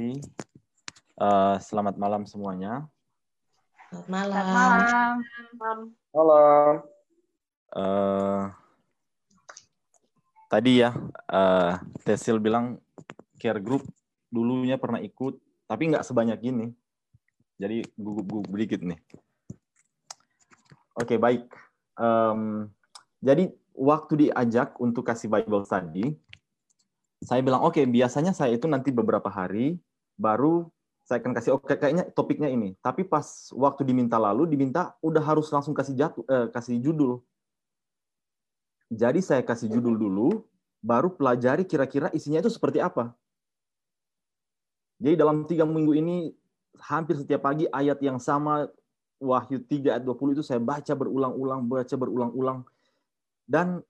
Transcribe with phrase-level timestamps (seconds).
[0.00, 0.16] Kasih.
[1.20, 2.88] Uh, selamat malam semuanya.
[3.92, 4.80] Selamat malam.
[5.28, 5.78] Selamat malam.
[6.16, 6.72] Malam.
[7.68, 8.42] Uh,
[10.48, 10.96] tadi ya,
[11.28, 12.80] uh, Tesil bilang
[13.36, 13.84] care group
[14.32, 15.36] dulunya pernah ikut,
[15.68, 16.72] tapi nggak sebanyak ini.
[17.60, 18.96] Jadi gugup-gugup dikit nih.
[20.96, 21.44] Oke, okay, baik.
[22.00, 22.72] Um,
[23.20, 26.16] jadi waktu diajak untuk kasih Bible study,
[27.20, 29.76] saya bilang oke okay, biasanya saya itu nanti beberapa hari
[30.20, 30.68] baru
[31.08, 32.76] saya akan kasih oke okay, kayaknya topiknya ini.
[32.84, 37.24] Tapi pas waktu diminta lalu diminta udah harus langsung kasih jatuh eh, kasih judul.
[38.92, 40.28] Jadi saya kasih judul dulu
[40.84, 43.16] baru pelajari kira-kira isinya itu seperti apa.
[45.00, 46.30] Jadi dalam tiga minggu ini
[46.78, 48.68] hampir setiap pagi ayat yang sama
[49.20, 52.64] Wahyu 3 ayat 20 itu saya baca berulang-ulang baca berulang-ulang.
[53.44, 53.84] Dan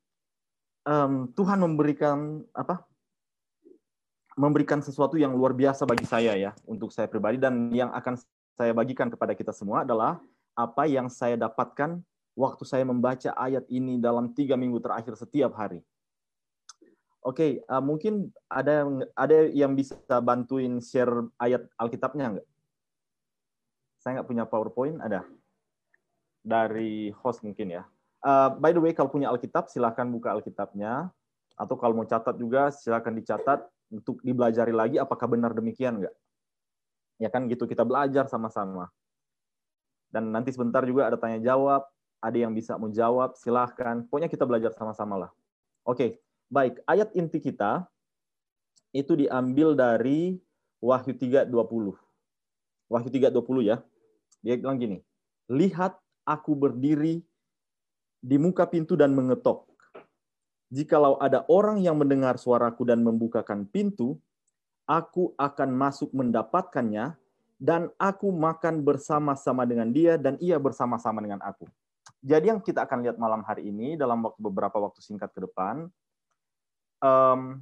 [0.86, 2.89] um, Tuhan memberikan apa
[4.41, 8.16] memberikan sesuatu yang luar biasa bagi saya ya untuk saya pribadi dan yang akan
[8.56, 10.16] saya bagikan kepada kita semua adalah
[10.56, 12.00] apa yang saya dapatkan
[12.32, 15.84] waktu saya membaca ayat ini dalam tiga minggu terakhir setiap hari.
[17.20, 22.48] Oke, okay, uh, mungkin ada ada yang bisa bantuin share ayat Alkitabnya nggak?
[24.00, 25.28] Saya nggak punya PowerPoint, ada
[26.41, 27.84] dari host mungkin ya.
[28.25, 31.12] Uh, by the way, kalau punya Alkitab silahkan buka Alkitabnya,
[31.60, 36.14] atau kalau mau catat juga silahkan dicatat untuk dibelajari lagi apakah benar demikian enggak.
[37.20, 38.88] Ya kan gitu kita belajar sama-sama.
[40.10, 41.86] Dan nanti sebentar juga ada tanya jawab,
[42.19, 44.03] ada yang bisa menjawab, silahkan.
[44.09, 45.31] Pokoknya kita belajar sama-sama lah.
[45.87, 46.19] Oke,
[46.50, 46.82] baik.
[46.88, 47.87] Ayat inti kita
[48.91, 50.41] itu diambil dari
[50.82, 51.47] Wahyu 3.20.
[52.91, 53.76] Wahyu 3.20 ya.
[54.41, 54.98] Dia bilang gini,
[55.50, 57.22] Lihat aku berdiri
[58.20, 59.69] di muka pintu dan mengetok
[60.70, 64.16] jikalau ada orang yang mendengar suaraku dan membukakan pintu,
[64.86, 67.19] aku akan masuk mendapatkannya,
[67.60, 71.69] dan aku makan bersama-sama dengan dia, dan ia bersama-sama dengan aku.
[72.25, 75.91] Jadi yang kita akan lihat malam hari ini, dalam beberapa waktu singkat ke depan,
[77.02, 77.60] um,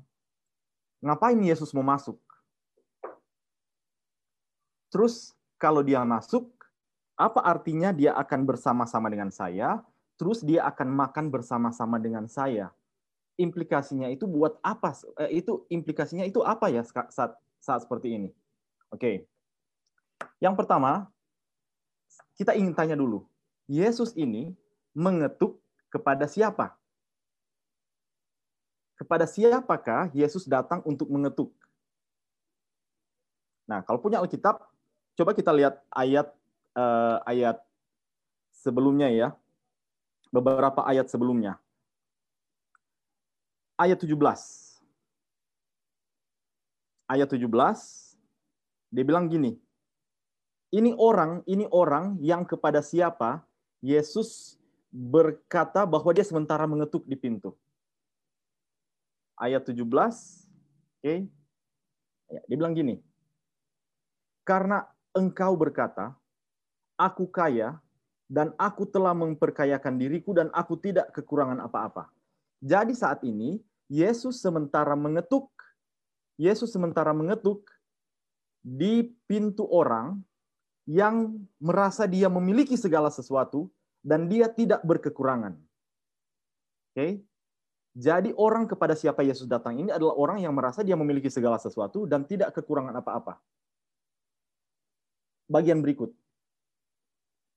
[1.02, 2.20] ngapain Yesus mau masuk?
[4.92, 6.48] Terus kalau dia masuk,
[7.18, 9.82] apa artinya dia akan bersama-sama dengan saya?
[10.18, 12.74] Terus dia akan makan bersama-sama dengan saya
[13.38, 14.92] implikasinya itu buat apa?
[15.24, 18.30] Eh, itu implikasinya itu apa ya saat saat seperti ini?
[18.90, 19.24] Oke.
[20.42, 21.06] Yang pertama,
[22.34, 23.24] kita ingin tanya dulu.
[23.70, 24.52] Yesus ini
[24.90, 26.74] mengetuk kepada siapa?
[28.98, 31.54] Kepada siapakah Yesus datang untuk mengetuk?
[33.70, 34.58] Nah, kalau punya Alkitab,
[35.14, 36.26] coba kita lihat ayat
[36.74, 37.62] uh, ayat
[38.50, 39.28] sebelumnya ya.
[40.34, 41.56] Beberapa ayat sebelumnya
[43.78, 44.18] ayat 17.
[47.08, 47.48] Ayat 17
[48.92, 49.56] dia bilang gini.
[50.68, 53.40] Ini orang, ini orang yang kepada siapa
[53.80, 54.60] Yesus
[54.92, 57.56] berkata bahwa dia sementara mengetuk di pintu.
[59.38, 60.04] Ayat 17, oke.
[61.00, 61.24] Okay.
[62.28, 63.00] Ya, dia bilang gini.
[64.44, 64.84] Karena
[65.16, 66.12] engkau berkata,
[67.00, 67.80] aku kaya
[68.28, 72.12] dan aku telah memperkayakan diriku dan aku tidak kekurangan apa-apa.
[72.60, 75.48] Jadi saat ini Yesus sementara mengetuk,
[76.36, 77.64] Yesus sementara mengetuk
[78.60, 80.20] di pintu orang
[80.88, 83.72] yang merasa dia memiliki segala sesuatu
[84.04, 85.56] dan dia tidak berkekurangan.
[85.56, 86.96] Oke.
[86.96, 87.12] Okay?
[87.98, 92.06] Jadi orang kepada siapa Yesus datang ini adalah orang yang merasa dia memiliki segala sesuatu
[92.06, 93.42] dan tidak kekurangan apa-apa.
[95.50, 96.14] Bagian berikut.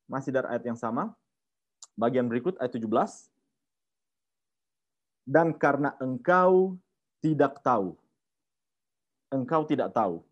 [0.09, 1.13] Masih dari ayat yang sama.
[1.93, 3.30] Bagian berikut ayat 17
[5.25, 6.77] dan karena engkau
[7.21, 7.93] tidak tahu,
[9.29, 10.25] engkau tidak tahu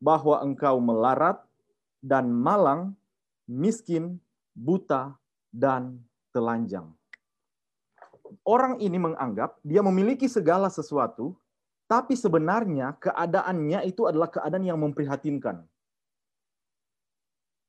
[0.00, 1.38] bahwa engkau melarat
[2.00, 2.96] dan malang,
[3.44, 4.16] miskin,
[4.56, 5.14] buta,
[5.52, 6.00] dan
[6.32, 6.88] telanjang.
[8.46, 11.36] Orang ini menganggap dia memiliki segala sesuatu,
[11.90, 15.66] tapi sebenarnya keadaannya itu adalah keadaan yang memprihatinkan.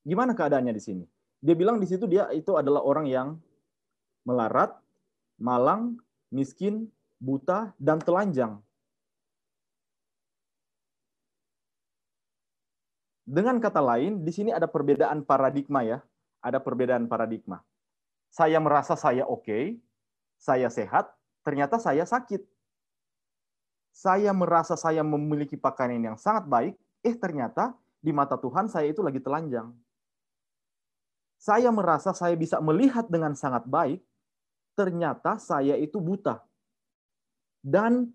[0.06, 1.06] Gimana keadaannya di sini?
[1.42, 3.28] Dia bilang di situ dia itu adalah orang yang
[4.22, 4.78] melarat,
[5.42, 5.98] malang,
[6.32, 6.90] miskin,
[7.20, 8.58] buta, dan telanjang.
[13.28, 16.00] Dengan kata lain, di sini ada perbedaan paradigma ya.
[16.42, 17.62] Ada perbedaan paradigma.
[18.34, 19.66] Saya merasa saya oke, okay,
[20.42, 21.14] saya sehat,
[21.46, 22.42] ternyata saya sakit.
[23.94, 26.74] Saya merasa saya memiliki pakaian yang sangat baik,
[27.06, 29.70] eh ternyata di mata Tuhan saya itu lagi telanjang.
[31.38, 34.02] Saya merasa saya bisa melihat dengan sangat baik,
[34.76, 36.42] ternyata saya itu buta.
[37.62, 38.10] Dan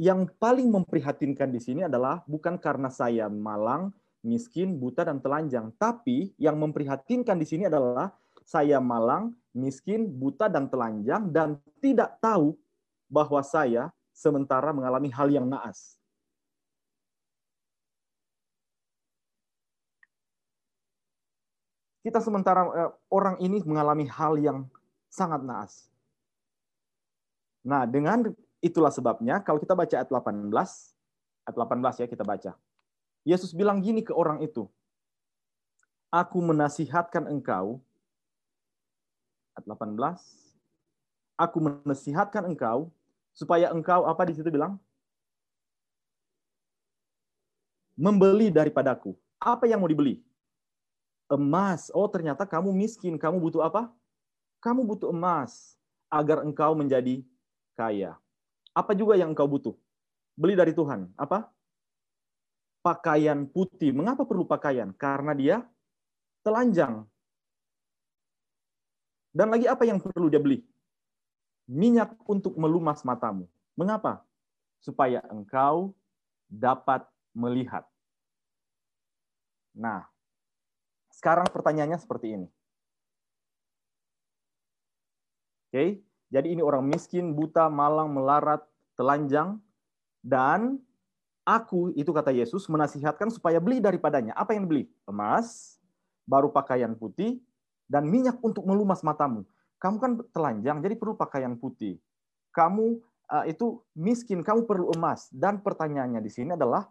[0.00, 3.92] yang paling memprihatinkan di sini adalah bukan karena saya malang,
[4.24, 5.68] miskin, buta, dan telanjang.
[5.76, 8.08] Tapi yang memprihatinkan di sini adalah
[8.48, 12.56] saya malang, miskin, buta, dan telanjang, dan tidak tahu
[13.12, 16.00] bahwa saya sementara mengalami hal yang naas.
[22.00, 24.64] Kita sementara eh, orang ini mengalami hal yang
[25.10, 25.90] sangat naas.
[27.66, 28.30] Nah, dengan
[28.62, 30.48] itulah sebabnya kalau kita baca ayat 18,
[31.44, 32.52] ayat 18 ya kita baca.
[33.26, 34.70] Yesus bilang gini ke orang itu,
[36.10, 37.78] Aku menasihatkan engkau,
[39.54, 40.40] ayat 18,
[41.36, 42.88] Aku menasihatkan engkau,
[43.36, 44.80] supaya engkau, apa di situ bilang?
[48.00, 49.12] Membeli daripadaku.
[49.36, 50.24] Apa yang mau dibeli?
[51.28, 51.92] Emas.
[51.92, 53.20] Oh ternyata kamu miskin.
[53.20, 53.92] Kamu butuh apa?
[54.60, 55.80] Kamu butuh emas
[56.12, 57.24] agar engkau menjadi
[57.72, 58.20] kaya.
[58.76, 59.74] Apa juga yang engkau butuh?
[60.36, 61.08] Beli dari Tuhan.
[61.16, 61.48] Apa?
[62.84, 63.96] Pakaian putih.
[63.96, 64.92] Mengapa perlu pakaian?
[64.92, 65.56] Karena dia
[66.44, 67.08] telanjang.
[69.32, 70.60] Dan lagi apa yang perlu dia beli?
[71.64, 73.48] Minyak untuk melumas matamu.
[73.78, 74.26] Mengapa?
[74.82, 75.96] Supaya engkau
[76.50, 77.86] dapat melihat.
[79.70, 80.04] Nah,
[81.14, 82.48] sekarang pertanyaannya seperti ini.
[85.70, 86.02] Oke,
[86.34, 88.58] jadi ini orang miskin, buta, malang, melarat,
[88.98, 89.62] telanjang,
[90.18, 90.82] dan
[91.46, 94.34] aku, itu kata Yesus, menasihatkan supaya beli daripadanya.
[94.34, 94.90] Apa yang beli?
[95.06, 95.78] Emas,
[96.26, 97.38] baru pakaian putih,
[97.86, 99.46] dan minyak untuk melumas matamu.
[99.78, 102.02] Kamu kan telanjang, jadi perlu pakaian putih.
[102.50, 102.98] Kamu
[103.30, 105.30] uh, itu miskin, kamu perlu emas.
[105.30, 106.90] Dan pertanyaannya di sini adalah,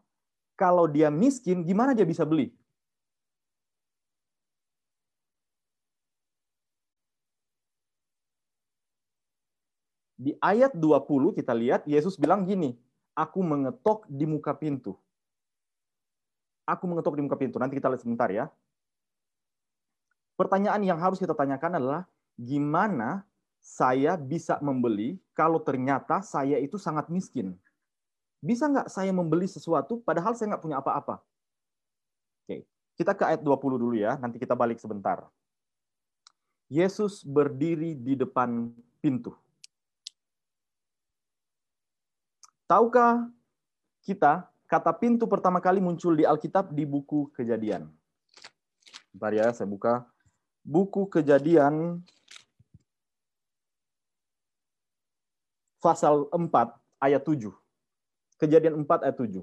[0.56, 2.56] kalau dia miskin, gimana dia bisa beli?
[10.20, 12.76] Di ayat 20 kita lihat Yesus bilang gini,
[13.16, 15.00] aku mengetok di muka pintu.
[16.68, 17.56] Aku mengetok di muka pintu.
[17.56, 18.52] Nanti kita lihat sebentar ya.
[20.36, 22.04] Pertanyaan yang harus kita tanyakan adalah
[22.36, 23.24] gimana
[23.64, 27.56] saya bisa membeli kalau ternyata saya itu sangat miskin?
[28.44, 31.24] Bisa nggak saya membeli sesuatu padahal saya nggak punya apa-apa?
[32.44, 32.68] Oke,
[33.00, 35.28] kita ke ayat 20 dulu ya, nanti kita balik sebentar.
[36.72, 39.36] Yesus berdiri di depan pintu.
[42.70, 43.26] Tahukah
[44.06, 47.90] kita kata pintu pertama kali muncul di Alkitab di buku Kejadian?
[49.10, 50.06] Bentar ya, saya buka.
[50.62, 52.06] Buku Kejadian
[55.82, 56.46] pasal 4
[57.02, 57.50] ayat 7.
[58.38, 59.42] Kejadian 4 ayat 7.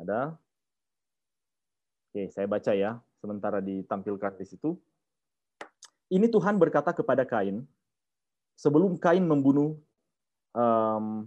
[0.00, 0.32] Ada?
[2.08, 3.04] Oke, saya baca ya.
[3.20, 4.80] Sementara ditampilkan di situ.
[6.14, 7.66] Ini Tuhan berkata kepada Kain,
[8.54, 9.74] sebelum Kain membunuh
[10.54, 11.26] um,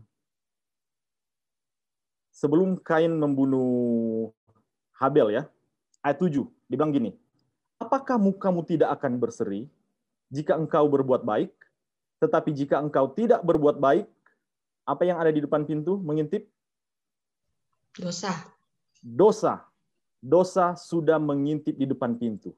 [2.31, 4.31] sebelum Kain membunuh
[4.95, 5.43] Habel ya,
[5.99, 6.39] ayat 7,
[6.71, 7.11] dibilang gini,
[7.83, 9.67] apakah mukamu tidak akan berseri
[10.31, 11.51] jika engkau berbuat baik,
[12.23, 14.07] tetapi jika engkau tidak berbuat baik,
[14.87, 16.47] apa yang ada di depan pintu mengintip?
[17.91, 18.31] Dosa.
[19.03, 19.67] Dosa.
[20.23, 22.55] Dosa sudah mengintip di depan pintu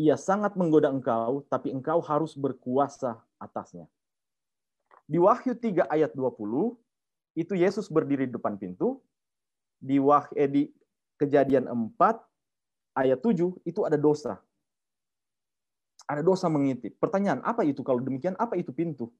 [0.00, 3.84] ia sangat menggoda engkau, tapi engkau harus berkuasa atasnya.
[5.04, 6.72] Di Wahyu 3 ayat 20,
[7.36, 9.04] itu Yesus berdiri di depan pintu.
[9.76, 10.62] Di, Wah, eh, di
[11.20, 12.16] kejadian 4
[12.96, 14.40] ayat 7, itu ada dosa.
[16.08, 16.96] Ada dosa mengintip.
[16.96, 17.84] Pertanyaan, apa itu?
[17.84, 19.12] Kalau demikian, apa itu pintu?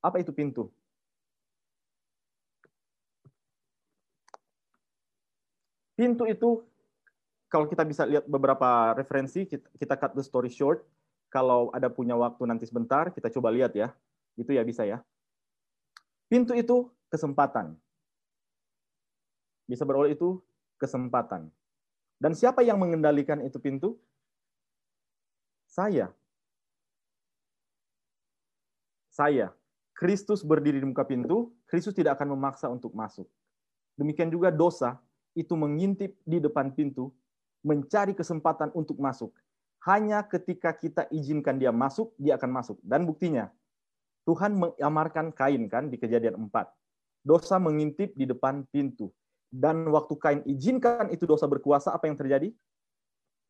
[0.00, 0.70] Apa itu pintu?
[6.00, 6.64] Pintu itu
[7.52, 10.80] kalau kita bisa lihat beberapa referensi, kita, cut the story short.
[11.28, 13.92] Kalau ada punya waktu nanti sebentar, kita coba lihat ya.
[14.32, 15.04] Itu ya bisa ya.
[16.24, 17.76] Pintu itu kesempatan.
[19.68, 20.40] Bisa beroleh itu
[20.80, 21.52] kesempatan.
[22.16, 24.00] Dan siapa yang mengendalikan itu pintu?
[25.68, 26.08] Saya.
[29.12, 29.52] Saya.
[29.92, 33.28] Kristus berdiri di muka pintu, Kristus tidak akan memaksa untuk masuk.
[34.00, 34.96] Demikian juga dosa
[35.34, 37.14] itu mengintip di depan pintu,
[37.62, 39.30] mencari kesempatan untuk masuk.
[39.84, 42.76] Hanya ketika kita izinkan dia masuk, dia akan masuk.
[42.84, 43.48] Dan buktinya,
[44.28, 46.68] Tuhan mengamarkan Kain kan di kejadian 4.
[47.24, 49.08] Dosa mengintip di depan pintu.
[49.48, 52.52] Dan waktu Kain izinkan itu dosa berkuasa, apa yang terjadi?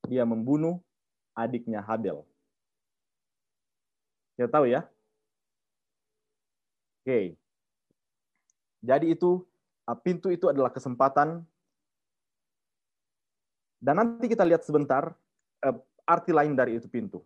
[0.07, 0.79] Dia membunuh
[1.35, 2.23] adiknya Habel.
[4.39, 4.87] Kita tahu ya?
[7.03, 7.35] Oke.
[8.81, 9.45] Jadi itu
[10.07, 11.45] pintu itu adalah kesempatan
[13.81, 15.17] dan nanti kita lihat sebentar,
[15.65, 17.25] uh, arti lain dari itu pintu.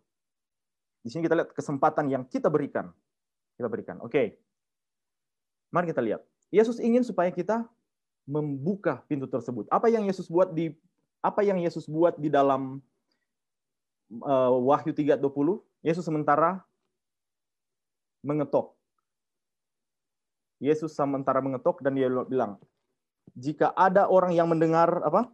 [1.02, 2.94] Di sini kita lihat kesempatan yang kita berikan.
[3.58, 3.98] Kita berikan.
[4.00, 4.08] Oke.
[4.08, 4.26] Okay.
[5.74, 6.22] Mari kita lihat.
[6.54, 7.66] Yesus ingin supaya kita
[8.24, 9.66] membuka pintu tersebut.
[9.68, 10.72] Apa yang Yesus buat di
[11.18, 12.78] apa yang Yesus buat di dalam
[14.22, 15.18] uh, Wahyu 3:20?
[15.84, 16.62] Yesus sementara
[18.24, 18.72] mengetok.
[20.62, 22.56] Yesus sementara mengetok dan dia bilang,
[23.36, 25.28] jika ada orang yang mendengar apa?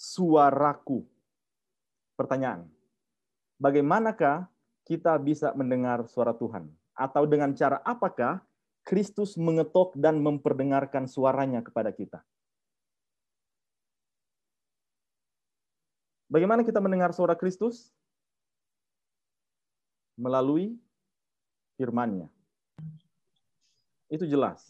[0.00, 1.04] Suaraku.
[2.16, 2.64] Pertanyaan.
[3.60, 4.48] Bagaimanakah
[4.88, 6.72] kita bisa mendengar suara Tuhan?
[6.96, 8.40] Atau dengan cara apakah
[8.80, 12.24] Kristus mengetok dan memperdengarkan suaranya kepada kita.
[16.32, 17.92] Bagaimana kita mendengar suara Kristus?
[20.16, 20.80] Melalui
[21.76, 22.32] firman-Nya.
[24.08, 24.64] Itu jelas.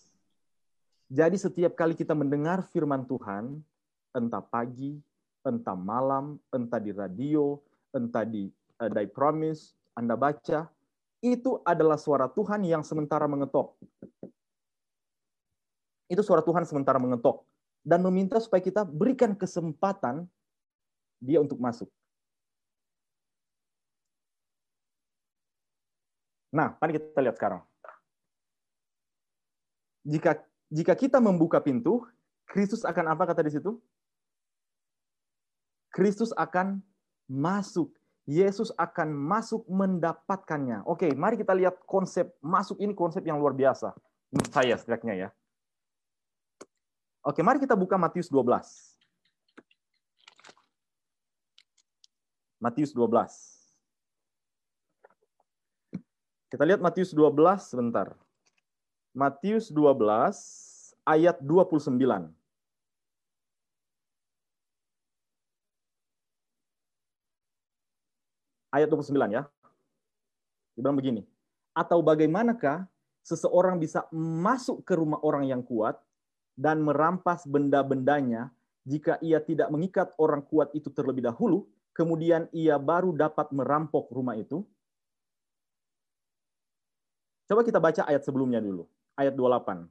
[1.10, 3.58] Jadi setiap kali kita mendengar firman Tuhan,
[4.14, 5.02] entah pagi,
[5.44, 7.60] entah malam, entah di radio,
[7.92, 8.48] entah di
[8.80, 10.68] uh, di promise, Anda baca,
[11.20, 13.76] itu adalah suara Tuhan yang sementara mengetok.
[16.10, 17.46] Itu suara Tuhan sementara mengetok
[17.86, 20.26] dan meminta supaya kita berikan kesempatan
[21.20, 21.86] dia untuk masuk.
[26.50, 27.62] Nah, mari kita lihat sekarang.
[30.02, 32.02] Jika jika kita membuka pintu,
[32.50, 33.78] Kristus akan apa kata di situ?
[35.90, 36.82] Kristus akan
[37.26, 37.94] masuk
[38.30, 40.86] Yesus akan masuk mendapatkannya.
[40.86, 43.90] Oke, mari kita lihat konsep masuk ini konsep yang luar biasa.
[44.30, 45.28] Menurut saya setidaknya ya.
[47.26, 48.46] Oke, mari kita buka Matius 12.
[52.62, 53.58] Matius 12.
[56.54, 57.34] Kita lihat Matius 12
[57.66, 58.14] sebentar.
[59.10, 62.30] Matius 12 ayat 29.
[68.70, 69.42] Ayat 29 ya.
[70.74, 71.22] Dia bilang begini,
[71.74, 72.86] atau bagaimanakah
[73.20, 76.00] seseorang bisa masuk ke rumah orang yang kuat
[76.56, 78.50] dan merampas benda-bendanya
[78.88, 84.34] jika ia tidak mengikat orang kuat itu terlebih dahulu, kemudian ia baru dapat merampok rumah
[84.38, 84.64] itu?
[87.50, 88.86] Coba kita baca ayat sebelumnya dulu,
[89.18, 89.84] ayat 28.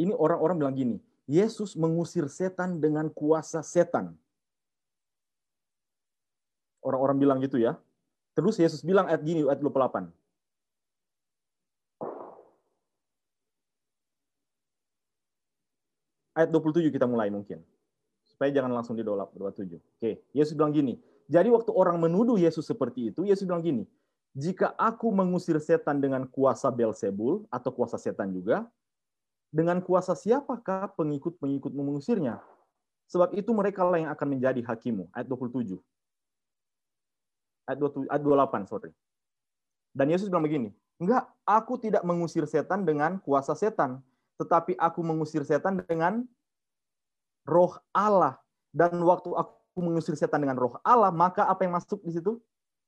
[0.00, 0.96] Ini orang-orang bilang gini,
[1.30, 4.16] Yesus mengusir setan dengan kuasa setan.
[6.80, 7.76] Orang-orang bilang gitu ya.
[8.32, 10.08] Terus Yesus bilang ayat gini, ayat 28.
[16.32, 17.60] Ayat 27 kita mulai mungkin.
[18.24, 19.76] Supaya jangan langsung di 27.
[19.76, 20.96] Oke, Yesus bilang gini.
[21.28, 23.84] Jadi waktu orang menuduh Yesus seperti itu, Yesus bilang gini,
[24.32, 28.64] jika aku mengusir setan dengan kuasa Belzebul atau kuasa setan juga,
[29.50, 32.38] dengan kuasa siapakah pengikut-pengikut mengusirnya?
[33.10, 35.10] Sebab itu mereka lah yang akan menjadi hakimu.
[35.10, 35.82] Ayat 27
[37.68, 38.90] ayat 27, ayat 28, sorry.
[39.90, 40.70] Dan Yesus bilang begini,
[41.02, 43.98] enggak, aku tidak mengusir setan dengan kuasa setan,
[44.38, 46.24] tetapi aku mengusir setan dengan
[47.44, 48.38] roh Allah.
[48.70, 52.38] Dan waktu aku mengusir setan dengan roh Allah, maka apa yang masuk di situ?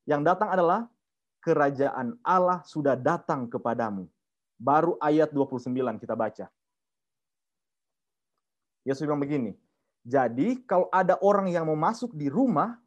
[0.07, 0.87] Yang datang adalah
[1.43, 4.07] kerajaan Allah sudah datang kepadamu.
[4.63, 6.47] Baru ayat 29 kita baca.
[8.87, 9.55] Yesus bilang begini,
[10.03, 12.82] jadi kalau ada orang yang mau masuk di rumah,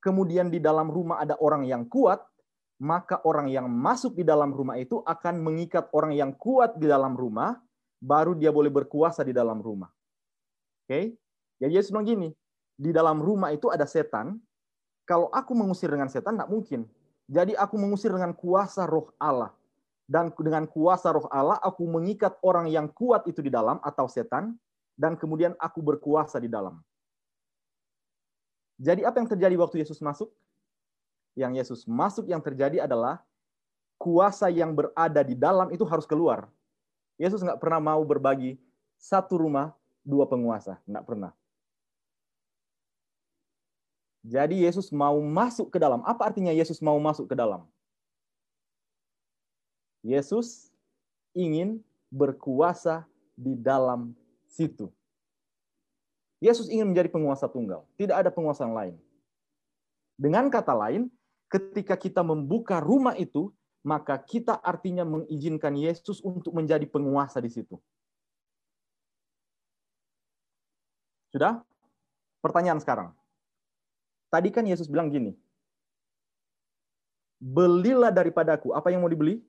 [0.00, 2.24] kemudian di dalam rumah ada orang yang kuat,
[2.80, 7.12] maka orang yang masuk di dalam rumah itu akan mengikat orang yang kuat di dalam
[7.12, 7.60] rumah,
[8.00, 9.92] baru dia boleh berkuasa di dalam rumah.
[10.84, 10.88] Oke?
[10.88, 11.04] Okay?
[11.60, 12.28] Jadi Yesus bilang gini,
[12.80, 14.40] di dalam rumah itu ada setan,
[15.04, 16.88] kalau aku mengusir dengan setan, tidak mungkin.
[17.28, 19.52] Jadi aku mengusir dengan kuasa roh Allah.
[20.08, 24.56] Dan dengan kuasa roh Allah, aku mengikat orang yang kuat itu di dalam, atau setan,
[24.96, 26.80] dan kemudian aku berkuasa di dalam.
[28.80, 30.32] Jadi apa yang terjadi waktu Yesus masuk?
[31.36, 33.20] Yang Yesus masuk yang terjadi adalah
[34.00, 36.48] kuasa yang berada di dalam itu harus keluar.
[37.20, 38.56] Yesus nggak pernah mau berbagi
[38.96, 41.36] satu rumah dua penguasa, nggak pernah.
[44.24, 46.00] Jadi Yesus mau masuk ke dalam.
[46.04, 47.68] Apa artinya Yesus mau masuk ke dalam?
[50.00, 50.72] Yesus
[51.36, 53.04] ingin berkuasa
[53.36, 54.16] di dalam
[54.48, 54.88] situ.
[56.40, 57.84] Yesus ingin menjadi penguasa tunggal.
[58.00, 58.94] Tidak ada penguasa yang lain.
[60.16, 61.12] Dengan kata lain,
[61.52, 63.52] ketika kita membuka rumah itu,
[63.84, 67.76] maka kita artinya mengizinkan Yesus untuk menjadi penguasa di situ.
[71.32, 71.60] Sudah?
[72.40, 73.12] Pertanyaan sekarang.
[74.32, 75.36] Tadi kan Yesus bilang gini,
[77.36, 78.72] belilah daripadaku.
[78.72, 79.44] Apa yang mau dibeli?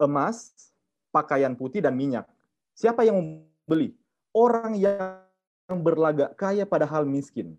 [0.00, 0.52] Emas,
[1.14, 2.33] pakaian putih, dan minyak.
[2.74, 3.94] Siapa yang membeli?
[4.34, 7.54] orang yang berlagak kaya padahal miskin.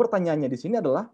[0.00, 1.08] Pertanyaannya di sini adalah,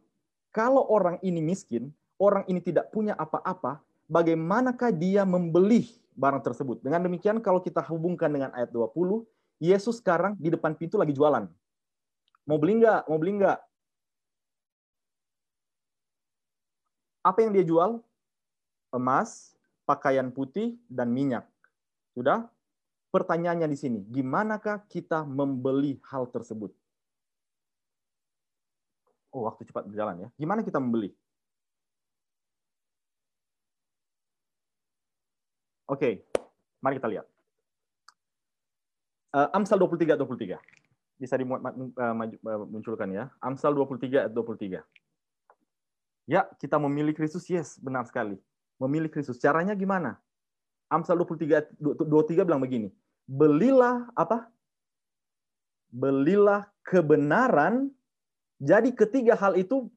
[0.54, 6.82] kalau orang ini miskin, orang ini tidak punya apa-apa, bagaimanakah dia membeli barang tersebut?
[6.82, 9.22] Dengan demikian, kalau kita hubungkan dengan ayat 20,
[9.62, 11.46] Yesus sekarang di depan pintu lagi jualan.
[12.42, 13.06] Mau beli nggak?
[13.06, 13.58] Mau beli nggak?
[17.22, 18.02] Apa yang dia jual?
[18.90, 19.51] Emas,
[19.92, 21.44] pakaian putih, dan minyak.
[22.16, 22.48] Sudah?
[23.12, 26.72] Pertanyaannya di sini, gimanakah kita membeli hal tersebut?
[29.36, 30.28] Oh, waktu cepat berjalan ya.
[30.40, 31.12] Gimana kita membeli?
[35.84, 36.24] Oke,
[36.80, 37.28] mari kita lihat.
[39.36, 40.56] Uh, Amsal 23 23.
[41.20, 43.24] Bisa dimunculkan uh, ya.
[43.44, 44.80] Amsal 23 ayat 23.
[46.24, 48.40] Ya, kita memilih Kristus, yes, benar sekali.
[48.82, 49.38] Memilih Kristus.
[49.38, 50.18] Caranya gimana?
[50.90, 52.90] Amsal 23 23 bilang begini.
[53.24, 54.50] Belilah apa?
[55.94, 57.94] Belilah kebenaran
[58.62, 59.90] jadi ketiga hal itu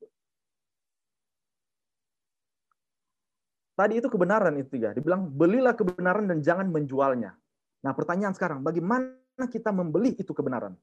[3.78, 4.96] tadi itu kebenaran itu tiga.
[4.98, 7.38] Dibilang belilah kebenaran dan jangan menjualnya.
[7.86, 10.74] Nah, pertanyaan sekarang, bagaimana kita membeli itu kebenaran?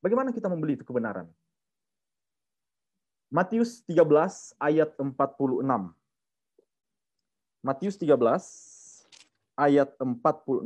[0.00, 1.28] Bagaimana kita membeli itu kebenaran?
[3.28, 5.60] Matius 13 ayat 46.
[7.60, 8.16] Matius 13
[9.60, 10.64] ayat 46.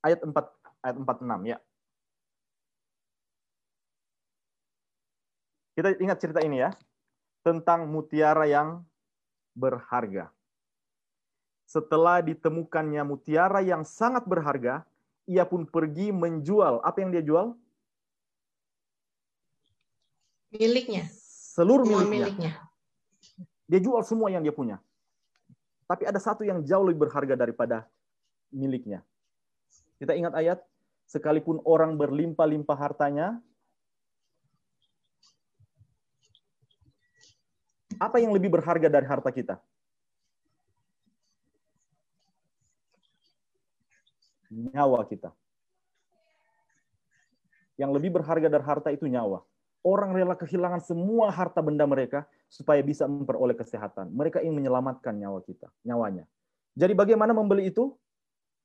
[0.00, 0.32] Ayat 4
[0.80, 1.58] ayat 46 ya.
[5.76, 6.72] Kita ingat cerita ini ya,
[7.40, 8.84] tentang mutiara yang
[9.56, 10.28] berharga.
[11.64, 14.82] Setelah ditemukannya mutiara yang sangat berharga,
[15.24, 16.82] ia pun pergi menjual.
[16.82, 17.54] Apa yang dia jual?
[20.50, 21.06] Miliknya.
[21.54, 22.10] Seluruh miliknya.
[22.10, 22.52] miliknya.
[23.70, 24.82] Dia jual semua yang dia punya.
[25.90, 27.82] Tapi ada satu yang jauh lebih berharga daripada
[28.54, 29.02] miliknya.
[29.98, 30.62] Kita ingat ayat,
[31.10, 33.42] sekalipun orang berlimpah-limpah hartanya,
[38.00, 39.60] Apa yang lebih berharga dari harta kita?
[44.48, 45.36] Nyawa kita.
[47.76, 49.44] Yang lebih berharga dari harta itu nyawa.
[49.80, 54.12] Orang rela kehilangan semua harta benda mereka supaya bisa memperoleh kesehatan.
[54.12, 56.28] Mereka ingin menyelamatkan nyawa kita, nyawanya.
[56.76, 57.96] Jadi bagaimana membeli itu?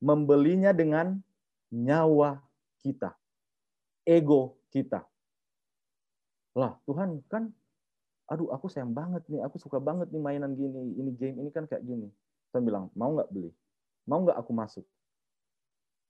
[0.04, 1.16] Membelinya dengan
[1.72, 2.44] nyawa
[2.84, 3.16] kita.
[4.04, 5.08] Ego kita.
[6.56, 7.52] Lah, Tuhan kan
[8.26, 11.70] aduh aku sayang banget nih, aku suka banget nih mainan gini, ini game ini kan
[11.70, 12.10] kayak gini.
[12.50, 13.54] Saya bilang, mau nggak beli?
[14.10, 14.86] Mau nggak aku masuk?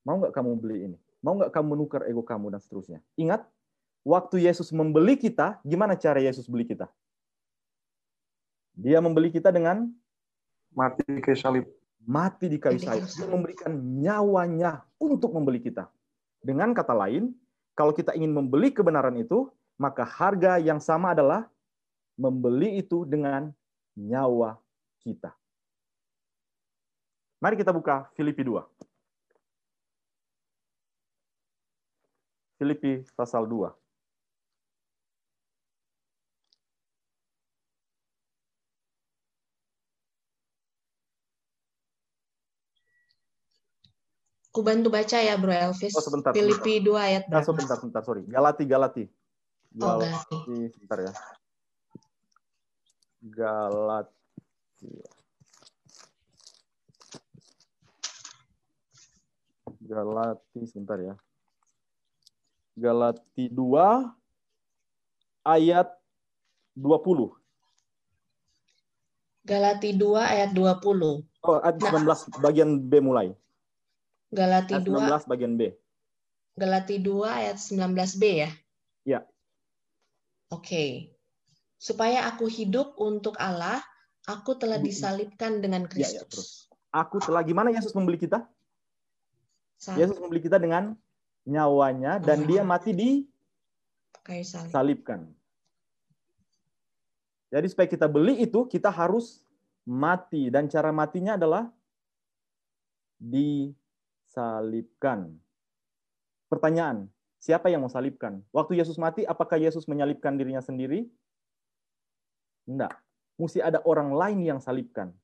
[0.06, 0.98] Mau nggak kamu beli ini?
[1.20, 3.00] Mau nggak kamu menukar ego kamu dan seterusnya?
[3.18, 3.44] Ingat,
[4.06, 6.86] waktu Yesus membeli kita, gimana cara Yesus beli kita?
[8.78, 9.89] Dia membeli kita dengan
[10.70, 11.65] mati di kayu salib.
[12.06, 13.10] Mati di kayu salib.
[13.10, 15.89] Dia memberikan nyawanya untuk membeli kita.
[16.46, 17.34] Dengan kata lain,
[17.74, 19.50] kalau kita ingin membeli kebenaran itu,
[19.82, 21.50] maka harga yang sama adalah
[22.13, 23.50] membeli itu dengan
[23.98, 24.62] nyawa
[25.02, 25.34] kita.
[27.41, 28.63] Mari kita buka Filipi 2.
[32.56, 33.85] Filipi pasal 2.
[44.56, 45.91] Ku bantu baca ya Bro Elvis.
[45.91, 46.32] Oh, sebentar.
[46.32, 47.44] Filipi 2 ayat berapa?
[47.44, 48.24] Oh, sebentar, sebentar, sorry.
[48.24, 49.04] Galati, Galati.
[49.76, 49.84] Galati.
[49.84, 50.72] Oh, Galati.
[50.72, 51.12] Sebentar ya.
[53.20, 54.08] Galatia.
[59.84, 61.20] Galati sebentar ya.
[62.80, 63.60] Galati 2
[65.44, 65.91] ayat
[66.80, 67.36] 20.
[69.44, 71.28] Galati 2 ayat 20.
[71.44, 72.18] Oh, ayat 19 nah.
[72.39, 73.36] bagian B mulai.
[74.36, 75.62] Galati ayat 19 2 bagian B.
[76.60, 78.52] Galati 2 ayat 19b ya?
[79.08, 79.19] Ya.
[80.52, 80.60] Oke.
[80.60, 81.15] Okay
[81.86, 83.78] supaya aku hidup untuk Allah,
[84.26, 86.17] aku telah disalibkan dengan Kristus.
[86.17, 86.50] Ya, ya, terus.
[86.89, 88.48] Aku telah gimana Yesus membeli kita?
[89.78, 90.08] Salib.
[90.08, 90.95] Yesus membeli kita dengan
[91.45, 92.45] nyawanya dan oh.
[92.48, 93.10] dia mati di
[94.26, 94.71] kayu salib.
[94.74, 95.21] salibkan.
[97.54, 99.45] Jadi supaya kita beli itu kita harus
[99.86, 101.69] mati dan cara matinya adalah
[104.36, 105.32] disalibkan.
[106.52, 107.08] Pertanyaan,
[107.39, 108.43] siapa yang mau salibkan?
[108.52, 111.08] Waktu Yesus mati, apakah Yesus menyalibkan dirinya sendiri?
[112.67, 113.00] Enggak.
[113.39, 115.15] Mesti ada orang lain yang salibkan.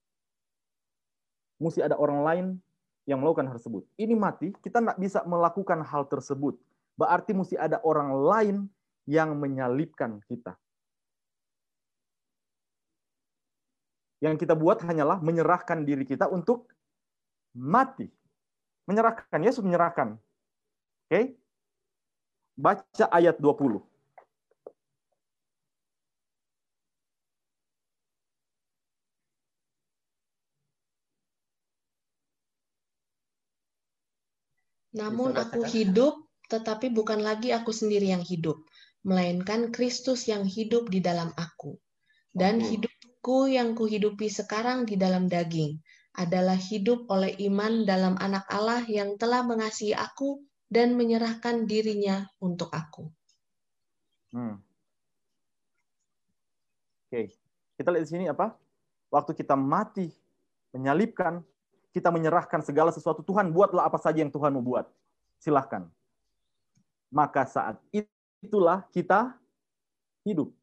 [1.60, 2.46] Mesti ada orang lain
[3.04, 3.84] yang melakukan hal tersebut.
[4.00, 6.56] Ini mati, kita tidak bisa melakukan hal tersebut.
[6.96, 8.58] Berarti mesti ada orang lain
[9.04, 10.56] yang menyalibkan kita.
[14.24, 16.70] Yang kita buat hanyalah menyerahkan diri kita untuk
[17.58, 18.21] mati.
[18.92, 20.20] Menyerahkan, Yesus menyerahkan.
[21.08, 21.16] Oke?
[21.16, 21.26] Okay?
[22.60, 23.80] Baca ayat 20.
[34.92, 38.60] Namun aku hidup, tetapi bukan lagi aku sendiri yang hidup,
[39.08, 41.80] melainkan Kristus yang hidup di dalam aku.
[42.36, 45.80] Dan hidupku yang kuhidupi sekarang di dalam daging
[46.12, 52.72] adalah hidup oleh iman dalam anak Allah yang telah mengasihi aku dan menyerahkan dirinya untuk
[52.72, 53.08] aku.
[54.32, 54.60] Hmm.
[57.08, 57.36] Oke,
[57.76, 58.56] kita lihat di sini apa?
[59.12, 60.08] Waktu kita mati,
[60.72, 61.44] menyalibkan,
[61.92, 64.88] kita menyerahkan segala sesuatu Tuhan buatlah apa saja yang Tuhan mau buat.
[65.44, 65.92] Silahkan.
[67.12, 67.76] Maka saat
[68.40, 69.36] itulah kita
[70.24, 70.56] hidup.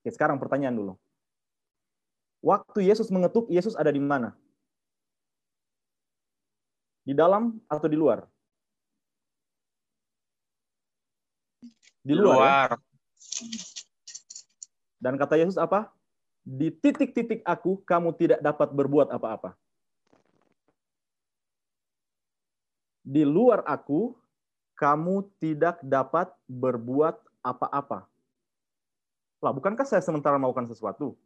[0.00, 0.92] Oke, sekarang pertanyaan dulu.
[2.46, 4.30] Waktu Yesus mengetuk, Yesus ada di mana?
[7.02, 8.22] Di dalam atau di luar?
[12.06, 12.22] Di luar.
[12.22, 12.38] Ya?
[12.38, 12.70] luar.
[12.70, 12.78] Ya?
[15.02, 15.90] Dan kata Yesus apa?
[16.46, 19.58] di titik-titik aku kamu tidak dapat berbuat apa-apa.
[23.02, 24.14] Di luar aku
[24.78, 28.06] kamu tidak dapat berbuat apa-apa.
[29.42, 31.18] Lah, bukankah saya sementara melakukan sesuatu?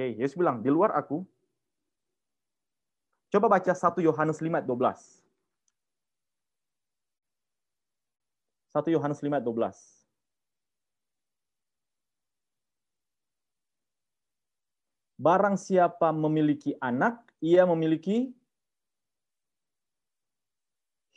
[0.00, 1.28] Oke, Yesus bilang, di luar aku.
[3.28, 5.20] Coba baca 1 Yohanes 5 ayat 12.
[8.72, 10.00] 1 Yohanes 5 ayat 12.
[15.20, 18.32] barang siapa memiliki anak, ia memiliki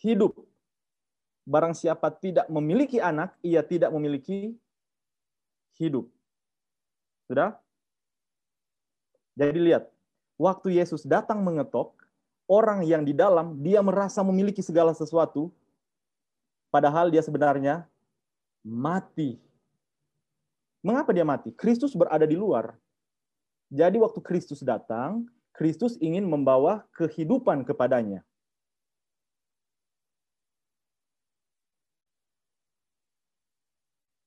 [0.03, 0.43] hidup.
[1.47, 4.59] Barang siapa tidak memiliki anak, ia tidak memiliki
[5.79, 6.11] hidup.
[7.31, 7.62] Sudah?
[9.33, 9.89] Jadi lihat,
[10.37, 11.97] waktu Yesus datang mengetok,
[12.45, 15.49] orang yang di dalam dia merasa memiliki segala sesuatu,
[16.69, 17.85] padahal dia sebenarnya
[18.61, 19.41] mati.
[20.85, 21.49] Mengapa dia mati?
[21.55, 22.75] Kristus berada di luar.
[23.73, 28.21] Jadi waktu Kristus datang, Kristus ingin membawa kehidupan kepadanya.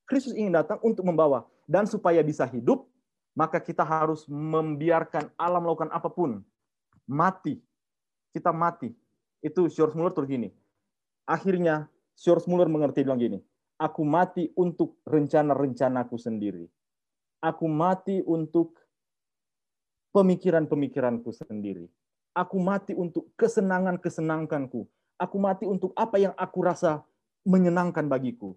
[0.06, 2.86] Kristus ingin datang untuk membawa dan supaya bisa hidup,
[3.36, 6.40] maka kita harus membiarkan alam melakukan apa pun.
[7.04, 7.60] Mati.
[8.32, 8.96] Kita mati.
[9.44, 10.48] Itu George Muller tuh gini.
[11.28, 13.38] Akhirnya George Muller mengerti bilang gini,
[13.76, 16.64] aku mati untuk rencana-rencanaku sendiri.
[17.44, 18.80] Aku mati untuk
[20.16, 21.92] pemikiran-pemikiranku sendiri.
[22.32, 24.88] Aku mati untuk kesenangan-kesenanganku.
[25.20, 27.04] Aku mati untuk apa yang aku rasa
[27.44, 28.56] menyenangkan bagiku.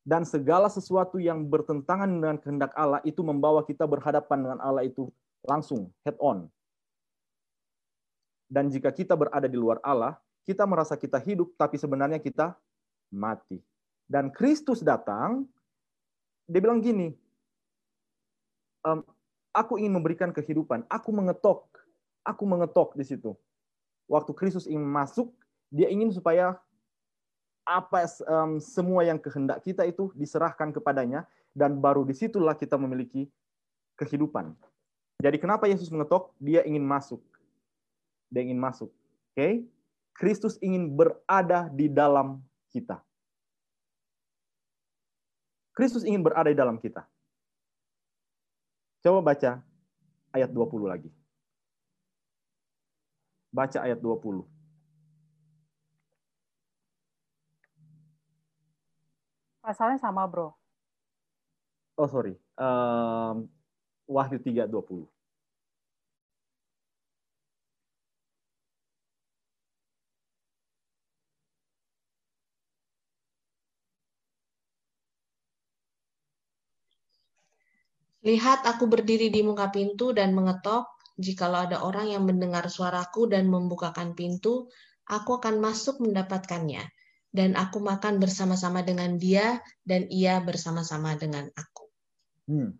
[0.00, 5.12] Dan segala sesuatu yang bertentangan dengan kehendak Allah itu membawa kita berhadapan dengan Allah itu
[5.44, 6.48] langsung, head on.
[8.50, 12.56] Dan jika kita berada di luar Allah, kita merasa kita hidup, tapi sebenarnya kita
[13.12, 13.60] mati.
[14.10, 15.46] Dan Kristus datang,
[16.50, 17.14] dia bilang gini,
[19.50, 20.86] Aku ingin memberikan kehidupan.
[20.86, 21.66] Aku mengetok.
[22.22, 23.34] Aku mengetok di situ.
[24.06, 25.34] Waktu Kristus ingin masuk,
[25.70, 26.58] dia ingin supaya
[27.70, 31.22] apa um, semua yang kehendak kita itu diserahkan kepadanya
[31.54, 33.30] dan baru di situlah kita memiliki
[33.94, 34.50] kehidupan.
[35.22, 36.34] Jadi kenapa Yesus mengetok?
[36.42, 37.22] Dia ingin masuk.
[38.26, 38.90] Dia ingin masuk.
[38.90, 39.38] Oke?
[39.38, 39.52] Okay?
[40.18, 42.42] Kristus ingin berada di dalam
[42.74, 42.98] kita.
[45.70, 47.06] Kristus ingin berada di dalam kita.
[49.00, 49.62] Coba baca
[50.34, 51.10] ayat 20 lagi.
[53.54, 54.59] Baca ayat 20.
[59.70, 60.50] Pasalnya sama, bro.
[61.94, 62.34] Oh, sorry.
[62.58, 63.46] Um,
[64.10, 65.06] Wahyu 3, 20.
[78.26, 83.46] Lihat aku berdiri di muka pintu dan mengetok, jikalau ada orang yang mendengar suaraku dan
[83.46, 84.66] membukakan pintu,
[85.06, 86.82] aku akan masuk mendapatkannya,
[87.30, 91.86] dan aku makan bersama-sama dengan dia, dan ia bersama-sama dengan aku.
[92.50, 92.70] Hmm.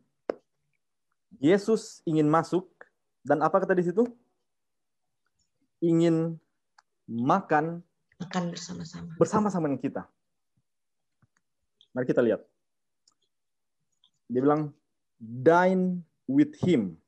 [1.39, 2.67] Yesus ingin masuk,
[3.23, 4.05] dan apa kata di situ?
[5.81, 6.37] Ingin
[7.09, 7.81] makan
[8.21, 9.11] makan bersama-sama.
[9.17, 10.03] Bersama-sama dengan kita.
[11.97, 12.45] Mari kita lihat.
[14.31, 14.71] Dia bilang,
[15.19, 17.01] dine with him.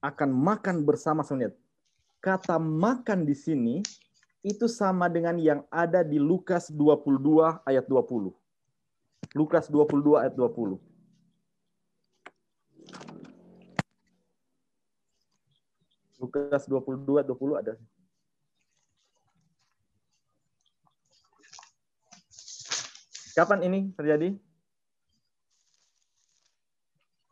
[0.00, 1.52] Akan makan bersama-sama.
[2.24, 3.74] Kata makan di sini
[4.40, 8.32] itu sama dengan yang ada di Lukas 22 ayat 20.
[9.36, 10.80] Lukas 22 ayat 20.
[16.20, 17.74] Lukas 22 20 ada.
[23.36, 24.36] Kapan ini terjadi?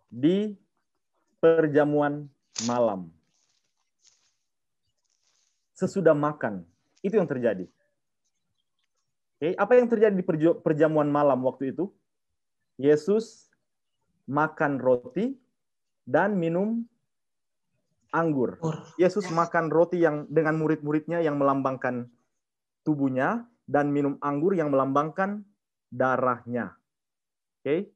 [0.09, 0.57] Di
[1.41, 2.29] perjamuan
[2.65, 3.13] malam.
[5.77, 6.65] Sesudah makan.
[7.03, 7.67] Itu yang terjadi.
[9.39, 10.27] Oke, apa yang terjadi di
[10.63, 11.95] perjamuan malam waktu itu?
[12.75, 13.47] Yesus
[14.27, 15.39] makan roti
[16.03, 16.83] dan minum
[18.11, 18.59] anggur.
[18.99, 22.11] Yesus makan roti yang dengan murid-muridnya yang melambangkan
[22.83, 25.45] tubuhnya dan minum anggur yang melambangkan
[25.93, 26.75] darahnya.
[27.61, 27.93] Oke.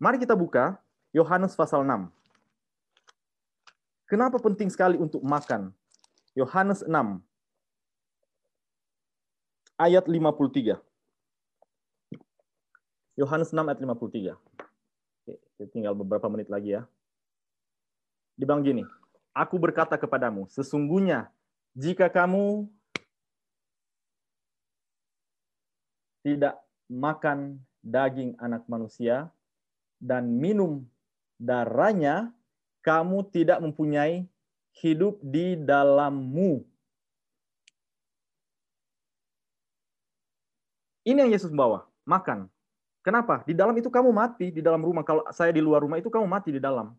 [0.00, 0.80] Mari kita buka
[1.12, 2.08] Yohanes pasal 6.
[4.06, 5.74] Kenapa penting sekali untuk makan?
[6.38, 7.22] Yohanes 6
[9.80, 10.78] ayat 53.
[13.18, 14.36] Yohanes 6 ayat 53.
[15.26, 16.86] Oke, tinggal beberapa menit lagi ya.
[18.38, 18.86] Dibilang gini,
[19.36, 21.28] aku berkata kepadamu, sesungguhnya
[21.76, 22.68] jika kamu
[26.24, 26.56] tidak
[26.88, 29.32] makan daging anak manusia
[30.00, 30.84] dan minum
[31.40, 32.32] darahnya,
[32.80, 34.24] kamu tidak mempunyai
[34.78, 36.62] hidup di dalammu.
[41.04, 42.46] Ini yang Yesus bawa, makan.
[43.00, 43.40] Kenapa?
[43.48, 45.00] Di dalam itu kamu mati, di dalam rumah.
[45.00, 46.92] Kalau saya di luar rumah itu kamu mati di dalam.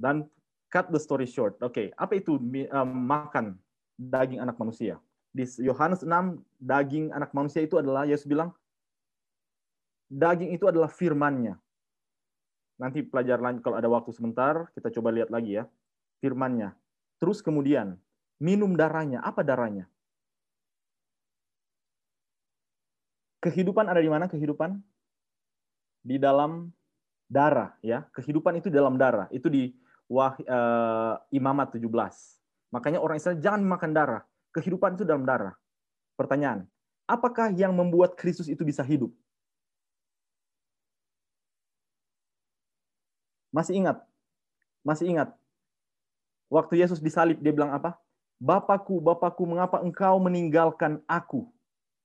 [0.00, 0.24] Dan
[0.72, 1.60] cut the story short.
[1.60, 1.86] Oke, okay.
[1.98, 3.58] apa itu um, makan
[4.00, 4.96] daging anak manusia?
[5.28, 8.54] Di Yohanes 6, daging anak manusia itu adalah, Yesus bilang,
[10.08, 11.58] daging itu adalah firmannya.
[12.78, 15.66] Nanti pelajaran kalau ada waktu sebentar, kita coba lihat lagi ya.
[16.22, 16.74] Firmannya.
[17.18, 17.98] Terus kemudian,
[18.38, 19.18] minum darahnya.
[19.22, 19.90] Apa darahnya?
[23.42, 24.78] Kehidupan ada di mana kehidupan?
[26.06, 26.70] Di dalam
[27.26, 28.06] darah ya.
[28.14, 29.26] Kehidupan itu dalam darah.
[29.34, 29.74] Itu di
[30.08, 31.84] Wah, uh, Imamat 17.
[32.72, 34.22] Makanya orang Israel jangan makan darah.
[34.56, 35.52] Kehidupan itu dalam darah.
[36.16, 36.64] Pertanyaan,
[37.04, 39.12] apakah yang membuat Kristus itu bisa hidup?
[43.58, 43.98] Masih ingat?
[44.86, 45.34] Masih ingat?
[46.46, 47.98] Waktu Yesus disalib, dia bilang apa?
[48.38, 51.50] Bapakku, Bapakku, mengapa engkau meninggalkan aku?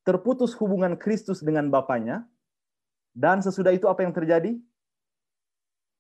[0.02, 2.26] Terputus hubungan Kristus dengan Bapaknya,
[3.14, 4.58] dan sesudah itu apa yang terjadi?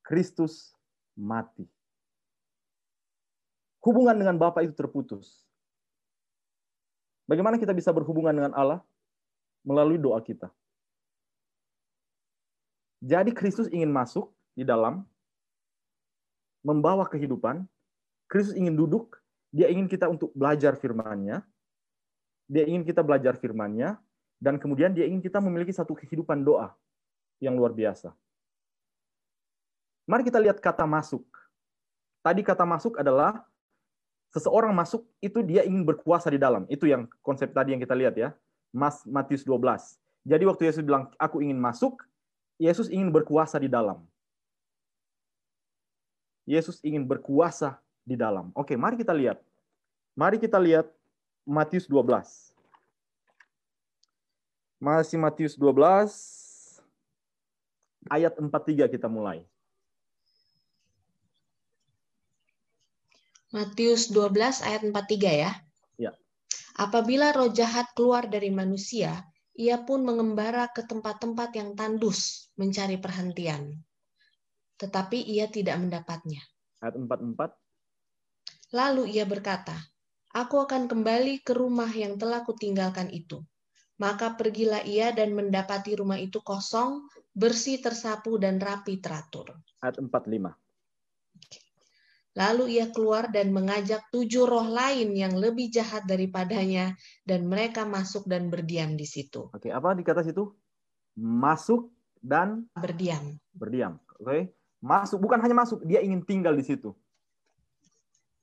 [0.01, 0.73] Kristus
[1.13, 1.69] mati.
[3.85, 5.45] Hubungan dengan Bapa itu terputus.
[7.29, 8.81] Bagaimana kita bisa berhubungan dengan Allah?
[9.61, 10.49] Melalui doa kita.
[12.99, 15.07] Jadi Kristus ingin masuk di dalam,
[16.63, 17.67] membawa kehidupan.
[18.31, 19.19] Kristus ingin duduk
[19.53, 21.45] dia ingin kita untuk belajar firman-Nya.
[22.49, 24.01] Dia ingin kita belajar firman-Nya
[24.41, 26.73] dan kemudian dia ingin kita memiliki satu kehidupan doa
[27.37, 28.11] yang luar biasa.
[30.09, 31.23] Mari kita lihat kata masuk.
[32.25, 33.45] Tadi kata masuk adalah
[34.33, 36.65] seseorang masuk itu dia ingin berkuasa di dalam.
[36.67, 38.33] Itu yang konsep tadi yang kita lihat ya.
[38.73, 39.61] Mas Matius 12.
[40.25, 42.01] Jadi waktu Yesus bilang aku ingin masuk,
[42.57, 44.01] Yesus ingin berkuasa di dalam.
[46.43, 48.51] Yesus ingin berkuasa di dalam.
[48.55, 49.39] Oke, mari kita lihat.
[50.13, 50.91] Mari kita lihat
[51.47, 52.51] Matius 12.
[54.83, 56.83] Masih Matius 12
[58.11, 59.47] ayat 43 kita mulai.
[63.53, 65.51] Matius 12 ayat 43 ya.
[65.95, 66.11] Ya.
[66.75, 73.77] Apabila roh jahat keluar dari manusia, ia pun mengembara ke tempat-tempat yang tandus mencari perhentian.
[74.83, 76.43] Tetapi ia tidak mendapatnya.
[76.83, 77.55] Ayat 44.
[78.75, 79.79] Lalu ia berkata,
[80.33, 83.39] Aku akan kembali ke rumah yang telah kutinggalkan itu.
[84.01, 89.53] Maka pergilah ia dan mendapati rumah itu kosong, bersih tersapu dan rapi teratur.
[89.79, 90.57] Ayat 45.
[92.33, 98.25] Lalu ia keluar dan mengajak tujuh roh lain yang lebih jahat daripadanya, dan mereka masuk
[98.25, 99.53] dan berdiam di situ.
[99.53, 100.49] Oke, apa dikata situ?
[101.21, 103.37] Masuk dan berdiam.
[103.53, 104.01] Berdiam.
[104.17, 104.49] Oke,
[104.83, 106.91] masuk bukan hanya masuk, dia ingin tinggal di situ.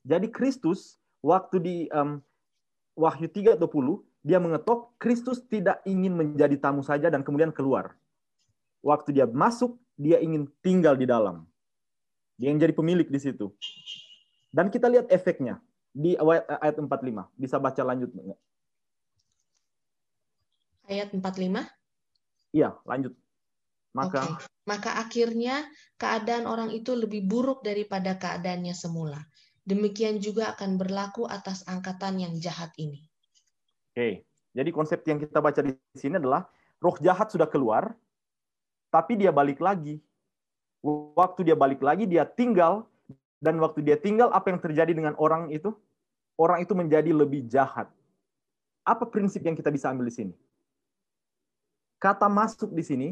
[0.01, 2.17] Jadi Kristus waktu di um,
[2.97, 3.61] Wahyu 3:20
[4.25, 7.93] dia mengetok Kristus tidak ingin menjadi tamu saja dan kemudian keluar.
[8.81, 11.45] Waktu dia masuk, dia ingin tinggal di dalam.
[12.37, 13.53] Dia ingin jadi pemilik di situ.
[14.49, 15.61] Dan kita lihat efeknya
[15.93, 16.89] di ayat 45.
[17.37, 18.39] Bisa baca lanjut enggak?
[20.89, 21.69] Ayat 45?
[22.51, 23.13] Iya, lanjut.
[23.91, 24.47] Maka okay.
[24.63, 25.67] maka akhirnya
[25.99, 29.19] keadaan orang itu lebih buruk daripada keadaannya semula.
[29.67, 33.05] Demikian juga akan berlaku atas angkatan yang jahat ini.
[33.91, 34.23] Oke,
[34.55, 36.47] jadi konsep yang kita baca di sini adalah
[36.79, 37.93] roh jahat sudah keluar,
[38.89, 39.99] tapi dia balik lagi.
[41.13, 42.89] Waktu dia balik lagi, dia tinggal,
[43.37, 45.73] dan waktu dia tinggal, apa yang terjadi dengan orang itu?
[46.41, 47.85] Orang itu menjadi lebih jahat.
[48.81, 50.33] Apa prinsip yang kita bisa ambil di sini?
[52.01, 53.07] Kata masuk di sini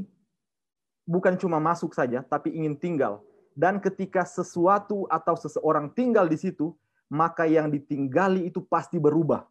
[1.09, 3.25] bukan cuma masuk saja, tapi ingin tinggal.
[3.57, 6.77] Dan ketika sesuatu atau seseorang tinggal di situ,
[7.09, 9.41] maka yang ditinggali itu pasti berubah.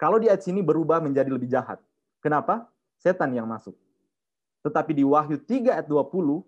[0.00, 1.76] Kalau di ayat sini berubah menjadi lebih jahat.
[2.24, 2.64] Kenapa?
[2.96, 3.76] Setan yang masuk.
[4.64, 6.40] Tetapi di Wahyu 3 ayat 20,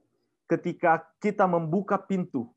[0.48, 2.48] ketika kita membuka pintu,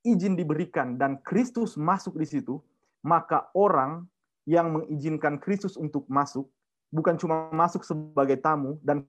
[0.00, 2.64] izin diberikan dan Kristus masuk di situ,
[3.04, 4.08] maka orang
[4.48, 6.48] yang mengizinkan Kristus untuk masuk
[6.88, 9.06] bukan cuma masuk sebagai tamu dan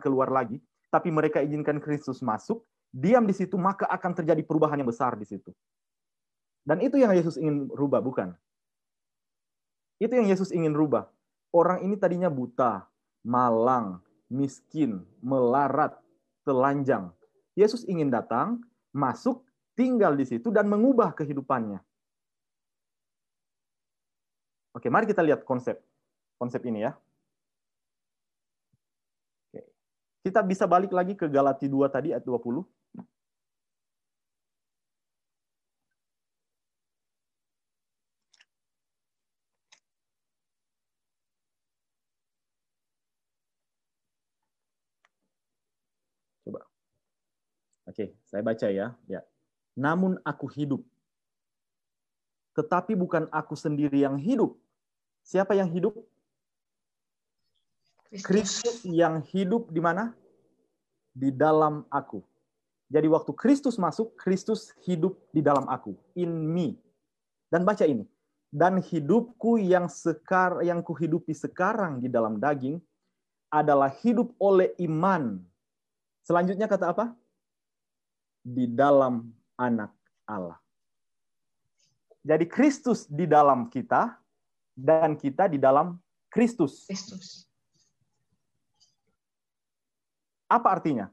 [0.00, 0.60] keluar lagi,
[0.92, 5.26] tapi mereka izinkan Kristus masuk, diam di situ, maka akan terjadi perubahan yang besar di
[5.26, 5.52] situ.
[6.66, 8.34] Dan itu yang Yesus ingin rubah, bukan?
[10.02, 11.06] Itu yang Yesus ingin rubah.
[11.54, 12.84] Orang ini tadinya buta,
[13.22, 15.94] malang, miskin, melarat,
[16.42, 17.14] telanjang.
[17.56, 18.60] Yesus ingin datang,
[18.92, 19.46] masuk,
[19.78, 21.80] tinggal di situ, dan mengubah kehidupannya.
[24.76, 25.80] Oke, mari kita lihat konsep
[26.36, 26.92] konsep ini ya.
[29.48, 29.60] Oke.
[30.26, 32.66] Kita bisa balik lagi ke Galati 2 tadi ayat 20.
[47.86, 48.98] Oke, saya baca ya.
[49.06, 49.22] Ya.
[49.78, 50.82] Namun aku hidup.
[52.58, 54.58] Tetapi bukan aku sendiri yang hidup.
[55.22, 55.94] Siapa yang hidup?
[58.22, 60.14] Kristus yang hidup di mana?
[61.16, 62.22] Di dalam aku.
[62.86, 66.78] Jadi waktu Kristus masuk, Kristus hidup di dalam aku, in me.
[67.50, 68.06] Dan baca ini.
[68.46, 72.78] Dan hidupku yang sekar yang kuhidupi sekarang di dalam daging
[73.50, 75.42] adalah hidup oleh iman.
[76.22, 77.10] Selanjutnya kata apa?
[78.46, 79.26] di dalam
[79.58, 79.90] anak
[80.22, 80.54] Allah.
[82.22, 84.14] Jadi Kristus di dalam kita
[84.78, 85.98] dan kita di dalam
[86.30, 86.86] Kristus.
[86.86, 87.45] Kristus.
[90.46, 91.10] Apa artinya?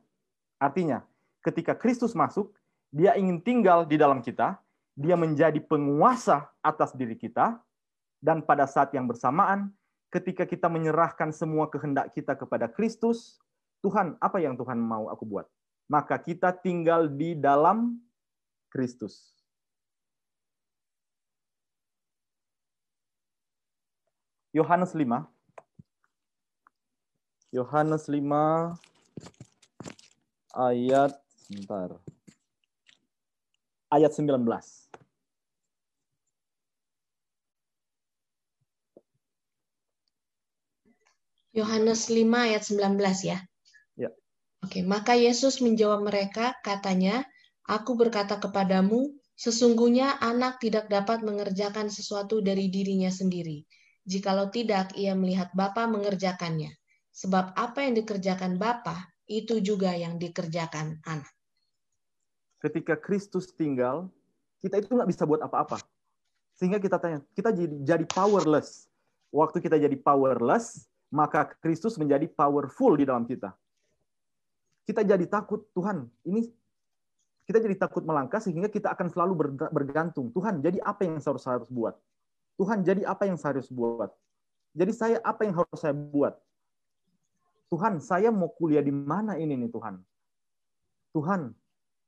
[0.62, 1.02] Artinya,
[1.42, 2.54] ketika Kristus masuk,
[2.94, 4.62] dia ingin tinggal di dalam kita,
[4.94, 7.58] dia menjadi penguasa atas diri kita,
[8.24, 9.74] dan pada saat yang bersamaan,
[10.14, 13.42] ketika kita menyerahkan semua kehendak kita kepada Kristus,
[13.82, 15.50] Tuhan, apa yang Tuhan mau aku buat?
[15.94, 18.00] maka kita tinggal di dalam
[18.72, 19.30] Kristus.
[24.54, 25.26] Yohanes 5.
[27.54, 28.93] Yohanes 5
[30.54, 31.12] ayat
[31.44, 31.98] sebentar.
[33.94, 34.42] Ayat 19.
[41.54, 43.38] Yohanes 5 ayat 19 ya.
[44.64, 47.28] Oke, maka Yesus menjawab mereka, katanya,
[47.68, 53.68] Aku berkata kepadamu, sesungguhnya anak tidak dapat mengerjakan sesuatu dari dirinya sendiri.
[54.08, 56.72] Jikalau tidak, ia melihat Bapa mengerjakannya.
[57.12, 61.32] Sebab apa yang dikerjakan Bapa, itu juga yang dikerjakan anak.
[62.60, 64.08] Ketika Kristus tinggal,
[64.64, 65.84] kita itu nggak bisa buat apa-apa.
[66.56, 68.88] Sehingga kita tanya, kita jadi, jadi powerless.
[69.34, 73.54] Waktu kita jadi powerless, maka Kristus menjadi powerful di dalam kita
[74.84, 76.52] kita jadi takut Tuhan ini
[77.44, 79.34] kita jadi takut melangkah sehingga kita akan selalu
[79.72, 81.96] bergantung Tuhan jadi apa yang saya harus, harus buat
[82.60, 84.12] Tuhan jadi apa yang saya harus buat
[84.76, 86.36] jadi saya apa yang harus saya buat
[87.74, 89.98] Tuhan saya mau kuliah di mana ini nih Tuhan
[91.18, 91.50] Tuhan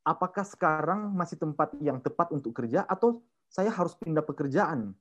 [0.05, 4.93] apakah sekarang masih tempat yang tepat untuk kerja atau saya harus pindah pekerjaan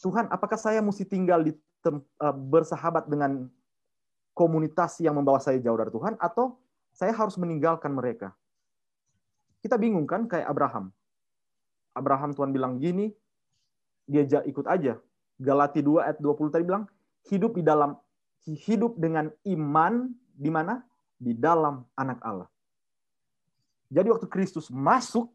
[0.00, 1.52] Tuhan apakah saya mesti tinggal di
[1.84, 3.52] uh, bersahabat dengan
[4.32, 6.56] komunitas yang membawa saya jauh dari Tuhan atau
[6.96, 8.32] saya harus meninggalkan mereka.
[9.60, 10.88] Kita bingung kan kayak Abraham.
[11.92, 13.12] Abraham Tuhan bilang gini,
[14.08, 14.96] dia ikut aja.
[15.36, 16.88] Galati 2 ayat 20 tadi bilang,
[17.28, 17.98] hidup di dalam
[18.46, 20.80] hidup dengan iman di mana?
[21.20, 22.48] Di dalam anak Allah.
[23.90, 25.28] Jadi waktu Kristus masuk,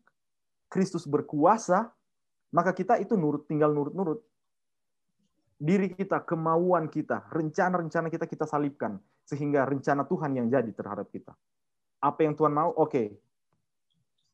[0.71, 1.91] Kristus berkuasa,
[2.49, 4.23] maka kita itu nurut tinggal nurut-nurut
[5.59, 11.35] diri kita, kemauan kita, rencana-rencana kita kita salibkan sehingga rencana Tuhan yang jadi terhadap kita.
[12.01, 12.71] Apa yang Tuhan mau?
[12.73, 12.89] Oke.
[12.89, 13.07] Okay.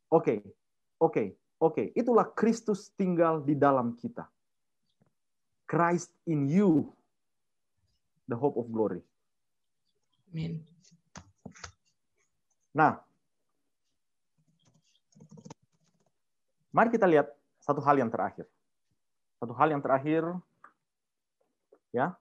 [0.08, 0.24] Oke.
[0.24, 0.40] Okay.
[0.40, 0.54] Oke.
[1.02, 1.28] Okay.
[1.62, 4.26] Oke, itulah Kristus tinggal di dalam kita.
[5.70, 6.90] Christ in you,
[8.28, 9.02] the hope of glory.
[10.32, 10.62] Amin.
[12.72, 13.04] Nah,
[16.72, 18.48] mari kita lihat satu hal yang terakhir.
[19.42, 20.22] Satu hal yang terakhir
[21.92, 22.16] ya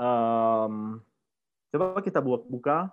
[0.00, 1.04] um,
[1.76, 2.88] Coba kita buka.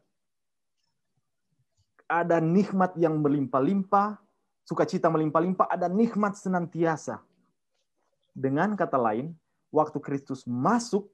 [2.08, 4.24] Ada nikmat yang berlimpah-limpah,
[4.64, 7.20] sukacita melimpah-limpah, ada nikmat senantiasa.
[8.32, 9.36] Dengan kata lain,
[9.68, 11.12] waktu Kristus masuk,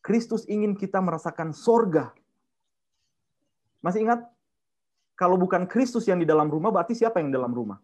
[0.00, 2.16] Kristus ingin kita merasakan sorga
[3.84, 4.24] masih ingat?
[5.14, 7.76] Kalau bukan Kristus yang di dalam rumah, berarti siapa yang di dalam rumah?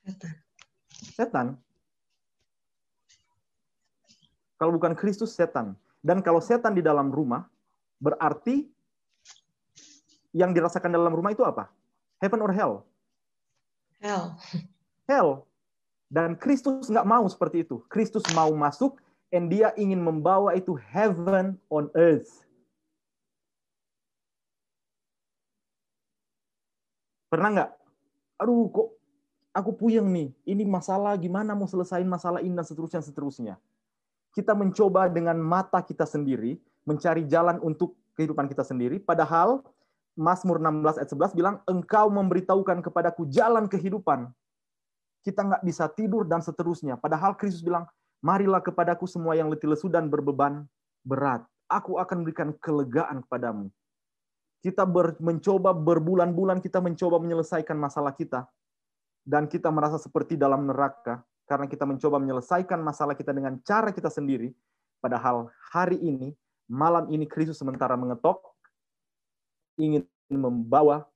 [0.00, 0.34] Setan.
[0.88, 1.46] Setan.
[4.56, 5.76] Kalau bukan Kristus, setan.
[6.00, 7.44] Dan kalau setan di dalam rumah,
[8.00, 8.64] berarti
[10.32, 11.68] yang dirasakan dalam rumah itu apa?
[12.24, 12.74] Heaven or hell?
[14.00, 14.40] Hell.
[15.04, 15.44] Hell.
[16.08, 17.84] Dan Kristus nggak mau seperti itu.
[17.92, 18.96] Kristus mau masuk,
[19.34, 22.45] and dia ingin membawa itu heaven on earth.
[27.36, 27.70] Pernah nggak?
[28.40, 28.88] Aduh, kok
[29.52, 30.32] aku puyeng nih.
[30.48, 33.60] Ini masalah gimana mau selesaiin masalah ini dan seterusnya seterusnya.
[34.32, 36.56] Kita mencoba dengan mata kita sendiri
[36.88, 38.96] mencari jalan untuk kehidupan kita sendiri.
[38.96, 39.60] Padahal
[40.16, 44.32] Mazmur 16 ayat 11 bilang, engkau memberitahukan kepadaku jalan kehidupan.
[45.20, 46.96] Kita nggak bisa tidur dan seterusnya.
[46.96, 47.84] Padahal Kristus bilang,
[48.24, 50.64] marilah kepadaku semua yang letih lesu dan berbeban
[51.04, 51.44] berat.
[51.68, 53.68] Aku akan berikan kelegaan kepadamu.
[54.64, 58.48] Kita ber, mencoba berbulan-bulan kita mencoba menyelesaikan masalah kita
[59.22, 64.10] dan kita merasa seperti dalam neraka karena kita mencoba menyelesaikan masalah kita dengan cara kita
[64.10, 64.50] sendiri.
[64.98, 66.34] Padahal hari ini,
[66.66, 68.42] malam ini Kristus sementara mengetok
[69.78, 71.06] ingin membawa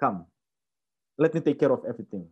[0.00, 0.26] kamu.
[1.18, 2.26] Let me take care of everything.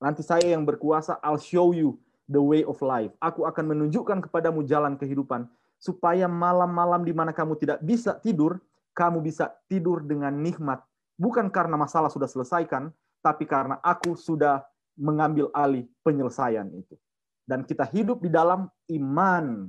[0.00, 3.12] Nanti saya yang berkuasa, I'll show you the way of life.
[3.20, 5.44] Aku akan menunjukkan kepadamu jalan kehidupan
[5.76, 8.60] supaya malam-malam di mana kamu tidak bisa tidur,
[8.96, 10.82] kamu bisa tidur dengan nikmat,
[11.16, 14.64] bukan karena masalah sudah selesaikan, tapi karena aku sudah
[14.96, 16.96] mengambil alih penyelesaian itu.
[17.44, 19.68] Dan kita hidup di dalam iman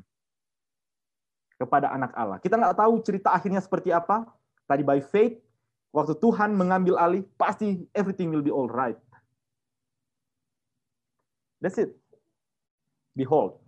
[1.62, 2.38] kepada anak Allah.
[2.42, 4.26] Kita nggak tahu cerita akhirnya seperti apa.
[4.66, 5.38] Tadi by faith,
[5.94, 8.98] waktu Tuhan mengambil alih, pasti everything will be all right.
[11.62, 11.94] That's it.
[13.14, 13.62] Behold.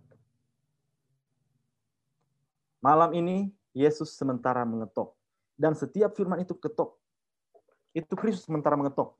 [2.82, 5.14] Malam ini, Yesus sementara mengetok.
[5.64, 7.00] Dan setiap firman itu ketok.
[7.96, 9.16] Itu Kristus sementara mengetok.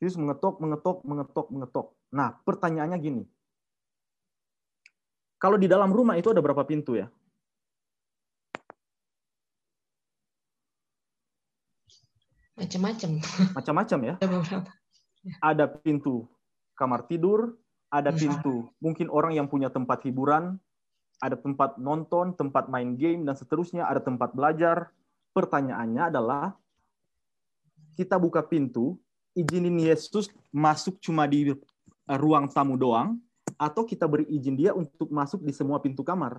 [0.00, 1.86] Kristus mengetok, mengetok, mengetok, mengetok.
[2.08, 3.22] Nah, pertanyaannya gini.
[5.36, 7.12] Kalau di dalam rumah itu ada berapa pintu ya?
[12.56, 13.10] Macam-macam.
[13.52, 14.14] Macam-macam ya?
[15.44, 16.32] Ada pintu
[16.80, 17.60] kamar tidur,
[17.92, 18.16] ada iya.
[18.16, 20.56] pintu mungkin orang yang punya tempat hiburan,
[21.20, 24.94] ada tempat nonton, tempat main game, dan seterusnya, ada tempat belajar,
[25.32, 26.56] Pertanyaannya adalah
[27.98, 28.98] kita buka pintu,
[29.34, 31.54] izinin Yesus masuk cuma di
[32.08, 33.18] ruang tamu doang,
[33.58, 36.38] atau kita beri izin dia untuk masuk di semua pintu kamar.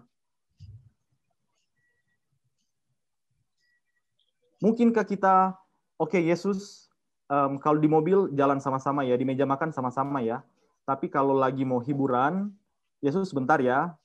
[4.60, 5.56] Mungkinkah kita,
[6.00, 6.92] oke okay, Yesus,
[7.32, 10.44] um, kalau di mobil jalan sama-sama ya, di meja makan sama-sama ya,
[10.84, 12.52] tapi kalau lagi mau hiburan,
[13.00, 13.96] Yesus sebentar ya,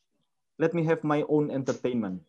[0.58, 2.22] let me have my own entertainment.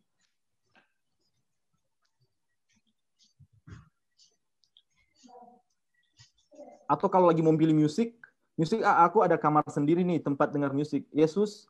[6.95, 8.15] Atau kalau lagi mau pilih musik,
[8.55, 11.03] musik ah, aku ada kamar sendiri nih tempat dengar musik.
[11.11, 11.67] Yesus,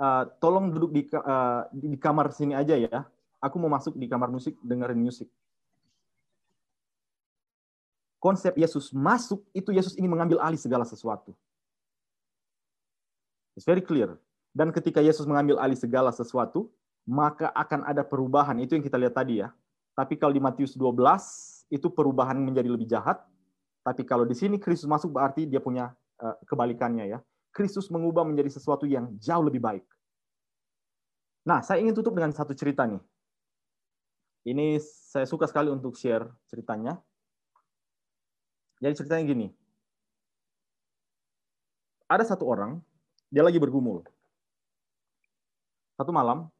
[0.00, 3.04] uh, tolong duduk di, uh, di kamar sini aja ya.
[3.44, 5.28] Aku mau masuk di kamar musik dengerin musik.
[8.24, 11.36] konsep Yesus masuk, itu Yesus ini mengambil alih segala sesuatu.
[13.52, 14.16] It's very clear.
[14.56, 16.72] Dan ketika Yesus mengambil alih segala sesuatu,
[17.04, 18.56] maka akan ada perubahan.
[18.64, 19.52] Itu yang kita lihat tadi ya.
[19.92, 23.20] Tapi kalau di Matius 12, itu perubahan menjadi lebih jahat.
[23.84, 25.92] Tapi kalau di sini Kristus masuk berarti dia punya
[26.24, 27.18] uh, kebalikannya ya.
[27.52, 29.84] Kristus mengubah menjadi sesuatu yang jauh lebih baik.
[31.44, 32.98] Nah, saya ingin tutup dengan satu cerita nih.
[34.48, 36.96] Ini saya suka sekali untuk share ceritanya.
[38.80, 39.46] Jadi ceritanya gini.
[42.08, 42.80] Ada satu orang,
[43.28, 44.04] dia lagi bergumul.
[45.94, 46.50] Satu malam,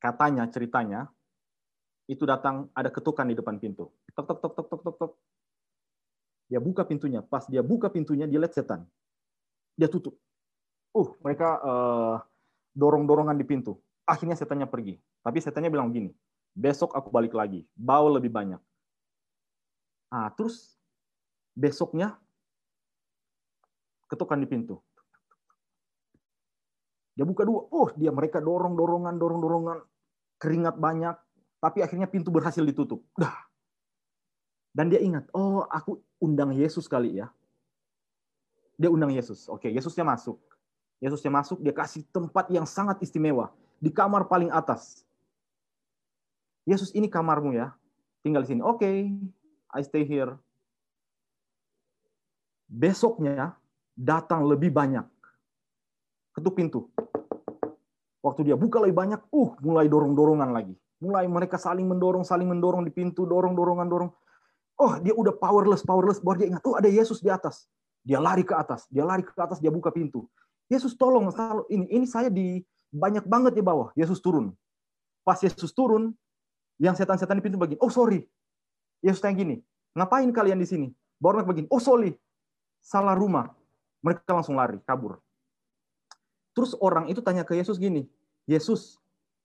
[0.00, 1.10] katanya, ceritanya,
[2.08, 3.90] itu datang ada ketukan di depan pintu.
[4.14, 5.12] Tok, tok, tok, tok, tok, tok.
[6.50, 7.22] Dia buka pintunya.
[7.22, 8.82] Pas dia buka pintunya, dia lihat setan.
[9.78, 10.18] Dia tutup.
[10.90, 12.16] Uh, mereka uh,
[12.74, 13.78] dorong-dorongan di pintu.
[14.02, 14.98] Akhirnya setannya pergi.
[15.22, 16.10] Tapi setannya bilang gini,
[16.56, 18.58] besok aku balik lagi, bawa lebih banyak.
[20.10, 20.74] Ah, terus
[21.54, 22.18] besoknya
[24.10, 24.82] ketukan di pintu.
[27.14, 29.78] Dia buka dua, oh dia mereka dorong dorongan dorong dorongan
[30.40, 31.14] keringat banyak,
[31.60, 33.04] tapi akhirnya pintu berhasil ditutup.
[33.14, 33.49] Dah.
[34.70, 37.26] Dan dia ingat, oh aku undang Yesus kali ya.
[38.78, 39.50] Dia undang Yesus.
[39.50, 40.38] Oke, Yesusnya masuk.
[41.00, 43.50] Yesusnya masuk, dia kasih tempat yang sangat istimewa
[43.80, 45.02] di kamar paling atas.
[46.68, 47.72] Yesus ini kamarmu ya.
[48.20, 48.62] Tinggal di sini.
[48.62, 49.08] Oke,
[49.72, 50.36] I stay here.
[52.68, 53.56] Besoknya
[53.96, 55.08] datang lebih banyak.
[56.36, 56.86] Ketuk pintu.
[58.20, 60.76] Waktu dia buka lebih banyak, uh, mulai dorong-dorongan lagi.
[61.00, 64.10] Mulai mereka saling mendorong, saling mendorong di pintu, dorong-dorongan, dorong.
[64.80, 66.24] Oh, dia udah powerless, powerless.
[66.24, 67.68] Baru dia ingat, oh ada Yesus di atas.
[68.00, 70.24] Dia lari ke atas, dia lari ke atas, dia buka pintu.
[70.72, 71.28] Yesus tolong,
[71.68, 73.92] ini ini saya di banyak banget di bawah.
[73.92, 74.56] Yesus turun.
[75.20, 76.16] Pas Yesus turun,
[76.80, 78.24] yang setan-setan di pintu begini, oh sorry.
[79.04, 79.60] Yesus tanya gini,
[79.92, 80.88] ngapain kalian di sini?
[81.20, 82.16] Baru begini, oh sorry,
[82.80, 83.52] salah rumah.
[84.00, 85.20] Mereka langsung lari, kabur.
[86.56, 88.08] Terus orang itu tanya ke Yesus gini,
[88.48, 88.96] Yesus,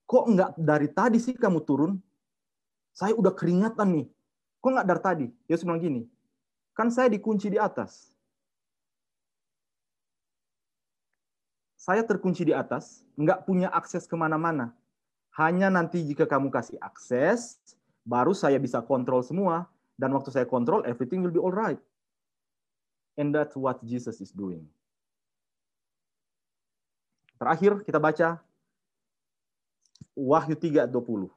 [0.08, 2.00] kok enggak dari tadi sih kamu turun?
[2.96, 4.08] Saya udah keringatan nih.
[4.66, 5.28] Kok enggak dari tadi?
[5.46, 6.10] Yesus bilang gini,
[6.74, 8.10] kan saya dikunci di atas.
[11.78, 14.74] Saya terkunci di atas, enggak punya akses ke mana-mana.
[15.38, 17.62] Hanya nanti jika kamu kasih akses,
[18.02, 19.70] baru saya bisa kontrol semua.
[20.02, 21.78] Dan waktu saya kontrol, everything will be alright.
[23.22, 24.66] And that's what Jesus is doing.
[27.38, 28.42] Terakhir kita baca
[30.18, 31.30] Wahyu 3 20.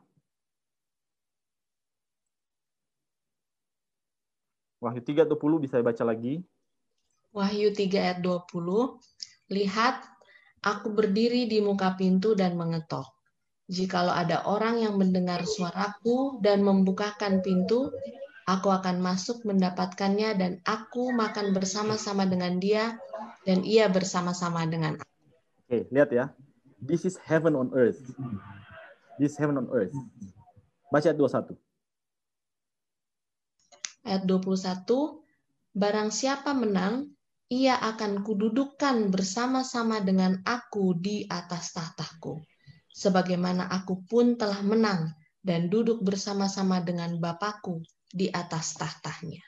[4.78, 6.46] Wahyu 3 20 bisa baca lagi.
[7.34, 8.98] Wahyu 3 ayat 20.
[9.50, 9.96] Lihat,
[10.62, 13.06] aku berdiri di muka pintu dan mengetok.
[13.68, 17.92] Jikalau ada orang yang mendengar suaraku dan membukakan pintu,
[18.48, 22.96] aku akan masuk mendapatkannya dan aku makan bersama-sama dengan dia
[23.44, 25.12] dan ia bersama-sama dengan aku.
[25.68, 26.32] Oke, lihat ya.
[26.80, 28.00] This is heaven on earth.
[29.20, 29.92] This is heaven on earth.
[30.88, 31.67] Baca ayat 21.
[34.09, 35.20] Ayat 21,
[35.76, 37.12] Barang siapa menang,
[37.52, 42.40] ia akan kududukkan bersama-sama dengan aku di atas tahtaku
[42.98, 49.38] sebagaimana aku pun telah menang dan duduk bersama-sama dengan Bapakku di atas tahtanya.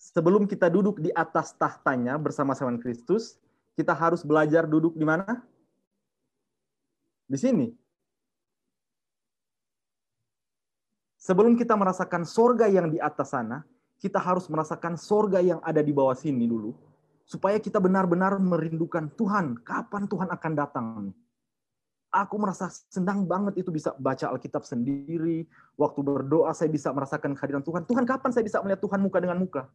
[0.00, 3.36] Sebelum kita duduk di atas tahtanya bersama-sama Kristus,
[3.76, 5.44] kita harus belajar duduk di mana?
[7.28, 7.68] Di sini.
[11.28, 13.60] Sebelum kita merasakan sorga yang di atas sana,
[14.00, 16.72] kita harus merasakan sorga yang ada di bawah sini dulu.
[17.28, 21.12] Supaya kita benar-benar merindukan Tuhan, kapan Tuhan akan datang
[22.08, 25.44] aku merasa senang banget itu bisa baca Alkitab sendiri.
[25.76, 27.84] Waktu berdoa saya bisa merasakan kehadiran Tuhan.
[27.84, 29.68] Tuhan kapan saya bisa melihat Tuhan muka dengan muka?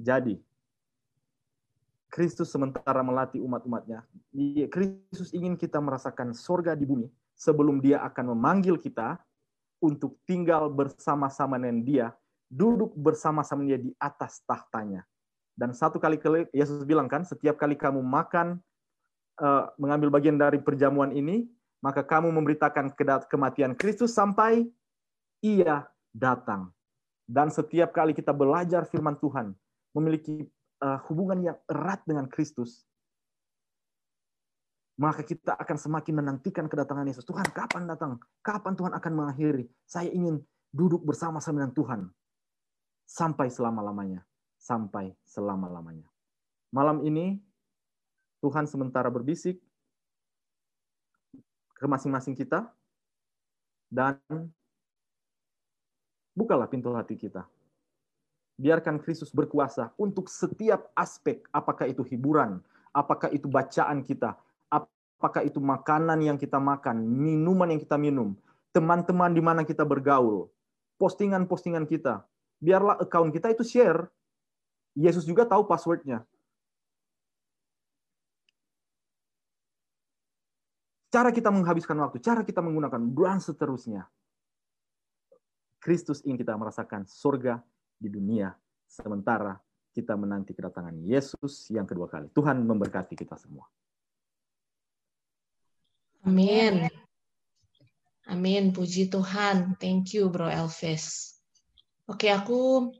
[0.00, 0.40] Jadi,
[2.10, 4.02] Kristus sementara melatih umat-umatnya.
[4.72, 7.06] Kristus ingin kita merasakan sorga di bumi
[7.40, 9.16] sebelum dia akan memanggil kita
[9.80, 12.06] untuk tinggal bersama-sama dengan dia,
[12.52, 15.08] duduk bersama-sama dia di atas tahtanya.
[15.56, 16.20] Dan satu kali
[16.52, 18.60] Yesus bilang kan, setiap kali kamu makan,
[19.40, 21.48] uh, mengambil bagian dari perjamuan ini,
[21.80, 22.92] maka kamu memberitakan
[23.24, 24.68] kematian Kristus sampai
[25.40, 26.68] ia datang.
[27.24, 29.56] Dan setiap kali kita belajar firman Tuhan,
[29.96, 30.44] memiliki
[30.84, 32.84] uh, hubungan yang erat dengan Kristus,
[35.00, 37.24] maka kita akan semakin menantikan kedatangan Yesus.
[37.24, 38.20] Tuhan, kapan datang?
[38.44, 39.64] Kapan Tuhan akan mengakhiri?
[39.88, 42.00] Saya ingin duduk bersama-sama dengan Tuhan
[43.08, 44.22] sampai selama-lamanya
[44.60, 46.04] sampai selama-lamanya.
[46.70, 47.40] Malam ini
[48.44, 49.56] Tuhan sementara berbisik
[51.80, 52.68] ke masing-masing kita
[53.88, 54.20] dan
[56.30, 57.44] Bukalah pintu hati kita.
[58.54, 62.62] Biarkan Kristus berkuasa untuk setiap aspek, apakah itu hiburan,
[62.94, 64.38] apakah itu bacaan kita,
[65.20, 68.32] apakah itu makanan yang kita makan, minuman yang kita minum,
[68.72, 70.48] teman-teman di mana kita bergaul,
[70.96, 72.24] postingan-postingan kita.
[72.56, 74.08] Biarlah account kita itu share.
[74.96, 76.24] Yesus juga tahu passwordnya.
[81.12, 84.08] Cara kita menghabiskan waktu, cara kita menggunakan, dan seterusnya.
[85.84, 87.60] Kristus ingin kita merasakan surga
[88.00, 88.56] di dunia,
[88.88, 89.60] sementara
[89.92, 92.32] kita menanti kedatangan Yesus yang kedua kali.
[92.32, 93.68] Tuhan memberkati kita semua.
[96.24, 96.88] Amin.
[98.28, 98.72] Amin.
[98.76, 99.76] Puji Tuhan.
[99.80, 101.36] Thank you, Bro Elvis.
[102.06, 102.90] Oke, aku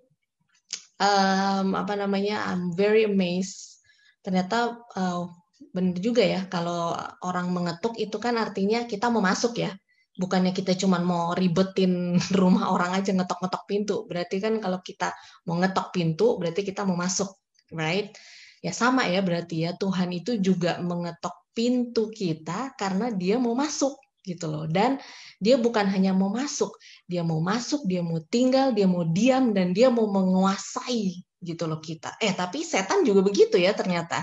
[1.00, 2.48] um, apa namanya?
[2.48, 3.82] I'm very amazed.
[4.24, 5.28] Ternyata uh,
[5.70, 9.70] benar juga ya kalau orang mengetuk itu kan artinya kita mau masuk ya
[10.18, 15.14] bukannya kita cuma mau ribetin rumah orang aja ngetok-ngetok pintu berarti kan kalau kita
[15.46, 17.30] mau ngetok pintu berarti kita mau masuk
[17.72, 18.12] right
[18.60, 23.98] ya sama ya berarti ya Tuhan itu juga mengetok pintu kita karena dia mau masuk
[24.24, 24.64] gitu loh.
[24.68, 25.00] Dan
[25.40, 26.76] dia bukan hanya mau masuk
[27.08, 31.80] dia mau masuk dia mau tinggal dia mau diam dan dia mau menguasai gitu loh
[31.80, 32.14] kita.
[32.20, 34.22] Eh tapi setan juga begitu ya ternyata.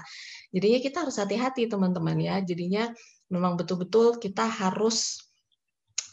[0.54, 2.36] Jadinya kita harus hati-hati teman-teman ya.
[2.40, 2.88] Jadinya
[3.28, 5.28] memang betul-betul kita harus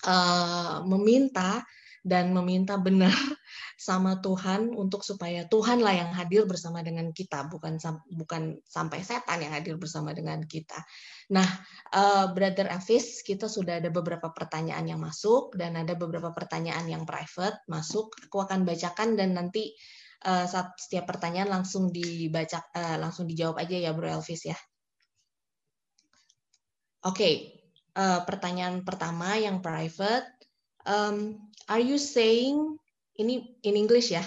[0.07, 1.62] uh, meminta
[2.05, 3.15] dan meminta benar
[3.75, 7.77] sama Tuhan untuk supaya Tuhanlah yang hadir bersama dengan kita bukan
[8.14, 10.79] bukan sampai setan yang hadir bersama dengan kita.
[11.35, 11.47] Nah,
[11.95, 17.03] uh, Brother Avis, kita sudah ada beberapa pertanyaan yang masuk dan ada beberapa pertanyaan yang
[17.03, 18.14] private masuk.
[18.31, 19.75] Aku akan bacakan dan nanti
[20.25, 20.47] uh,
[20.79, 24.59] setiap pertanyaan langsung dibaca uh, langsung dijawab aja ya Bro Elvis ya.
[27.05, 27.35] Oke, okay.
[28.01, 30.25] uh, eh, pertanyaan pertama yang private.
[30.89, 32.81] Um, are you saying
[33.19, 34.25] ini in English ya?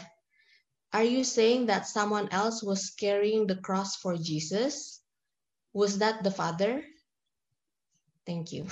[0.95, 5.03] Are you saying that someone else was carrying the cross for Jesus?
[5.75, 6.79] Was that the Father?
[8.23, 8.71] Thank you.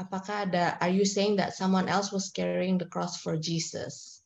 [0.00, 4.24] Apakah ada, are you saying that someone else was carrying the cross for Jesus?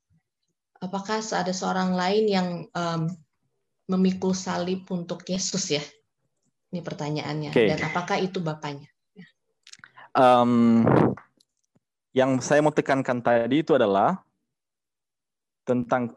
[0.78, 2.48] Apakah ada seorang lain yang
[2.78, 3.10] um,
[3.90, 5.82] memikul salib untuk Yesus ya?
[6.70, 7.50] Ini pertanyaannya.
[7.50, 7.70] Okay.
[7.70, 8.86] Dan apakah itu bapaknya?
[10.14, 10.86] Um,
[12.14, 14.22] yang saya mau tekankan tadi itu adalah
[15.66, 16.14] tentang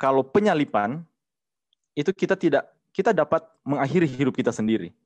[0.00, 1.04] kalau penyalipan
[1.92, 4.96] itu kita tidak kita dapat mengakhiri hidup kita sendiri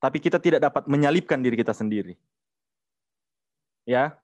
[0.00, 2.16] tapi kita tidak dapat menyalipkan diri kita sendiri.
[3.84, 4.16] Ya,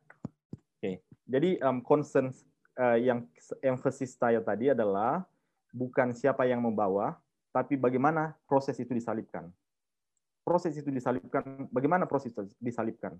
[0.56, 0.80] oke.
[0.80, 0.94] Okay.
[1.28, 2.32] Jadi um, concern
[2.80, 3.28] uh, yang
[3.60, 5.28] emphasis saya tadi adalah
[5.76, 7.20] bukan siapa yang membawa,
[7.52, 9.52] tapi bagaimana proses itu disalipkan.
[10.40, 13.12] Proses itu disalipkan, bagaimana proses itu disalipkan?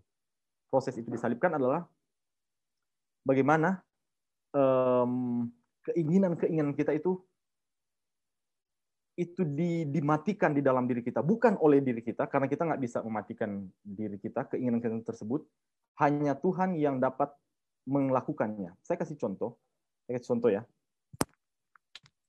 [0.67, 1.87] Proses itu disalipkan adalah
[3.23, 3.83] bagaimana
[5.87, 7.21] keinginan-keinginan kita itu
[9.17, 13.01] itu di, dimatikan di dalam diri kita, bukan oleh diri kita, karena kita nggak bisa
[13.01, 15.41] mematikan diri kita, keinginan-keinginan tersebut,
[16.05, 17.33] hanya Tuhan yang dapat
[17.89, 18.77] melakukannya.
[18.85, 19.57] Saya kasih contoh,
[20.05, 20.63] saya kasih contoh ya.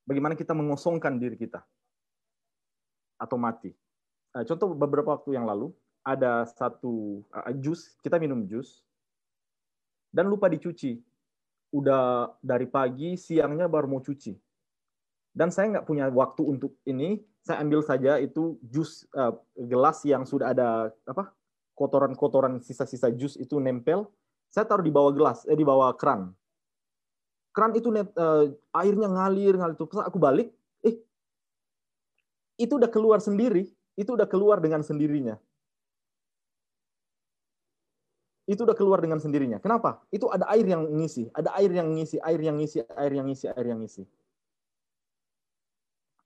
[0.08, 1.60] Bagaimana kita mengosongkan diri kita
[3.20, 3.76] atau mati.
[4.32, 5.76] Eh, contoh beberapa waktu yang lalu,
[6.08, 8.80] ada satu uh, jus, kita minum jus,
[10.16, 11.04] dan lupa dicuci.
[11.76, 14.32] Udah dari pagi, siangnya baru mau cuci.
[15.36, 20.24] Dan saya nggak punya waktu untuk ini saya ambil saja itu jus uh, gelas yang
[20.24, 21.36] sudah ada apa
[21.78, 24.10] kotoran-kotoran sisa-sisa jus itu nempel
[24.50, 26.32] saya taruh di bawah gelas eh di bawah keran.
[27.52, 28.48] Keran itu net, uh,
[28.80, 30.02] airnya ngalir ngalir terus.
[30.08, 30.96] Aku balik eh
[32.58, 33.68] itu udah keluar sendiri
[34.00, 35.38] itu udah keluar dengan sendirinya
[38.48, 42.18] itu udah keluar dengan sendirinya kenapa itu ada air yang ngisi ada air yang ngisi
[42.24, 44.04] air yang ngisi air yang ngisi air yang ngisi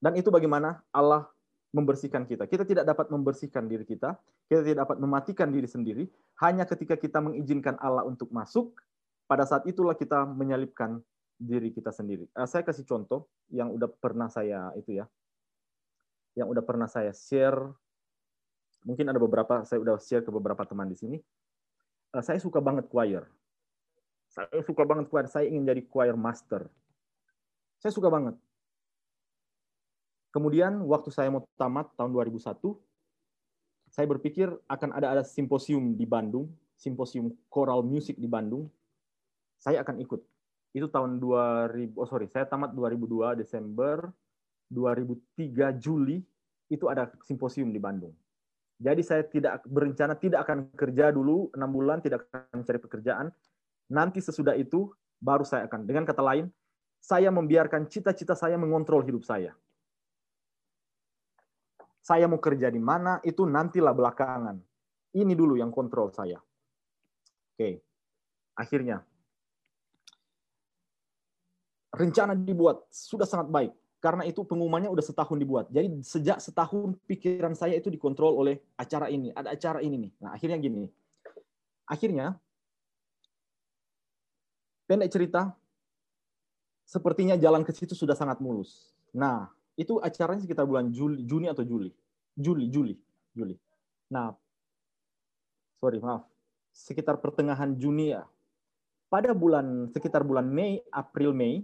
[0.02, 1.30] dan itu bagaimana Allah
[1.72, 2.44] membersihkan kita.
[2.46, 6.04] Kita tidak dapat membersihkan diri kita, kita tidak dapat mematikan diri sendiri,
[6.44, 8.76] hanya ketika kita mengizinkan Allah untuk masuk,
[9.24, 11.00] pada saat itulah kita menyalipkan
[11.40, 12.28] diri kita sendiri.
[12.36, 15.08] Uh, saya kasih contoh yang udah pernah saya itu ya,
[16.36, 17.72] yang udah pernah saya share.
[18.84, 21.16] Mungkin ada beberapa saya udah share ke beberapa teman di sini.
[22.12, 23.24] Uh, saya suka banget choir.
[24.28, 25.26] Saya suka banget choir.
[25.28, 26.68] Saya ingin jadi choir master.
[27.80, 28.36] Saya suka banget.
[30.32, 32.56] Kemudian waktu saya mau tamat tahun 2001,
[33.92, 36.48] saya berpikir akan ada ada simposium di Bandung,
[36.80, 38.68] simposium choral music di Bandung.
[39.60, 40.20] Saya akan ikut.
[40.72, 44.08] Itu tahun 2000, oh sorry, saya tamat 2002 Desember,
[44.72, 46.24] 2003 Juli
[46.72, 48.16] itu ada simposium di Bandung.
[48.82, 53.26] Jadi saya tidak berencana tidak akan kerja dulu enam bulan, tidak akan cari pekerjaan.
[53.94, 54.90] Nanti sesudah itu
[55.22, 55.86] baru saya akan.
[55.86, 56.50] Dengan kata lain,
[56.98, 59.54] saya membiarkan cita-cita saya mengontrol hidup saya.
[62.02, 64.58] Saya mau kerja di mana itu nantilah belakangan.
[65.14, 66.42] Ini dulu yang kontrol saya.
[67.54, 67.78] Oke.
[68.58, 69.06] Akhirnya
[71.92, 73.72] rencana dibuat sudah sangat baik
[74.02, 75.70] karena itu pengumumannya udah setahun dibuat.
[75.70, 79.30] Jadi sejak setahun pikiran saya itu dikontrol oleh acara ini.
[79.30, 80.12] Ada acara ini nih.
[80.18, 80.90] Nah akhirnya gini.
[81.86, 82.34] Akhirnya
[84.90, 85.54] pendek cerita,
[86.82, 88.90] sepertinya jalan ke situ sudah sangat mulus.
[89.14, 89.46] Nah
[89.78, 91.94] itu acaranya sekitar bulan Juli, Juni atau Juli.
[92.34, 92.98] Juli, Juli,
[93.38, 93.54] Juli.
[94.10, 94.34] Nah,
[95.78, 96.26] sorry maaf,
[96.74, 98.26] sekitar pertengahan Juni ya.
[99.06, 101.62] Pada bulan sekitar bulan Mei, April Mei,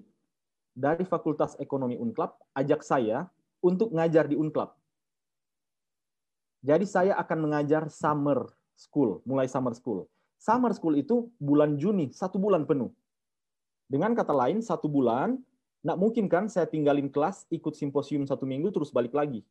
[0.78, 3.26] dari Fakultas Ekonomi Unclub ajak saya
[3.58, 4.70] untuk ngajar di Unclub.
[6.62, 8.46] Jadi saya akan mengajar summer
[8.78, 10.06] school, mulai summer school.
[10.38, 12.94] Summer school itu bulan Juni, satu bulan penuh.
[13.90, 15.34] Dengan kata lain, satu bulan,
[15.82, 19.42] nggak mungkin kan saya tinggalin kelas, ikut simposium satu minggu, terus balik lagi.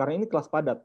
[0.00, 0.80] Karena ini kelas padat.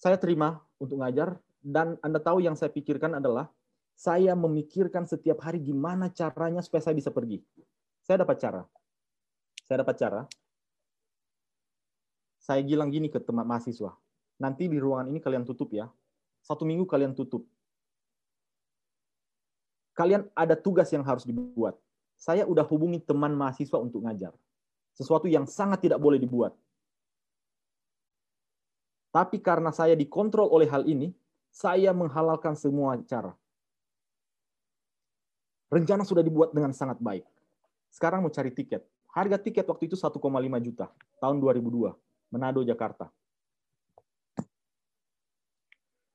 [0.00, 3.52] Saya terima untuk ngajar, dan Anda tahu yang saya pikirkan adalah,
[3.92, 7.44] saya memikirkan setiap hari gimana caranya supaya saya bisa pergi.
[8.02, 8.62] Saya dapat cara.
[9.66, 10.20] Saya dapat cara.
[12.42, 13.94] Saya bilang gini ke teman mahasiswa.
[14.42, 15.86] Nanti di ruangan ini kalian tutup ya.
[16.42, 17.46] Satu minggu kalian tutup.
[19.94, 21.78] Kalian ada tugas yang harus dibuat.
[22.18, 24.34] Saya udah hubungi teman mahasiswa untuk ngajar.
[24.98, 26.52] Sesuatu yang sangat tidak boleh dibuat.
[29.12, 31.12] Tapi karena saya dikontrol oleh hal ini,
[31.52, 33.36] saya menghalalkan semua cara.
[35.68, 37.24] Rencana sudah dibuat dengan sangat baik.
[37.92, 38.80] Sekarang mau cari tiket.
[39.12, 40.16] Harga tiket waktu itu 1,5
[40.64, 40.88] juta
[41.20, 41.92] tahun 2002,
[42.32, 43.12] Manado, Jakarta.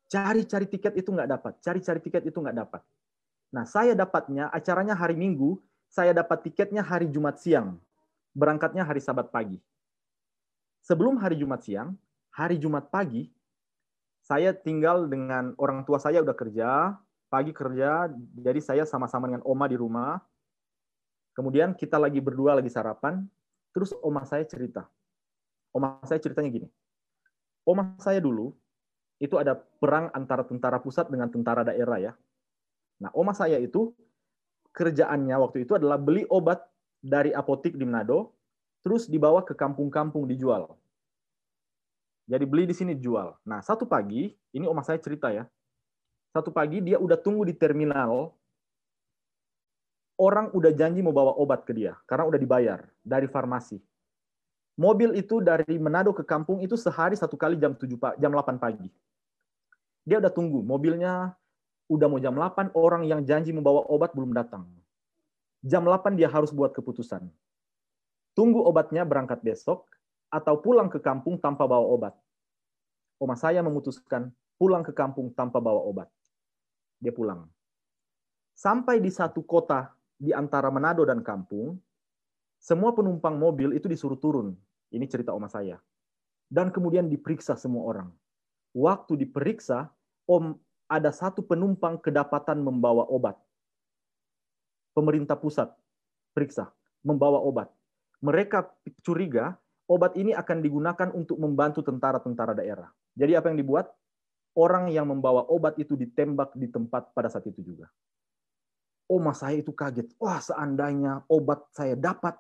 [0.10, 1.54] Cari-cari tiket itu nggak dapat.
[1.62, 2.82] Cari-cari tiket itu nggak dapat.
[3.54, 7.78] Nah, saya dapatnya acaranya hari Minggu, saya dapat tiketnya hari Jumat siang.
[8.34, 9.62] Berangkatnya hari Sabat pagi.
[10.82, 11.94] Sebelum hari Jumat siang,
[12.34, 13.30] hari Jumat pagi,
[14.24, 16.96] saya tinggal dengan orang tua saya udah kerja,
[17.28, 20.20] pagi kerja, jadi saya sama-sama dengan oma di rumah,
[21.38, 23.22] Kemudian kita lagi berdua lagi sarapan,
[23.70, 24.90] terus oma saya cerita.
[25.70, 26.68] Oma saya ceritanya gini.
[27.62, 28.58] Oma saya dulu
[29.22, 32.14] itu ada perang antara tentara pusat dengan tentara daerah ya.
[32.98, 33.94] Nah, oma saya itu
[34.74, 36.66] kerjaannya waktu itu adalah beli obat
[37.02, 38.34] dari apotik di Manado,
[38.82, 40.74] terus dibawa ke kampung-kampung dijual.
[42.26, 43.38] Jadi beli di sini jual.
[43.46, 45.46] Nah, satu pagi, ini oma saya cerita ya.
[46.34, 48.37] Satu pagi dia udah tunggu di terminal
[50.18, 53.78] orang udah janji mau bawa obat ke dia karena udah dibayar dari farmasi.
[54.78, 58.86] Mobil itu dari Manado ke kampung itu sehari satu kali jam 7 jam 8 pagi.
[60.06, 61.34] Dia udah tunggu, mobilnya
[61.90, 64.70] udah mau jam 8, orang yang janji membawa obat belum datang.
[65.66, 67.26] Jam 8 dia harus buat keputusan.
[68.38, 69.90] Tunggu obatnya berangkat besok
[70.30, 72.14] atau pulang ke kampung tanpa bawa obat.
[73.18, 74.30] Oma saya memutuskan
[74.62, 76.06] pulang ke kampung tanpa bawa obat.
[77.02, 77.50] Dia pulang.
[78.54, 81.78] Sampai di satu kota di antara Manado dan kampung,
[82.58, 84.58] semua penumpang mobil itu disuruh turun.
[84.90, 85.78] Ini cerita oma saya.
[86.50, 88.10] Dan kemudian diperiksa semua orang.
[88.74, 89.94] Waktu diperiksa,
[90.26, 90.58] om
[90.90, 93.38] ada satu penumpang kedapatan membawa obat.
[94.96, 95.70] Pemerintah pusat
[96.34, 96.72] periksa,
[97.06, 97.70] membawa obat.
[98.24, 98.66] Mereka
[99.06, 99.54] curiga
[99.86, 102.90] obat ini akan digunakan untuk membantu tentara-tentara daerah.
[103.14, 103.94] Jadi apa yang dibuat?
[104.58, 107.86] Orang yang membawa obat itu ditembak di tempat pada saat itu juga
[109.08, 110.12] oma saya itu kaget.
[110.20, 112.36] Wah, seandainya obat saya dapat,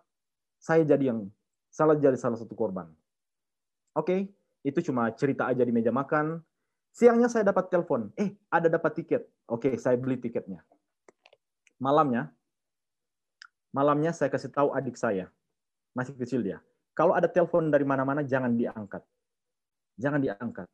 [0.60, 1.32] saya jadi yang
[1.72, 2.92] salah jadi salah satu korban.
[3.96, 4.30] Oke,
[4.62, 6.44] itu cuma cerita aja di meja makan.
[6.92, 9.26] Siangnya saya dapat telepon, eh ada dapat tiket.
[9.48, 10.62] Oke, saya beli tiketnya.
[11.78, 12.34] Malamnya,
[13.70, 15.30] malamnya saya kasih tahu adik saya,
[15.94, 16.58] masih kecil dia.
[16.98, 19.06] Kalau ada telepon dari mana-mana jangan diangkat.
[20.02, 20.66] Jangan diangkat.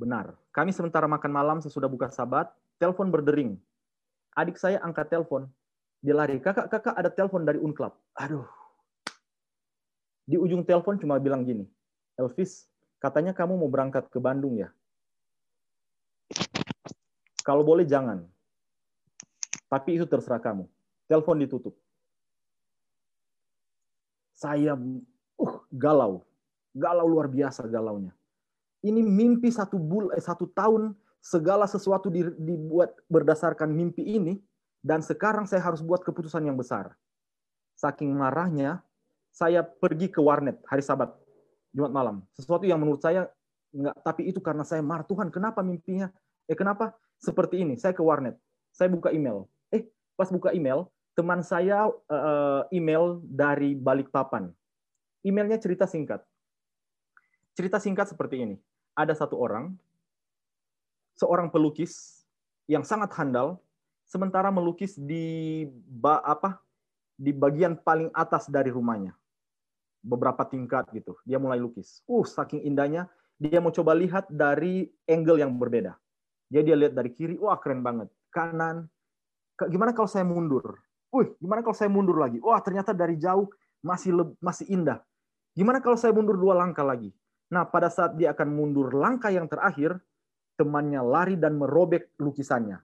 [0.00, 0.32] Benar.
[0.52, 2.48] Kami sementara makan malam sesudah buka sabat,
[2.80, 3.60] telepon berdering
[4.36, 5.48] adik saya angkat telepon.
[6.04, 7.96] Dia lari, kakak, kakak ada telepon dari Unclub.
[8.20, 8.44] Aduh.
[10.28, 11.64] Di ujung telepon cuma bilang gini,
[12.18, 12.68] Elvis,
[13.00, 14.68] katanya kamu mau berangkat ke Bandung ya?
[17.46, 18.26] Kalau boleh jangan.
[19.70, 20.66] Tapi itu terserah kamu.
[21.06, 21.74] Telepon ditutup.
[24.34, 24.74] Saya
[25.38, 26.26] uh galau.
[26.74, 28.10] Galau luar biasa galaunya.
[28.82, 34.38] Ini mimpi satu bul eh, satu tahun segala sesuatu dibuat berdasarkan mimpi ini,
[34.80, 36.94] dan sekarang saya harus buat keputusan yang besar.
[37.76, 38.80] Saking marahnya,
[39.34, 41.12] saya pergi ke warnet hari Sabat,
[41.74, 42.16] Jumat malam.
[42.32, 43.28] Sesuatu yang menurut saya
[43.76, 45.04] Enggak, tapi itu karena saya marah.
[45.04, 46.08] Tuhan, kenapa mimpinya?
[46.48, 46.96] Eh, kenapa?
[47.20, 48.40] Seperti ini, saya ke warnet.
[48.72, 49.44] Saya buka email.
[49.68, 49.84] Eh,
[50.16, 54.48] pas buka email, teman saya uh, email dari Balikpapan.
[55.20, 56.24] Emailnya cerita singkat.
[57.52, 58.56] Cerita singkat seperti ini.
[58.96, 59.76] Ada satu orang,
[61.16, 62.24] seorang pelukis
[62.68, 63.60] yang sangat handal,
[64.06, 66.60] sementara melukis di ba, apa
[67.16, 69.16] di bagian paling atas dari rumahnya
[70.06, 71.18] beberapa tingkat gitu.
[71.26, 72.04] Dia mulai lukis.
[72.06, 73.10] Uh, saking indahnya,
[73.42, 75.98] dia mau coba lihat dari angle yang berbeda.
[76.46, 78.06] Jadi dia lihat dari kiri, wah keren banget.
[78.30, 78.86] Kanan,
[79.66, 80.78] gimana kalau saya mundur?
[81.10, 82.38] Wih, gimana kalau saya mundur lagi?
[82.38, 83.50] Wah, ternyata dari jauh
[83.82, 85.02] masih masih indah.
[85.58, 87.10] Gimana kalau saya mundur dua langkah lagi?
[87.50, 89.98] Nah, pada saat dia akan mundur langkah yang terakhir,
[90.56, 92.80] temannya lari dan merobek lukisannya.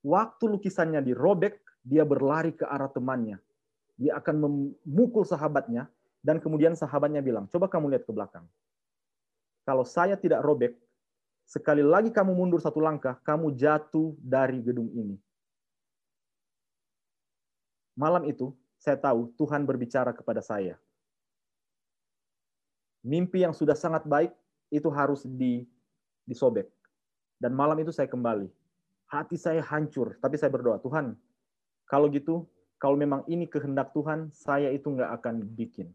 [0.00, 3.40] Waktu lukisannya dirobek, dia berlari ke arah temannya
[4.00, 5.84] dia akan memukul sahabatnya
[6.24, 8.48] dan kemudian sahabatnya bilang, coba kamu lihat ke belakang.
[9.68, 10.72] Kalau saya tidak robek,
[11.44, 15.20] sekali lagi kamu mundur satu langkah, kamu jatuh dari gedung ini.
[17.92, 20.80] Malam itu, saya tahu Tuhan berbicara kepada saya.
[23.04, 24.32] Mimpi yang sudah sangat baik,
[24.72, 25.68] itu harus di,
[26.28, 26.68] disobek.
[27.40, 28.48] Dan malam itu saya kembali.
[29.10, 31.18] Hati saya hancur, tapi saya berdoa, Tuhan,
[31.90, 32.46] kalau gitu
[32.80, 35.92] kalau memang ini kehendak Tuhan, saya itu nggak akan bikin.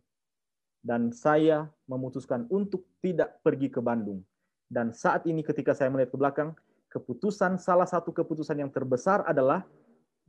[0.85, 4.21] Dan saya memutuskan untuk tidak pergi ke Bandung.
[4.69, 6.53] Dan saat ini ketika saya melihat ke belakang,
[6.93, 9.65] keputusan salah satu keputusan yang terbesar adalah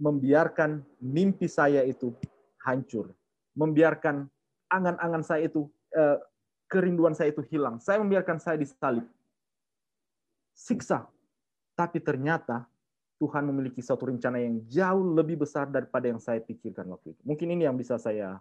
[0.01, 2.17] membiarkan mimpi saya itu
[2.65, 3.13] hancur.
[3.53, 4.25] Membiarkan
[4.73, 6.17] angan-angan saya itu, eh,
[6.73, 7.77] kerinduan saya itu hilang.
[7.85, 9.05] Saya membiarkan saya disalib.
[10.57, 11.05] Siksa.
[11.77, 12.65] Tapi ternyata
[13.21, 17.21] Tuhan memiliki satu rencana yang jauh lebih besar daripada yang saya pikirkan waktu itu.
[17.29, 18.41] Mungkin ini yang bisa saya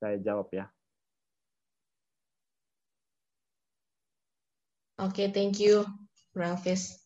[0.00, 0.66] saya jawab ya.
[5.00, 5.84] Oke, okay, thank you,
[6.36, 7.00] Rafis.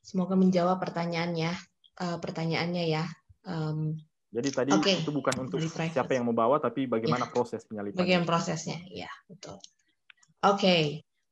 [0.00, 1.52] Semoga menjawab pertanyaannya,
[2.00, 3.04] uh, pertanyaannya ya.
[3.44, 4.00] Um,
[4.32, 5.02] Jadi tadi okay.
[5.02, 7.30] itu bukan untuk siapa yang mau bawa, tapi bagaimana ya.
[7.30, 8.00] proses penyalipan.
[8.00, 9.58] Bagaimana prosesnya, ya betul.
[10.40, 10.82] Oke, okay.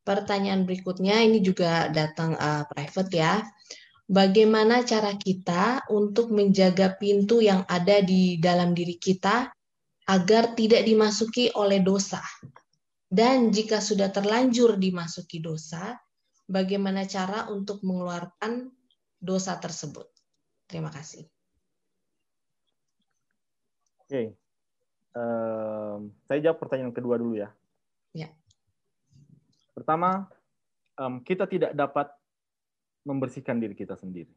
[0.08, 3.44] Pertanyaan berikutnya ini juga datang uh, private ya
[4.08, 9.52] bagaimana cara kita untuk menjaga pintu yang ada di dalam diri kita
[10.08, 12.24] agar tidak dimasuki oleh dosa.
[13.08, 15.96] Dan jika sudah terlanjur dimasuki dosa,
[16.48, 18.72] bagaimana cara untuk mengeluarkan
[19.20, 20.08] dosa tersebut?
[20.68, 21.28] Terima kasih.
[24.08, 24.26] Oke, okay.
[25.12, 27.52] um, saya jawab pertanyaan kedua dulu ya.
[29.78, 30.26] Pertama,
[30.98, 32.10] um, kita tidak dapat
[33.06, 34.34] membersihkan diri kita sendiri.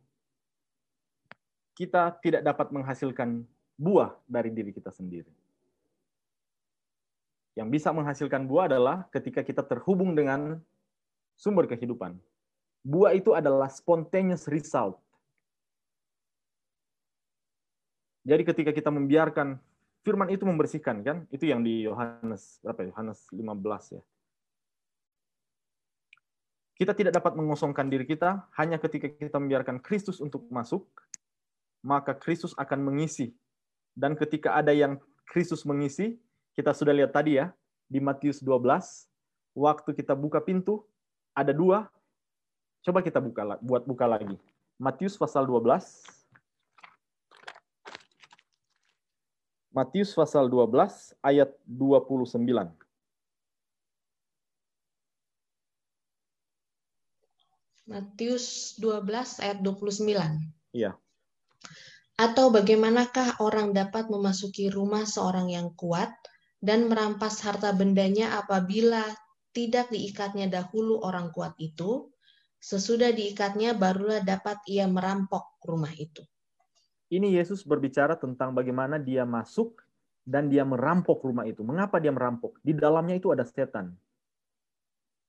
[1.73, 3.41] Kita tidak dapat menghasilkan
[3.73, 5.33] buah dari diri kita sendiri.
[7.57, 10.61] Yang bisa menghasilkan buah adalah ketika kita terhubung dengan
[11.33, 12.21] sumber kehidupan.
[12.85, 15.01] Buah itu adalah spontaneous result.
[18.21, 19.57] Jadi ketika kita membiarkan
[20.05, 22.93] firman itu membersihkan kan, itu yang di Yohanes berapa ya?
[22.93, 24.05] Yohanes 15 ya.
[26.75, 30.87] Kita tidak dapat mengosongkan diri kita hanya ketika kita membiarkan Kristus untuk masuk,
[31.85, 33.33] maka Kristus akan mengisi.
[33.91, 34.97] Dan ketika ada yang
[35.27, 36.17] Kristus mengisi,
[36.55, 37.51] kita sudah lihat tadi ya,
[37.91, 39.07] di Matius 12,
[39.55, 40.83] waktu kita buka pintu,
[41.35, 41.91] ada dua,
[42.83, 44.35] coba kita buka buat buka lagi.
[44.81, 46.21] Matius pasal 12.
[49.71, 52.90] Matius pasal 12 ayat 29.
[57.91, 60.07] Matius 12 ayat 29.
[60.71, 60.95] Iya.
[62.15, 66.15] Atau bagaimanakah orang dapat memasuki rumah seorang yang kuat
[66.63, 69.03] dan merampas harta bendanya apabila
[69.51, 72.07] tidak diikatnya dahulu orang kuat itu,
[72.63, 76.23] sesudah diikatnya barulah dapat ia merampok rumah itu.
[77.11, 79.83] Ini Yesus berbicara tentang bagaimana dia masuk
[80.23, 81.59] dan dia merampok rumah itu.
[81.59, 82.55] Mengapa dia merampok?
[82.63, 83.91] Di dalamnya itu ada setan.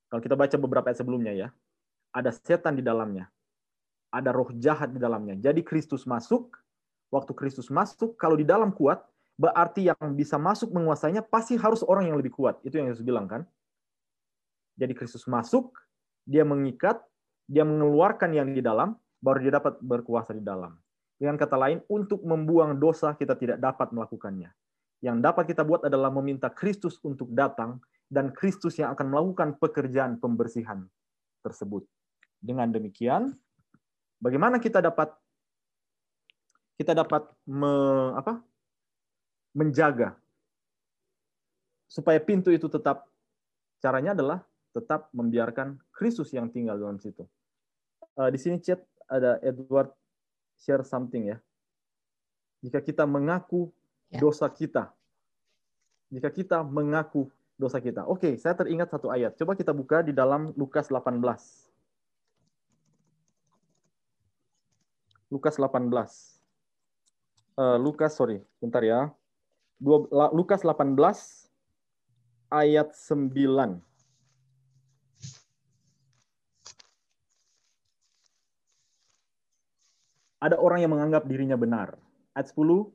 [0.07, 1.49] Kalau kita baca beberapa ayat sebelumnya ya,
[2.13, 3.27] ada setan di dalamnya.
[4.13, 5.41] Ada roh jahat di dalamnya.
[5.41, 6.53] Jadi Kristus masuk,
[7.09, 9.01] waktu Kristus masuk, kalau di dalam kuat,
[9.41, 12.61] berarti yang bisa masuk menguasainya pasti harus orang yang lebih kuat.
[12.61, 13.49] Itu yang Yesus bilang kan.
[14.77, 15.73] Jadi Kristus masuk,
[16.29, 17.01] dia mengikat,
[17.49, 20.77] dia mengeluarkan yang di dalam, baru dia dapat berkuasa di dalam.
[21.17, 24.53] Dengan kata lain, untuk membuang dosa kita tidak dapat melakukannya.
[25.03, 27.81] Yang dapat kita buat adalah meminta Kristus untuk datang
[28.13, 30.85] dan Kristus yang akan melakukan pekerjaan pembersihan
[31.43, 31.87] tersebut.
[32.43, 33.31] Dengan demikian,
[34.19, 35.15] bagaimana kita dapat
[36.75, 37.71] kita dapat me,
[38.19, 38.43] apa,
[39.55, 40.19] menjaga
[41.87, 43.07] supaya pintu itu tetap
[43.79, 47.29] caranya adalah tetap membiarkan Kristus yang tinggal dalam situ.
[48.17, 49.93] Uh, di sini chat ada Edward
[50.57, 51.39] share something ya.
[52.65, 53.69] Jika kita mengaku
[54.09, 54.19] ya.
[54.19, 54.91] dosa kita,
[56.09, 57.29] jika kita mengaku
[57.61, 58.09] dosa kita.
[58.09, 59.37] Oke, saya teringat satu ayat.
[59.37, 61.21] Coba kita buka di dalam Lukas 18.
[65.33, 65.89] Lukas 18.
[67.57, 69.09] Uh, Lukas, sorry, bentar ya.
[69.81, 70.05] Dua,
[70.37, 70.93] Lukas 18
[72.53, 73.81] ayat 9.
[80.43, 81.97] Ada orang yang menganggap dirinya benar.
[82.37, 82.93] Ayat 10.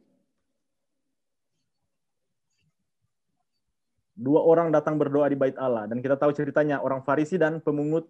[4.17, 5.89] Dua orang datang berdoa di bait Allah.
[5.89, 8.05] Dan kita tahu ceritanya, orang Farisi dan pemungut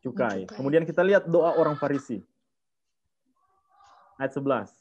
[0.00, 0.48] cukai.
[0.48, 2.24] Kemudian kita lihat doa orang Farisi
[4.18, 4.74] ayat 11.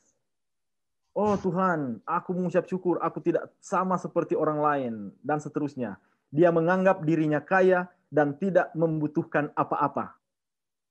[1.18, 4.94] Oh Tuhan, aku mengucap syukur, aku tidak sama seperti orang lain,
[5.26, 5.98] dan seterusnya.
[6.30, 10.14] Dia menganggap dirinya kaya dan tidak membutuhkan apa-apa.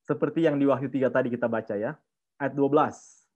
[0.03, 1.95] Seperti yang di Wahyu 3 tadi kita baca ya.
[2.43, 3.27] Ayat 12.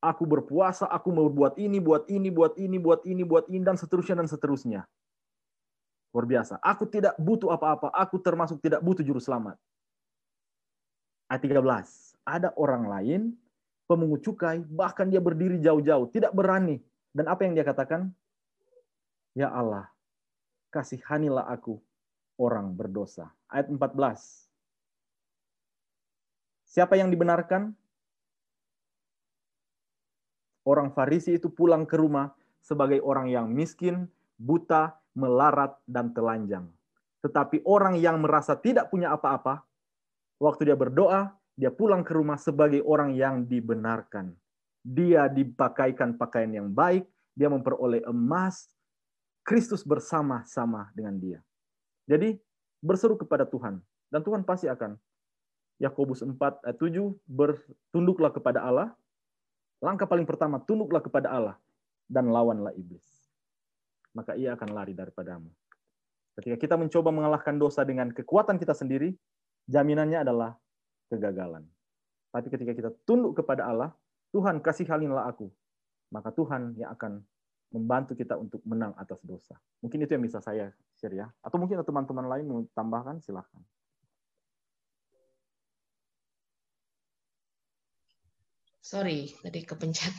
[0.00, 3.76] Aku berpuasa, aku mau buat ini, buat ini, buat ini, buat ini, buat ini, dan
[3.76, 4.88] seterusnya, dan seterusnya.
[6.16, 6.56] Luar biasa.
[6.64, 7.92] Aku tidak butuh apa-apa.
[7.92, 9.60] Aku termasuk tidak butuh juru selamat.
[11.28, 13.20] Ayat 13 ada orang lain,
[13.90, 16.78] pemungut cukai, bahkan dia berdiri jauh-jauh, tidak berani.
[17.10, 18.14] Dan apa yang dia katakan?
[19.34, 19.90] Ya Allah,
[20.70, 21.78] kasihanilah aku,
[22.38, 23.30] orang berdosa.
[23.50, 24.46] Ayat 14.
[26.70, 27.74] Siapa yang dibenarkan?
[30.62, 32.30] Orang Farisi itu pulang ke rumah
[32.62, 34.06] sebagai orang yang miskin,
[34.38, 36.70] buta, melarat, dan telanjang.
[37.26, 39.66] Tetapi orang yang merasa tidak punya apa-apa,
[40.38, 44.32] waktu dia berdoa, dia pulang ke rumah sebagai orang yang dibenarkan.
[44.80, 47.04] Dia dipakaikan pakaian yang baik,
[47.36, 48.64] dia memperoleh emas,
[49.44, 51.44] Kristus bersama-sama dengan dia.
[52.08, 52.40] Jadi
[52.80, 53.76] berseru kepada Tuhan
[54.08, 54.96] dan Tuhan pasti akan
[55.76, 56.32] Yakobus 4
[56.64, 58.96] ayat 7 bertunduklah kepada Allah.
[59.84, 61.56] Langkah paling pertama tunduklah kepada Allah
[62.08, 63.04] dan lawanlah iblis.
[64.16, 65.48] Maka ia akan lari daripadamu.
[66.40, 69.12] Ketika kita mencoba mengalahkan dosa dengan kekuatan kita sendiri,
[69.68, 70.56] jaminannya adalah
[71.10, 71.66] kegagalan.
[72.30, 73.90] Tapi ketika kita tunduk kepada Allah,
[74.30, 75.50] Tuhan kasih halinlah aku,
[76.14, 77.18] maka Tuhan yang akan
[77.74, 79.58] membantu kita untuk menang atas dosa.
[79.82, 81.26] Mungkin itu yang bisa saya share ya.
[81.42, 83.62] Atau mungkin teman-teman lain mau tambahkan, silahkan.
[88.82, 90.18] Sorry, tadi kepencet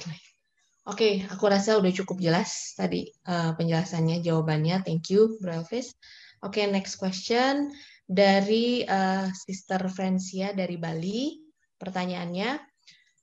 [0.88, 4.82] Oke, aku rasa udah cukup jelas tadi uh, penjelasannya, jawabannya.
[4.82, 5.94] Thank you, Bro Elvis.
[6.42, 7.70] Oke, next question
[8.12, 11.40] dari uh, Sister Francia dari Bali.
[11.80, 12.60] Pertanyaannya,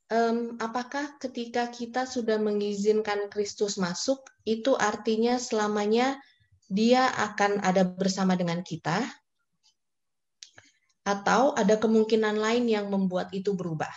[0.08, 6.16] um, apakah ketika kita sudah mengizinkan Kristus masuk, itu artinya selamanya
[6.72, 9.04] dia akan ada bersama dengan kita?
[11.04, 13.92] Atau ada kemungkinan lain yang membuat itu berubah?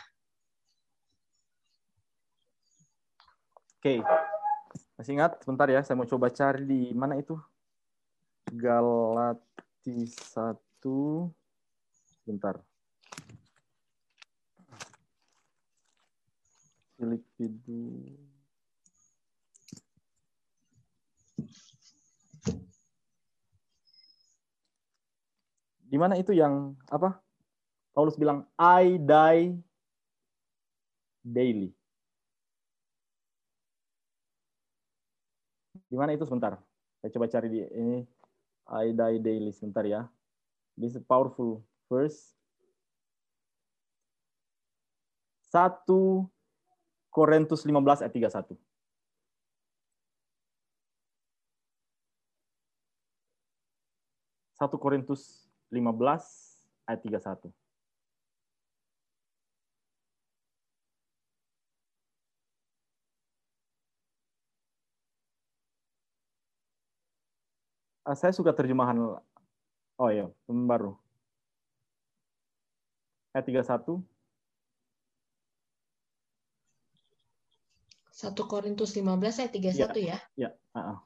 [3.82, 3.98] Oke,
[5.00, 5.42] masih ingat?
[5.42, 7.34] Sebentar ya, saya mau coba cari di mana itu?
[8.46, 11.30] Galati 1 itu
[12.26, 12.58] bentar.
[16.98, 18.10] Filipidu
[25.86, 27.22] Di mana itu yang apa?
[27.94, 29.54] Paulus bilang I die
[31.22, 31.70] daily.
[35.86, 36.58] Di mana itu sebentar?
[37.04, 38.02] Saya coba cari di ini
[38.72, 40.10] I die daily sebentar ya.
[40.82, 42.34] This is powerful verse.
[45.54, 45.86] 1
[47.14, 48.58] Korintus 15 ayat 31.
[54.58, 55.86] Satu Korintus 15
[56.90, 57.54] ayat 31.
[68.02, 68.98] Ah, saya suka terjemahan
[70.00, 70.96] Oh iya, baru.
[73.32, 74.04] Ayat 31.
[78.22, 79.82] 1 Korintus 15 ayat 31 ya?
[79.98, 80.18] Ya.
[80.38, 80.50] ya.
[80.76, 80.98] Uh -uh.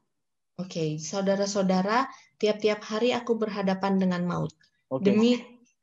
[0.55, 0.89] Oke, okay.
[0.99, 2.07] saudara-saudara,
[2.39, 4.51] tiap-tiap hari aku berhadapan dengan maut.
[4.87, 5.11] Okay.
[5.11, 5.31] Demi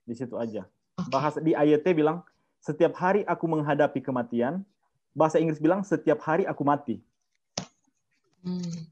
[0.09, 0.65] di situ aja.
[0.97, 1.11] Okay.
[1.13, 2.25] Bahasa di ayat bilang
[2.61, 4.65] setiap hari aku menghadapi kematian.
[5.13, 6.97] Bahasa Inggris bilang setiap hari aku mati.
[8.41, 8.92] Hmm.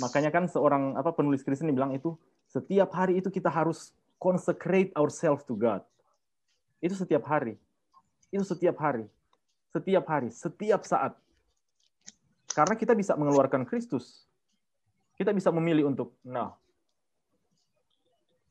[0.00, 2.14] Makanya kan seorang apa penulis Kristen bilang itu
[2.50, 3.90] setiap hari itu kita harus
[4.22, 5.82] consecrate ourselves to God.
[6.78, 7.58] Itu setiap hari.
[8.30, 9.08] Itu setiap hari.
[9.74, 11.18] Setiap hari, setiap saat.
[12.54, 14.30] Karena kita bisa mengeluarkan Kristus.
[15.18, 16.54] Kita bisa memilih untuk no.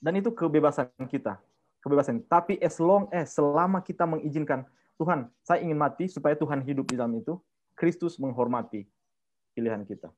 [0.03, 1.39] Dan itu kebebasan kita.
[1.79, 2.27] Kebebasan.
[2.27, 4.67] Tapi as long as selama kita mengizinkan
[4.99, 7.39] Tuhan, saya ingin mati supaya Tuhan hidup di dalam itu,
[7.75, 8.83] Kristus menghormati
[9.55, 10.11] pilihan kita.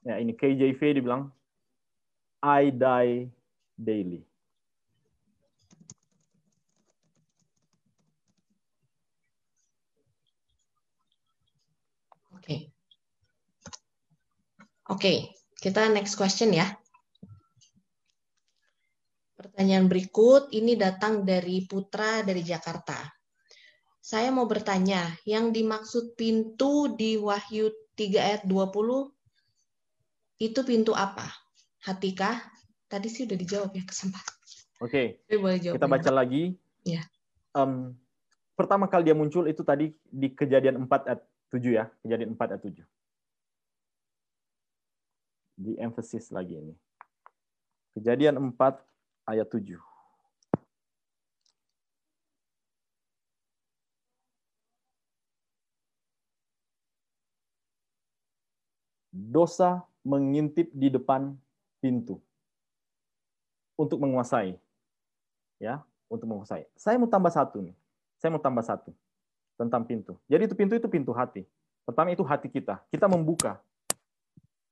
[0.00, 1.28] Ya, ini KJV dibilang
[2.40, 3.28] I die
[3.76, 4.24] daily.
[12.32, 12.40] Oke.
[12.40, 12.60] Okay.
[14.88, 15.18] Oke, okay,
[15.60, 16.64] kita next question ya.
[19.36, 22.96] Pertanyaan berikut ini datang dari Putra dari Jakarta.
[24.00, 29.19] Saya mau bertanya, yang dimaksud pintu di Wahyu 3 ayat 20
[30.40, 31.28] itu pintu apa?
[31.84, 32.40] Hatikah?
[32.88, 34.34] Tadi sih udah dijawab ya kesempatan.
[34.80, 35.20] Oke.
[35.28, 35.76] Okay.
[35.76, 36.56] Kita baca lagi.
[36.82, 37.04] Ya.
[37.52, 37.92] Um,
[38.56, 41.20] pertama kali dia muncul itu tadi di kejadian 4 ayat
[41.52, 41.84] 7 ya.
[42.00, 42.82] Kejadian 4 ayat 7.
[45.60, 46.74] Di emphasis lagi ini.
[47.92, 48.80] Kejadian 4
[49.28, 49.76] ayat 7.
[59.12, 61.36] Dosa mengintip di depan
[61.80, 62.20] pintu
[63.80, 64.56] untuk menguasai.
[65.60, 66.64] Ya, untuk menguasai.
[66.76, 67.76] Saya mau tambah satu nih.
[68.16, 68.92] Saya mau tambah satu
[69.60, 70.16] tentang pintu.
[70.24, 71.44] Jadi itu pintu itu pintu hati.
[71.84, 72.80] Pertama itu hati kita.
[72.88, 73.60] Kita membuka.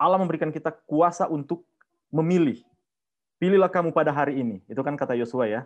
[0.01, 1.65] Allah memberikan kita kuasa untuk
[2.09, 2.65] memilih.
[3.37, 4.65] Pilihlah kamu pada hari ini.
[4.65, 5.63] Itu kan kata Yosua ya.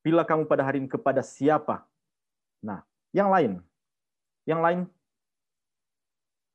[0.00, 1.84] Pilihlah kamu pada hari ini kepada siapa.
[2.64, 3.60] Nah, yang lain.
[4.44, 4.80] Yang lain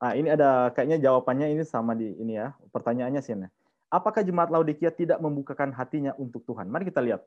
[0.00, 2.56] Nah, ini ada kayaknya jawabannya ini sama di ini ya.
[2.72, 3.36] Pertanyaannya sih.
[3.92, 6.72] Apakah jemaat Laodikia tidak membukakan hatinya untuk Tuhan?
[6.72, 7.20] Mari kita lihat.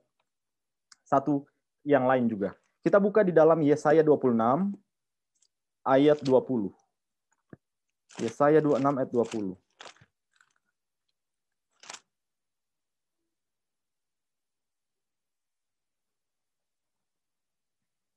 [1.06, 1.46] Satu
[1.86, 2.58] yang lain juga.
[2.82, 4.74] Kita buka di dalam Yesaya 26
[5.86, 6.74] ayat 20.
[8.18, 9.54] Yesaya 26 ayat 20.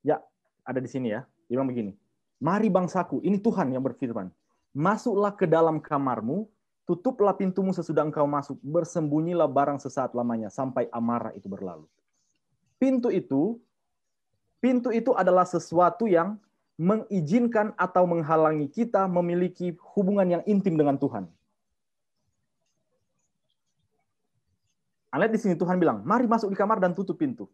[0.01, 0.23] Ya,
[0.65, 1.29] ada di sini ya.
[1.51, 1.93] Dia begini.
[2.41, 4.33] Mari bangsaku, ini Tuhan yang berfirman
[4.77, 6.45] Masuklah ke dalam kamarmu,
[6.85, 11.89] tutuplah pintumu sesudah engkau masuk, bersembunyilah barang sesaat lamanya sampai amarah itu berlalu.
[12.77, 13.57] Pintu itu
[14.61, 16.37] pintu itu adalah sesuatu yang
[16.77, 21.25] mengizinkan atau menghalangi kita memiliki hubungan yang intim dengan Tuhan.
[25.17, 27.49] Lihat di sini Tuhan bilang, mari masuk di kamar dan tutup pintu.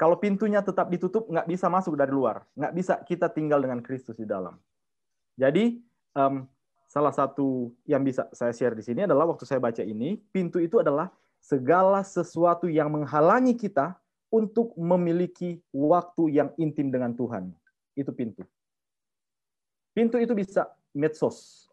[0.00, 2.48] Kalau pintunya tetap ditutup, nggak bisa masuk dari luar.
[2.56, 4.56] Nggak bisa kita tinggal dengan Kristus di dalam.
[5.36, 5.76] Jadi,
[6.14, 6.46] um,
[6.88, 10.78] salah satu yang bisa saya share di sini adalah waktu saya baca ini, pintu itu
[10.78, 11.10] adalah
[11.42, 13.98] segala sesuatu yang menghalangi kita
[14.32, 17.52] untuk memiliki waktu yang intim dengan Tuhan.
[17.94, 18.42] Itu pintu.
[19.94, 21.70] Pintu itu bisa medsos,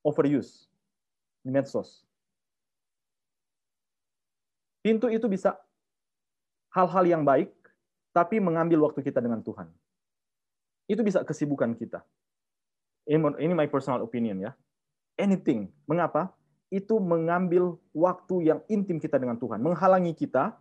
[0.00, 0.68] overuse,
[1.44, 2.08] medsos.
[4.80, 5.60] Pintu itu bisa
[6.72, 7.52] hal-hal yang baik,
[8.16, 9.68] tapi mengambil waktu kita dengan Tuhan.
[10.88, 12.00] Itu bisa kesibukan kita
[13.10, 14.52] ini my personal opinion ya.
[15.18, 15.66] Anything.
[15.90, 16.30] Mengapa?
[16.70, 20.54] Itu mengambil waktu yang intim kita dengan Tuhan, menghalangi kita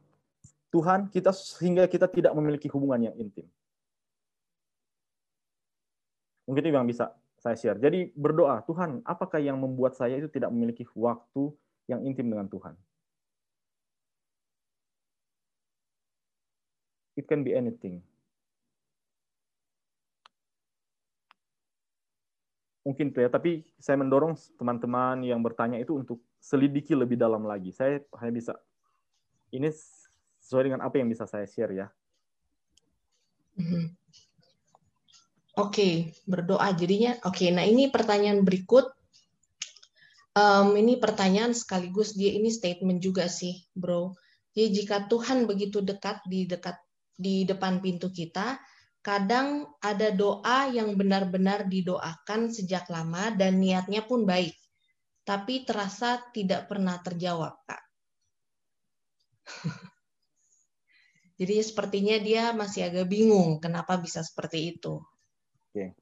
[0.70, 3.46] Tuhan kita sehingga kita tidak memiliki hubungan yang intim.
[6.46, 7.78] Mungkin itu yang bisa saya share.
[7.78, 11.54] Jadi berdoa, Tuhan, apakah yang membuat saya itu tidak memiliki waktu
[11.90, 12.74] yang intim dengan Tuhan?
[17.18, 18.02] It can be anything.
[22.90, 23.30] Mungkin itu ya.
[23.30, 27.70] Tapi saya mendorong teman-teman yang bertanya itu untuk selidiki lebih dalam lagi.
[27.70, 28.54] Saya hanya bisa
[29.54, 29.70] ini
[30.42, 31.88] sesuai dengan apa yang bisa saya share ya.
[33.62, 33.94] Mhm.
[35.60, 35.94] Oke, okay,
[36.24, 37.20] berdoa jadinya.
[37.28, 38.96] Oke, okay, nah ini pertanyaan berikut.
[40.32, 44.16] Um, ini pertanyaan sekaligus dia ini statement juga sih, bro.
[44.56, 46.80] Jadi jika Tuhan begitu dekat di dekat
[47.20, 48.56] di depan pintu kita,
[49.00, 54.56] kadang ada doa yang benar-benar didoakan sejak lama dan niatnya pun baik,
[55.24, 57.84] tapi terasa tidak pernah terjawab, Kak.
[61.40, 65.00] Jadi sepertinya dia masih agak bingung kenapa bisa seperti itu.
[65.72, 65.96] Oke.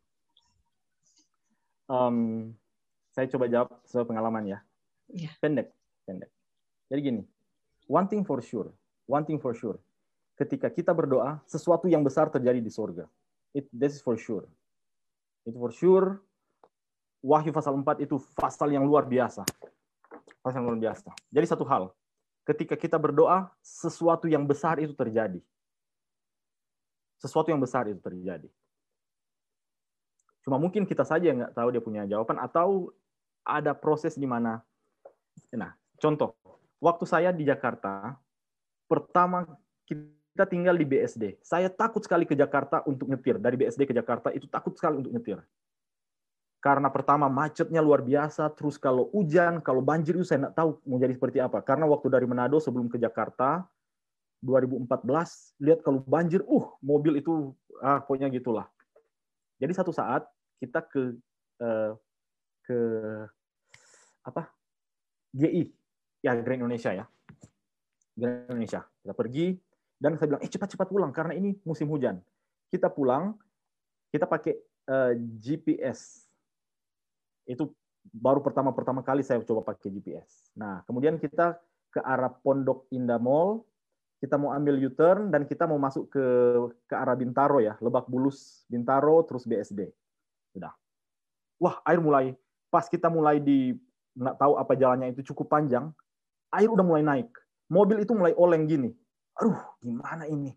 [1.86, 2.52] Um,
[3.14, 4.60] saya coba jawab sesuai pengalaman ya.
[5.14, 5.30] ya.
[5.38, 5.70] Pendek,
[6.10, 6.34] pendek.
[6.90, 7.22] Jadi gini,
[7.86, 8.74] one thing for sure,
[9.06, 9.78] one thing for sure
[10.38, 13.10] ketika kita berdoa, sesuatu yang besar terjadi di sorga.
[13.58, 14.46] It, this is for sure.
[15.44, 16.22] Itu for sure.
[17.26, 19.42] Wahyu pasal 4 itu pasal yang luar biasa.
[20.46, 21.10] Pasal yang luar biasa.
[21.34, 21.90] Jadi satu hal,
[22.46, 25.42] ketika kita berdoa, sesuatu yang besar itu terjadi.
[27.18, 28.48] Sesuatu yang besar itu terjadi.
[30.46, 32.94] Cuma mungkin kita saja yang nggak tahu dia punya jawaban atau
[33.42, 34.62] ada proses di mana.
[35.52, 36.38] Nah, contoh,
[36.78, 38.16] waktu saya di Jakarta,
[38.86, 39.44] pertama
[39.84, 41.40] kita tinggal di BSD.
[41.42, 43.40] Saya takut sekali ke Jakarta untuk nyetir.
[43.40, 45.40] Dari BSD ke Jakarta itu takut sekali untuk nyetir.
[46.60, 51.00] Karena pertama macetnya luar biasa, terus kalau hujan, kalau banjir itu saya nggak tahu mau
[51.00, 51.64] jadi seperti apa.
[51.64, 53.64] Karena waktu dari Manado sebelum ke Jakarta,
[54.44, 58.68] 2014, lihat kalau banjir, uh, mobil itu, ah, pokoknya gitulah.
[59.58, 60.28] Jadi satu saat
[60.62, 61.18] kita ke
[61.62, 61.92] eh,
[62.68, 62.80] ke
[64.28, 64.52] apa
[65.32, 65.72] GI
[66.20, 67.06] ya Grand Indonesia ya
[68.18, 69.56] Grand Indonesia kita pergi
[69.98, 72.22] dan saya bilang eh cepat-cepat pulang karena ini musim hujan
[72.70, 73.34] kita pulang
[74.14, 74.58] kita pakai
[74.90, 76.26] uh, eh, GPS
[77.48, 77.72] itu
[78.08, 81.58] baru pertama pertama kali saya coba pakai GPS nah kemudian kita
[81.92, 83.66] ke arah Pondok Indah Mall
[84.18, 86.26] kita mau ambil U-turn dan kita mau masuk ke
[86.90, 89.94] ke arah Bintaro ya, Lebak Bulus, Bintaro terus BSD.
[90.58, 90.74] Sudah.
[91.62, 92.34] Wah, air mulai
[92.74, 93.78] pas kita mulai di
[94.18, 95.94] nggak tahu apa jalannya itu cukup panjang,
[96.50, 97.30] air udah mulai naik.
[97.70, 98.90] Mobil itu mulai oleng gini.
[99.38, 100.54] Aduh, gimana ini?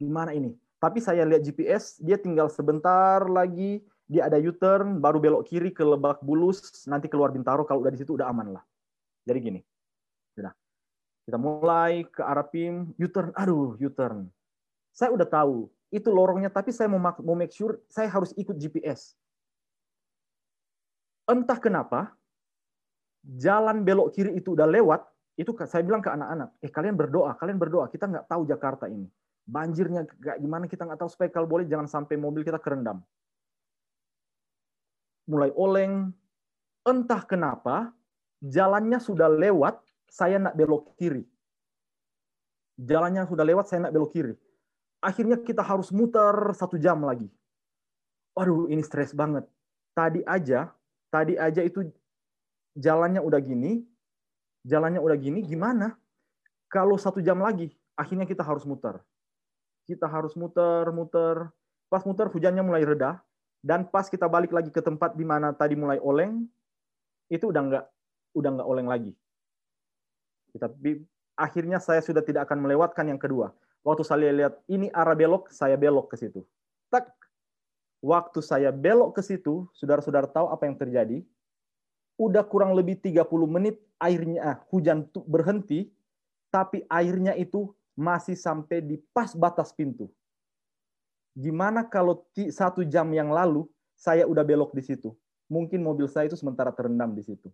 [0.00, 0.56] Gimana ini?
[0.80, 5.80] Tapi saya lihat GPS, dia tinggal sebentar lagi dia ada U-turn, baru belok kiri ke
[5.80, 8.64] Lebak Bulus, nanti keluar Bintaro, kalau udah di situ udah aman lah.
[9.24, 9.60] Jadi gini.
[10.36, 10.52] Sudah.
[11.24, 14.28] Kita mulai ke arah PIM, U-turn, aduh, U-turn.
[14.92, 19.16] Saya udah tahu, itu lorongnya, tapi saya mau, mau make sure saya harus ikut GPS.
[21.24, 22.12] Entah kenapa,
[23.24, 27.56] jalan belok kiri itu udah lewat, itu saya bilang ke anak-anak, eh kalian berdoa, kalian
[27.56, 29.08] berdoa, kita nggak tahu Jakarta ini.
[29.48, 33.00] Banjirnya kayak gimana kita nggak tahu, supaya kalau boleh jangan sampai mobil kita kerendam.
[35.24, 36.12] Mulai oleng,
[36.84, 37.96] entah kenapa,
[38.44, 39.80] jalannya sudah lewat,
[40.12, 41.24] saya nak belok kiri.
[42.76, 44.34] Jalannya sudah lewat, saya nak belok kiri.
[45.00, 47.26] Akhirnya kita harus muter satu jam lagi.
[48.36, 49.48] Waduh, ini stres banget.
[49.96, 50.70] Tadi aja,
[51.08, 51.88] tadi aja itu
[52.76, 53.84] jalannya udah gini,
[54.66, 55.94] jalannya udah gini, gimana?
[56.72, 58.98] Kalau satu jam lagi, akhirnya kita harus muter.
[59.84, 61.50] Kita harus muter, muter.
[61.92, 63.20] Pas muter, hujannya mulai reda.
[63.62, 66.48] Dan pas kita balik lagi ke tempat di mana tadi mulai oleng,
[67.30, 67.84] itu udah nggak
[68.34, 69.12] udah nggak oleng lagi.
[70.56, 71.04] Tapi
[71.38, 73.54] akhirnya saya sudah tidak akan melewatkan yang kedua.
[73.82, 76.42] Waktu saya lihat ini arah belok, saya belok ke situ.
[76.90, 77.10] Tak.
[78.02, 81.22] Waktu saya belok ke situ, saudara-saudara tahu apa yang terjadi?
[82.22, 85.90] Udah kurang lebih 30 menit airnya ah, hujan berhenti,
[86.54, 90.06] tapi airnya itu masih sampai di pas batas pintu.
[91.34, 92.22] Gimana kalau
[92.52, 93.66] satu jam yang lalu
[93.98, 95.10] saya udah belok di situ?
[95.50, 97.50] Mungkin mobil saya itu sementara terendam di situ.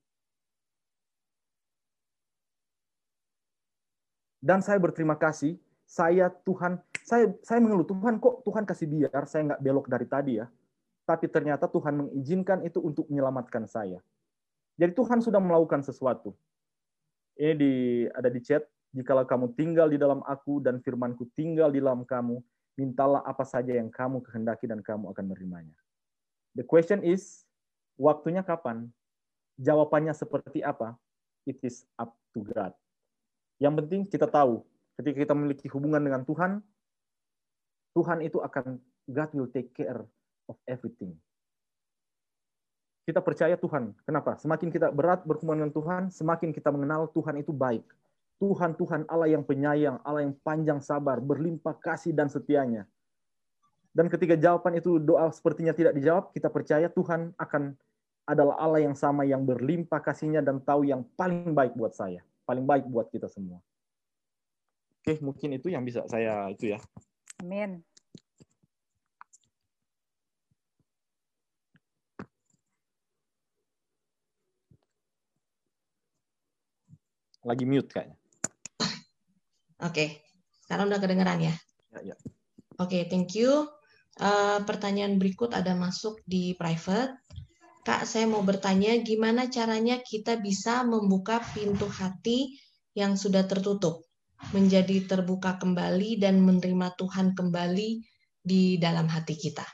[4.38, 9.54] Dan saya berterima kasih, saya Tuhan, saya saya mengeluh Tuhan kok Tuhan kasih biar saya
[9.54, 10.46] nggak belok dari tadi ya.
[11.08, 13.98] Tapi ternyata Tuhan mengizinkan itu untuk menyelamatkan saya.
[14.78, 16.38] Jadi Tuhan sudah melakukan sesuatu.
[17.34, 17.72] Ini di,
[18.14, 18.62] ada di chat,
[18.94, 22.38] jikalau kamu tinggal di dalam aku dan firmanku tinggal di dalam kamu,
[22.78, 25.74] mintalah apa saja yang kamu kehendaki dan kamu akan menerimanya.
[26.54, 27.42] The question is,
[27.98, 28.86] waktunya kapan?
[29.58, 30.94] Jawabannya seperti apa?
[31.42, 32.70] It is up to God.
[33.58, 34.62] Yang penting kita tahu,
[34.94, 36.62] ketika kita memiliki hubungan dengan Tuhan,
[37.98, 38.78] Tuhan itu akan,
[39.10, 40.06] God will take care
[40.46, 41.18] of everything.
[43.08, 43.96] Kita percaya Tuhan.
[44.04, 44.36] Kenapa?
[44.36, 47.80] Semakin kita berat berhubungan dengan Tuhan, semakin kita mengenal Tuhan itu baik.
[48.36, 52.84] Tuhan, Tuhan Allah yang penyayang, Allah yang panjang sabar, berlimpah kasih dan setianya.
[53.96, 57.72] Dan ketika jawaban itu doa sepertinya tidak dijawab, kita percaya Tuhan akan
[58.28, 62.64] adalah Allah yang sama yang berlimpah kasihnya dan tahu yang paling baik buat saya paling
[62.64, 63.60] baik buat kita semua.
[65.04, 66.80] Oke, mungkin itu yang bisa saya itu ya.
[67.44, 67.84] Amin.
[77.48, 78.16] Lagi mute kayaknya.
[79.80, 80.20] Oke,
[80.68, 81.54] sekarang udah kedengeran ya?
[81.96, 82.16] Ya, ya.
[82.76, 83.64] Oke, thank you.
[84.20, 87.16] Uh, pertanyaan berikut ada masuk di private.
[87.88, 92.52] Kak, saya mau bertanya gimana caranya kita bisa membuka pintu hati
[92.92, 94.04] yang sudah tertutup,
[94.52, 98.04] menjadi terbuka kembali dan menerima Tuhan kembali
[98.44, 99.64] di dalam hati kita.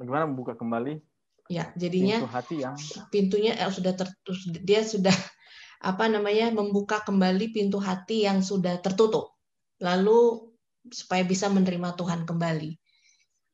[0.00, 1.11] Bagaimana membuka kembali?
[1.50, 2.74] Ya, jadinya pintu hati yang
[3.10, 5.12] pintunya eh, sudah tertutup, dia sudah
[5.90, 9.34] apa namanya membuka kembali pintu hati yang sudah tertutup.
[9.82, 10.50] Lalu
[10.90, 12.78] supaya bisa menerima Tuhan kembali.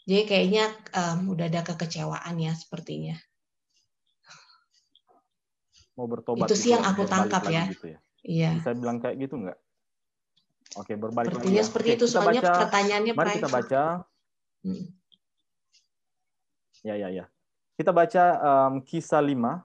[0.09, 3.17] Jadi kayaknya um, udah ada kekecewaan ya sepertinya.
[6.01, 6.49] Mau bertobat.
[6.49, 7.63] Itu sih gitu yang ya, aku tangkap ya.
[7.69, 7.99] Gitu ya.
[8.25, 8.51] Iya.
[8.61, 9.59] Bisa bilang kayak gitu nggak?
[10.77, 11.67] Oke, berbalik lagi Sepertinya ya.
[11.67, 13.83] seperti Oke, itu soalnya baca- pertanyaannya Mari kita baca.
[14.65, 14.85] Hmm.
[16.85, 17.25] Ya, ya, ya.
[17.79, 19.63] Kita baca em, kisah 5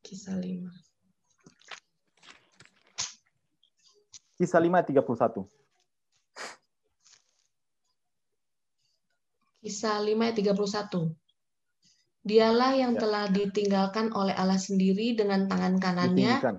[0.00, 0.72] Kisah 5.
[4.40, 5.44] Kisah 5 ayat 31.
[9.60, 11.12] Kisah 5 ayat 31.
[12.24, 13.00] Dialah yang Ya.
[13.04, 16.40] telah ditinggalkan oleh Allah sendiri dengan tangan kanannya.
[16.40, 16.56] Ditinggikan.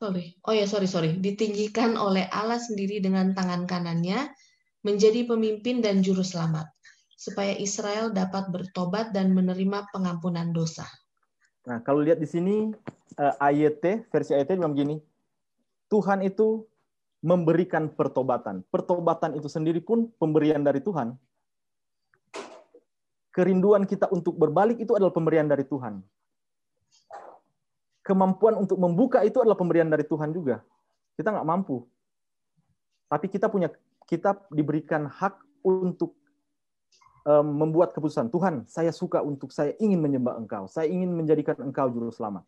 [0.00, 0.40] Sorry.
[0.48, 1.20] Oh ya, sorry, sorry.
[1.20, 4.32] Ditinggikan oleh Allah sendiri dengan tangan kanannya
[4.80, 6.75] menjadi pemimpin dan juru selamat
[7.16, 10.84] supaya Israel dapat bertobat dan menerima pengampunan dosa.
[11.64, 12.70] Nah, kalau lihat di sini
[13.16, 15.00] eh, AYT, versi AYT bilang begini.
[15.88, 16.68] Tuhan itu
[17.24, 18.62] memberikan pertobatan.
[18.68, 21.16] Pertobatan itu sendiri pun pemberian dari Tuhan.
[23.32, 26.00] Kerinduan kita untuk berbalik itu adalah pemberian dari Tuhan.
[28.06, 30.62] Kemampuan untuk membuka itu adalah pemberian dari Tuhan juga.
[31.18, 31.82] Kita nggak mampu.
[33.10, 33.68] Tapi kita punya
[34.06, 36.14] kita diberikan hak untuk
[37.26, 38.30] membuat keputusan.
[38.30, 40.70] Tuhan, saya suka untuk saya ingin menyembah Engkau.
[40.70, 42.46] Saya ingin menjadikan Engkau juru selamat.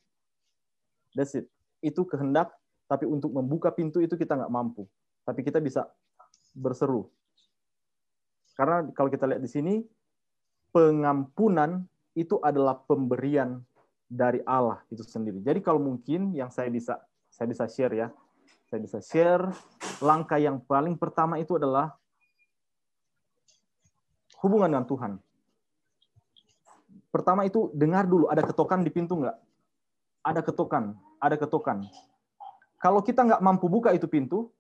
[1.19, 1.51] That's it.
[1.83, 2.55] Itu kehendak,
[2.87, 4.87] tapi untuk membuka pintu itu kita nggak mampu.
[5.27, 5.91] Tapi kita bisa
[6.55, 7.11] berseru.
[8.55, 9.75] Karena kalau kita lihat di sini,
[10.71, 11.83] pengampunan
[12.15, 13.63] itu adalah pemberian
[14.07, 15.43] dari Allah itu sendiri.
[15.43, 16.99] Jadi kalau mungkin yang saya bisa
[17.31, 18.09] saya bisa share ya.
[18.69, 19.45] Saya bisa share
[20.05, 21.95] langkah yang paling pertama itu adalah
[24.43, 25.13] hubungan dengan Tuhan.
[27.09, 29.37] Pertama itu dengar dulu ada ketokan di pintu nggak?
[30.23, 31.89] Ada ketokan, ada ketokan.
[32.79, 34.53] Kalau kita nggak mampu buka itu pintu,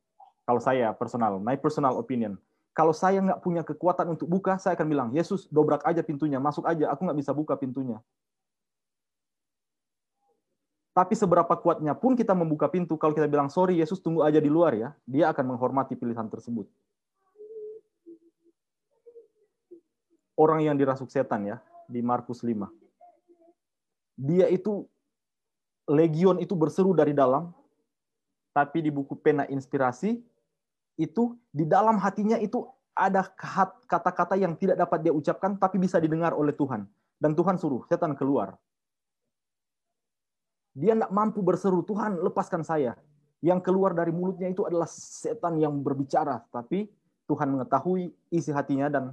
[0.48, 2.40] kalau saya personal, my personal opinion,
[2.72, 6.64] kalau saya nggak punya kekuatan untuk buka, saya akan bilang, Yesus dobrak aja pintunya, masuk
[6.64, 8.00] aja, aku nggak bisa buka pintunya.
[10.94, 14.50] Tapi seberapa kuatnya pun kita membuka pintu, kalau kita bilang, sorry Yesus tunggu aja di
[14.50, 16.66] luar ya, dia akan menghormati pilihan tersebut.
[20.38, 21.58] Orang yang dirasuk setan ya,
[21.90, 22.70] di Markus 5.
[24.14, 24.86] Dia itu,
[25.90, 27.50] legion itu berseru dari dalam,
[28.54, 30.22] tapi di buku pena inspirasi,
[30.94, 32.62] itu di dalam hatinya itu
[32.94, 33.26] ada
[33.86, 36.86] kata-kata yang tidak dapat dia ucapkan, tapi bisa didengar oleh Tuhan.
[37.18, 38.54] Dan Tuhan suruh, setan keluar.
[40.78, 42.94] Dia tidak mampu berseru, Tuhan lepaskan saya.
[43.42, 46.46] Yang keluar dari mulutnya itu adalah setan yang berbicara.
[46.50, 46.86] Tapi
[47.26, 49.04] Tuhan mengetahui isi hatinya dan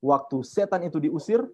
[0.00, 1.44] waktu setan itu diusir,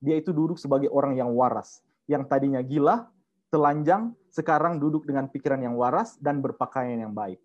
[0.00, 1.80] dia itu duduk sebagai orang yang waras.
[2.04, 3.08] Yang tadinya gila,
[3.48, 7.40] telanjang, sekarang duduk dengan pikiran yang waras dan berpakaian yang baik.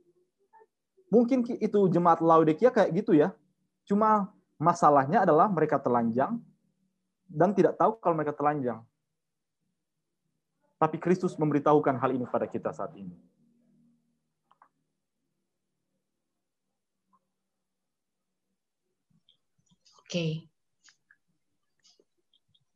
[1.09, 3.33] Mungkin itu jemaat Laodikia kayak gitu ya.
[3.87, 4.29] Cuma
[4.61, 6.37] masalahnya adalah mereka telanjang
[7.25, 8.83] dan tidak tahu kalau mereka telanjang.
[10.77, 13.13] Tapi Kristus memberitahukan hal ini pada kita saat ini.
[20.09, 20.48] Oke.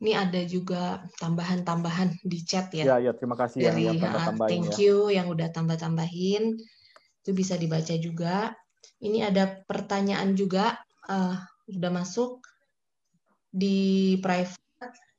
[0.04, 2.84] Ini ada juga tambahan-tambahan di chat ya.
[2.84, 4.84] Ya, ya terima kasih dari yang, yang tambah-tambahin thank ya.
[4.84, 6.44] you yang udah tambah-tambahin.
[7.24, 8.52] Itu bisa dibaca juga.
[9.00, 10.76] Ini ada pertanyaan juga
[11.08, 11.40] uh,
[11.72, 12.44] udah masuk
[13.48, 14.60] di private.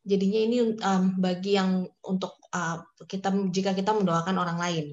[0.04, 4.86] Jadinya ini um, bagi yang untuk uh, kita jika kita mendoakan orang lain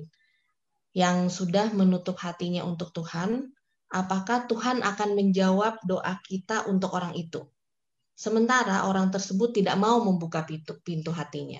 [0.95, 3.51] yang sudah menutup hatinya untuk Tuhan,
[3.91, 7.43] apakah Tuhan akan menjawab doa kita untuk orang itu?
[8.21, 11.57] Sementara orang tersebut tidak mau membuka pintu, pintu hatinya.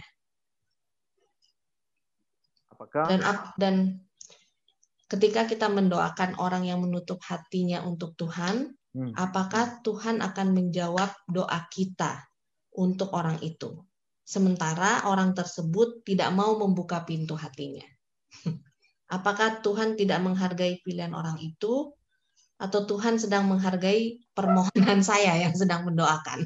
[2.70, 3.20] Apakah Dan
[3.58, 3.76] dan
[5.10, 9.16] ketika kita mendoakan orang yang menutup hatinya untuk Tuhan, Hmm.
[9.16, 12.28] apakah Tuhan akan menjawab doa kita
[12.76, 13.88] untuk orang itu?
[14.22, 17.84] Sementara orang tersebut tidak mau membuka pintu hatinya.
[19.16, 21.96] Apakah Tuhan tidak menghargai pilihan orang itu
[22.62, 26.46] atau Tuhan sedang menghargai permohonan saya yang sedang mendoakan?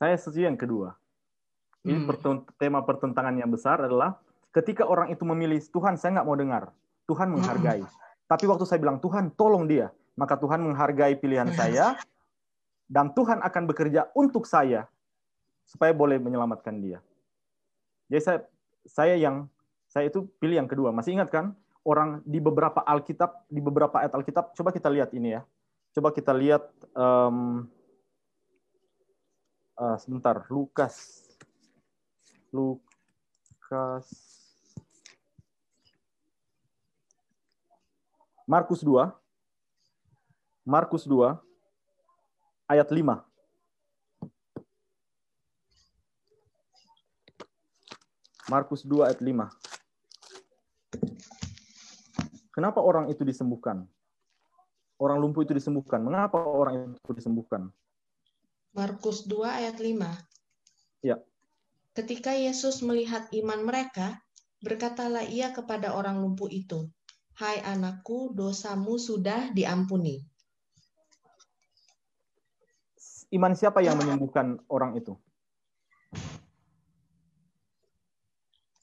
[0.00, 0.96] saya setuju yang kedua.
[1.84, 2.44] Ini Hmm.
[2.56, 4.16] tema pertentangan yang besar adalah
[4.48, 6.72] ketika orang itu memilih Tuhan saya nggak mau dengar,
[7.04, 7.84] Tuhan menghargai.
[8.24, 12.00] Tapi waktu saya bilang Tuhan tolong dia, maka Tuhan menghargai pilihan saya
[12.88, 14.88] dan Tuhan akan bekerja untuk saya
[15.68, 17.04] supaya boleh menyelamatkan dia.
[18.08, 18.38] Jadi saya
[18.88, 19.44] saya yang
[19.84, 20.96] saya itu pilih yang kedua.
[20.96, 21.52] Masih ingat kan
[21.84, 25.42] orang di beberapa Alkitab di beberapa ayat Alkitab coba kita lihat ini ya.
[25.90, 27.66] Coba kita lihat em,
[29.80, 31.26] eh, sebentar Lukas.
[32.50, 34.30] Lukas.
[38.50, 39.14] Markus 2
[40.66, 41.38] Markus 2
[42.66, 43.22] ayat 5
[48.50, 49.69] Markus 2 ayat 5
[52.60, 53.88] Kenapa orang itu disembuhkan?
[55.00, 56.04] Orang lumpuh itu disembuhkan.
[56.04, 57.72] Mengapa orang itu disembuhkan?
[58.76, 60.20] Markus 2 ayat 5.
[61.00, 61.16] Ya.
[61.96, 64.20] Ketika Yesus melihat iman mereka,
[64.60, 66.84] berkatalah ia kepada orang lumpuh itu,
[67.32, 70.20] "Hai anakku, dosamu sudah diampuni."
[73.32, 75.16] Iman siapa yang menyembuhkan orang itu?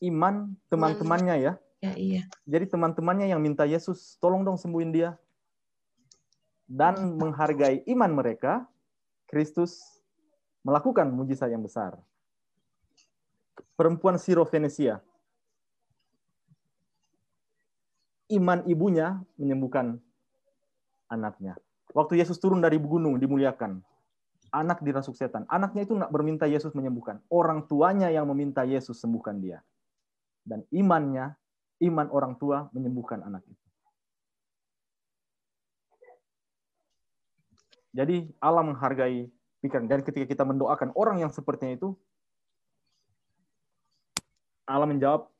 [0.01, 1.53] Iman teman-temannya ya.
[1.77, 2.23] Ya, iya.
[2.49, 5.13] Jadi teman-temannya yang minta Yesus, tolong dong sembuhin dia.
[6.67, 8.65] Dan menghargai iman mereka,
[9.29, 10.01] Kristus
[10.65, 11.95] melakukan mujizat yang besar.
[13.77, 14.99] Perempuan Siro Venesia.
[18.27, 20.01] Iman ibunya menyembuhkan
[21.07, 21.55] anaknya.
[21.95, 23.79] Waktu Yesus turun dari gunung dimuliakan.
[24.51, 25.47] Anak dirasuk setan.
[25.47, 27.23] Anaknya itu nggak berminta Yesus menyembuhkan.
[27.31, 29.63] Orang tuanya yang meminta Yesus sembuhkan dia.
[30.43, 31.35] Dan imannya
[31.83, 33.65] iman orang tua menyembuhkan anak itu.
[37.97, 39.25] Jadi Allah menghargai
[39.61, 41.89] pikiran dan ketika kita mendoakan orang yang sepertinya itu
[44.69, 45.31] Allah menjawab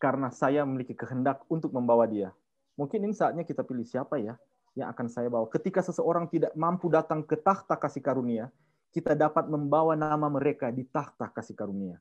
[0.00, 2.34] karena saya memiliki kehendak untuk membawa dia.
[2.74, 4.34] Mungkin ini saatnya kita pilih siapa ya
[4.74, 5.46] yang akan saya bawa.
[5.52, 8.48] Ketika seseorang tidak mampu datang ke tahta kasih karunia,
[8.90, 12.00] kita dapat membawa nama mereka di tahta kasih karunia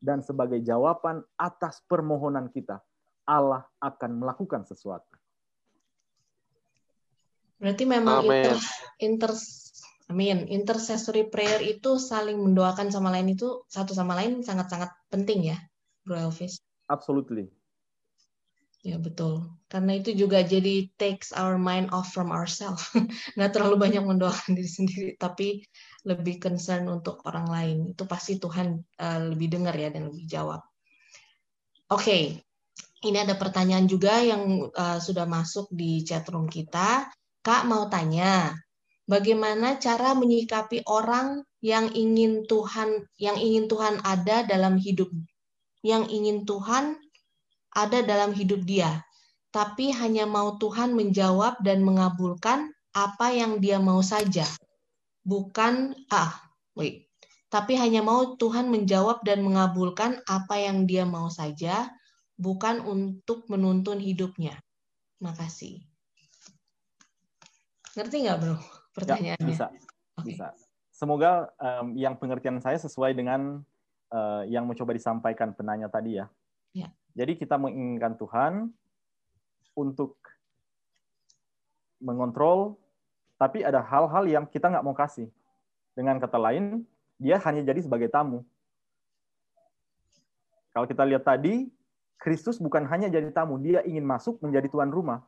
[0.00, 2.80] dan sebagai jawaban atas permohonan kita,
[3.26, 5.16] Allah akan melakukan sesuatu.
[7.56, 8.56] Berarti memang inter,
[9.00, 9.32] inter
[10.12, 15.58] amin, intercessory prayer itu saling mendoakan sama lain itu satu sama lain sangat-sangat penting ya,
[16.04, 16.60] Bro Elvis.
[16.86, 17.50] Absolutely.
[18.84, 19.50] Ya betul.
[19.66, 22.86] Karena itu juga jadi takes our mind off from ourselves.
[23.36, 25.64] Nggak terlalu banyak mendoakan diri sendiri, tapi
[26.06, 27.78] lebih concern untuk orang lain.
[27.96, 30.62] Itu pasti Tuhan uh, lebih dengar ya dan lebih jawab.
[31.86, 32.22] Oke, okay.
[33.06, 37.10] ini ada pertanyaan juga yang uh, sudah masuk di chat room kita.
[37.42, 38.54] Kak mau tanya,
[39.06, 45.10] bagaimana cara menyikapi orang yang ingin Tuhan yang ingin Tuhan ada dalam hidup
[45.86, 46.98] yang ingin Tuhan
[47.76, 49.04] ada dalam hidup dia,
[49.52, 54.48] tapi hanya mau Tuhan menjawab dan mengabulkan apa yang dia mau saja.
[55.20, 56.32] Bukan ah,
[56.72, 57.04] wait.
[57.52, 61.92] Tapi hanya mau Tuhan menjawab dan mengabulkan apa yang dia mau saja,
[62.40, 64.56] bukan untuk menuntun hidupnya.
[65.22, 65.84] Makasih.
[67.96, 68.56] Ngerti nggak, Bro?
[68.92, 69.40] Pertanyaannya.
[69.40, 69.66] Ya, bisa.
[70.20, 70.36] Okay.
[70.36, 70.52] Bisa.
[70.92, 73.60] Semoga um, yang pengertian saya sesuai dengan
[74.12, 76.26] uh, yang mencoba disampaikan penanya tadi ya.
[76.76, 76.88] Ya.
[77.16, 78.68] Jadi kita menginginkan Tuhan
[79.72, 80.20] untuk
[81.96, 82.76] mengontrol,
[83.40, 85.32] tapi ada hal-hal yang kita nggak mau kasih.
[85.96, 86.84] Dengan kata lain,
[87.16, 88.44] dia hanya jadi sebagai tamu.
[90.76, 91.72] Kalau kita lihat tadi,
[92.20, 95.24] Kristus bukan hanya jadi tamu, dia ingin masuk menjadi tuan rumah.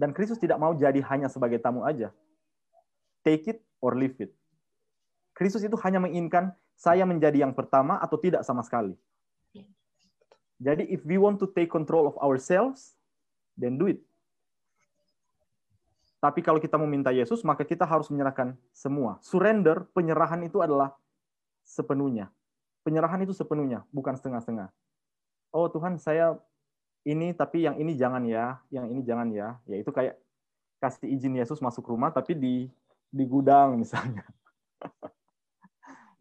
[0.00, 2.08] Dan Kristus tidak mau jadi hanya sebagai tamu aja.
[3.20, 4.32] Take it or leave it.
[5.36, 8.96] Kristus itu hanya menginginkan saya menjadi yang pertama atau tidak sama sekali.
[10.64, 12.96] Jadi if we want to take control of ourselves,
[13.52, 14.00] then do it.
[16.24, 19.20] Tapi kalau kita meminta Yesus, maka kita harus menyerahkan semua.
[19.20, 20.96] Surrender, penyerahan itu adalah
[21.68, 22.32] sepenuhnya.
[22.80, 24.72] Penyerahan itu sepenuhnya, bukan setengah-setengah.
[25.52, 26.40] Oh Tuhan, saya
[27.04, 29.60] ini tapi yang ini jangan ya, yang ini jangan ya.
[29.68, 30.16] Ya itu kayak
[30.80, 32.72] kasih izin Yesus masuk rumah tapi di
[33.12, 34.24] di gudang misalnya.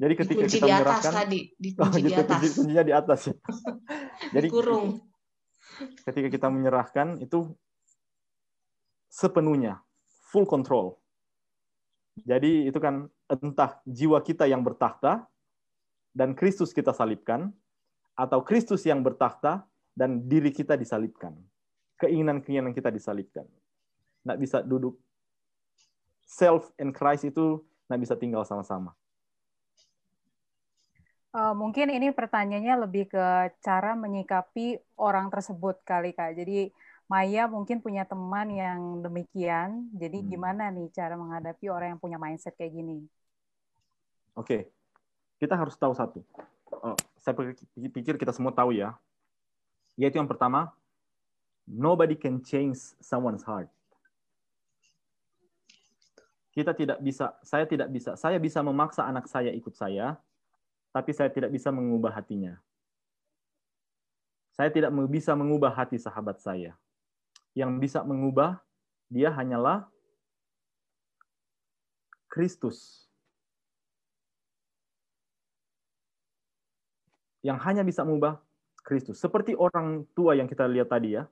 [0.04, 2.36] Jadi ketika dikunci kita di atas menyerahkan, tadi, dikunci oh, gitu, di atas.
[2.36, 3.36] Kunci, kuncinya di atas ya.
[4.36, 4.88] Jadi Dikurung.
[6.04, 7.40] ketika kita menyerahkan itu
[9.08, 9.80] sepenuhnya,
[10.28, 11.00] full control.
[12.20, 15.24] Jadi itu kan entah jiwa kita yang bertakhta
[16.12, 17.56] dan Kristus kita salibkan,
[18.14, 19.66] atau Kristus yang bertakhta
[19.96, 21.34] dan diri kita disalibkan.
[21.98, 23.46] Keinginan-keinginan kita disalibkan.
[24.26, 24.98] Nggak bisa duduk.
[26.28, 28.94] Self and Christ itu nggak bisa tinggal sama-sama.
[31.34, 33.26] Uh, mungkin ini pertanyaannya lebih ke
[33.66, 36.38] cara menyikapi orang tersebut kali kak.
[36.38, 36.70] Jadi
[37.10, 39.90] Maya mungkin punya teman yang demikian.
[39.98, 40.30] Jadi hmm.
[40.30, 43.06] gimana nih cara menghadapi orang yang punya mindset kayak gini?
[44.34, 44.62] Oke, okay.
[45.38, 46.26] kita harus tahu satu.
[46.82, 47.38] Oh, saya
[47.78, 48.98] pikir kita semua tahu ya.
[49.94, 50.74] Yaitu yang pertama,
[51.70, 53.70] nobody can change someone's heart.
[56.54, 60.18] Kita tidak bisa, saya tidak bisa, saya bisa memaksa anak saya ikut saya,
[60.94, 62.62] tapi saya tidak bisa mengubah hatinya.
[64.54, 66.78] Saya tidak bisa mengubah hati sahabat saya.
[67.58, 68.62] Yang bisa mengubah
[69.10, 69.90] dia hanyalah
[72.30, 73.10] Kristus.
[77.42, 78.38] Yang hanya bisa mengubah
[78.86, 79.18] Kristus.
[79.18, 81.26] Seperti orang tua yang kita lihat tadi ya.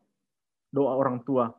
[0.73, 1.51] doa orang tua.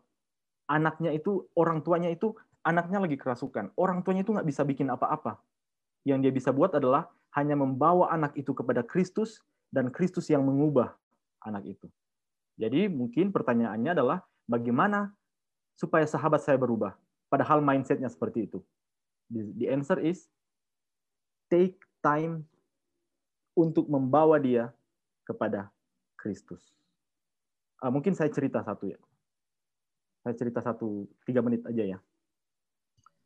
[0.67, 2.33] Anaknya itu, orang tuanya itu,
[2.65, 3.77] anaknya lagi kerasukan.
[3.77, 5.37] Orang tuanya itu nggak bisa bikin apa-apa.
[6.09, 9.41] Yang dia bisa buat adalah hanya membawa anak itu kepada Kristus
[9.73, 10.93] dan Kristus yang mengubah
[11.43, 11.89] anak itu.
[12.61, 15.17] Jadi mungkin pertanyaannya adalah bagaimana
[15.75, 16.93] supaya sahabat saya berubah?
[17.33, 18.61] Padahal mindsetnya seperti itu.
[19.33, 20.29] The answer is
[21.49, 22.45] take time
[23.57, 24.69] untuk membawa dia
[25.25, 25.73] kepada
[26.21, 26.61] Kristus.
[27.81, 29.01] Uh, mungkin saya cerita satu ya.
[30.23, 31.99] Saya cerita satu tiga menit aja ya.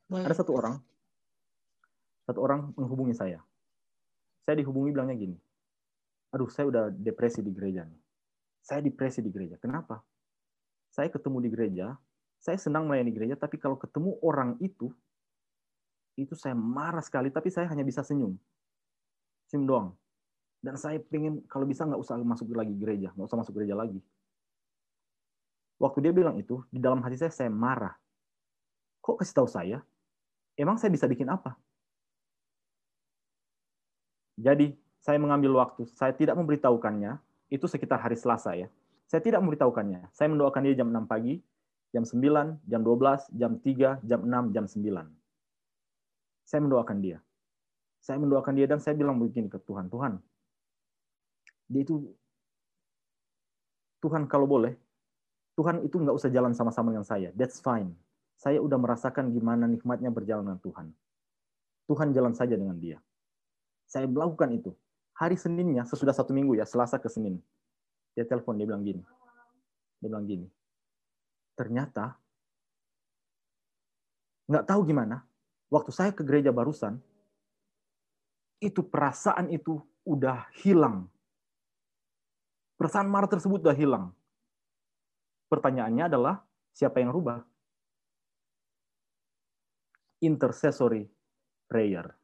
[0.06, 0.24] Boleh.
[0.24, 0.78] Ada satu orang,
[2.24, 3.42] satu orang menghubungi saya.
[4.46, 5.36] Saya dihubungi bilangnya gini,
[6.30, 7.98] aduh saya udah depresi di gereja nih.
[8.62, 9.58] Saya depresi di gereja.
[9.58, 9.98] Kenapa?
[10.94, 11.98] Saya ketemu di gereja,
[12.38, 14.94] saya senang melayani gereja, tapi kalau ketemu orang itu,
[16.14, 18.38] itu saya marah sekali, tapi saya hanya bisa senyum.
[19.50, 19.88] Senyum doang.
[20.62, 23.98] Dan saya pengen, kalau bisa nggak usah masuk lagi gereja, nggak usah masuk gereja lagi.
[25.82, 27.92] Waktu dia bilang itu, di dalam hati saya, saya marah.
[29.02, 29.82] Kok kasih tahu saya?
[30.54, 31.58] Emang saya bisa bikin apa?
[34.36, 37.18] Jadi, saya mengambil waktu, saya tidak memberitahukannya,
[37.48, 38.68] itu sekitar hari Selasa ya.
[39.06, 40.10] Saya tidak memberitahukannya.
[40.12, 41.38] Saya mendoakan dia jam 6 pagi,
[41.94, 45.08] jam 9, jam 12, jam 3, jam 6, jam 9.
[46.42, 47.18] Saya mendoakan dia.
[48.02, 50.22] Saya mendoakan dia dan saya bilang begini ke Tuhan, Tuhan,
[51.66, 52.14] dia itu,
[53.98, 54.78] Tuhan kalau boleh,
[55.58, 57.34] Tuhan itu nggak usah jalan sama-sama dengan saya.
[57.34, 57.98] That's fine.
[58.38, 60.86] Saya udah merasakan gimana nikmatnya berjalan dengan Tuhan.
[61.90, 63.00] Tuhan jalan saja dengan dia.
[63.86, 64.74] Saya melakukan itu.
[65.16, 67.40] Hari Seninnya, sesudah satu minggu ya, Selasa ke Senin.
[68.12, 69.00] Dia telepon, dia bilang gini.
[70.00, 70.46] Dia bilang gini,
[71.56, 72.20] ternyata
[74.46, 75.24] nggak tahu gimana.
[75.72, 77.00] Waktu saya ke gereja barusan,
[78.62, 81.10] itu perasaan itu udah hilang.
[82.76, 84.12] Perasaan marah tersebut udah hilang.
[85.50, 87.42] Pertanyaannya adalah siapa yang rubah?
[90.22, 91.08] Intercessory
[91.66, 92.14] prayer.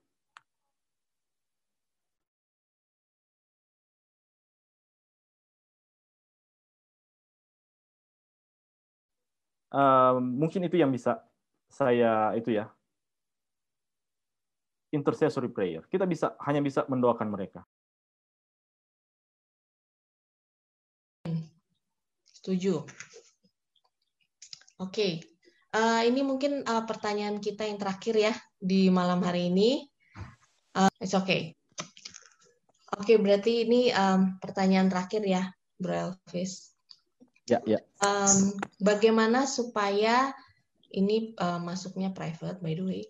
[10.20, 11.24] Mungkin itu yang bisa
[11.72, 12.68] saya itu ya
[14.92, 15.88] intercessory prayer.
[15.88, 17.64] Kita bisa hanya bisa mendoakan mereka.
[22.42, 22.84] Setuju.
[24.82, 25.12] Oke, okay.
[25.78, 29.86] uh, ini mungkin uh, pertanyaan kita yang terakhir ya di malam hari ini.
[30.74, 31.54] Uh, it's okay.
[32.98, 36.71] Oke, okay, berarti ini um, pertanyaan terakhir ya, Bro Elvis.
[37.50, 37.82] Ya, ya.
[37.98, 40.30] Um, bagaimana supaya
[40.92, 43.02] ini uh, masuknya private by the way.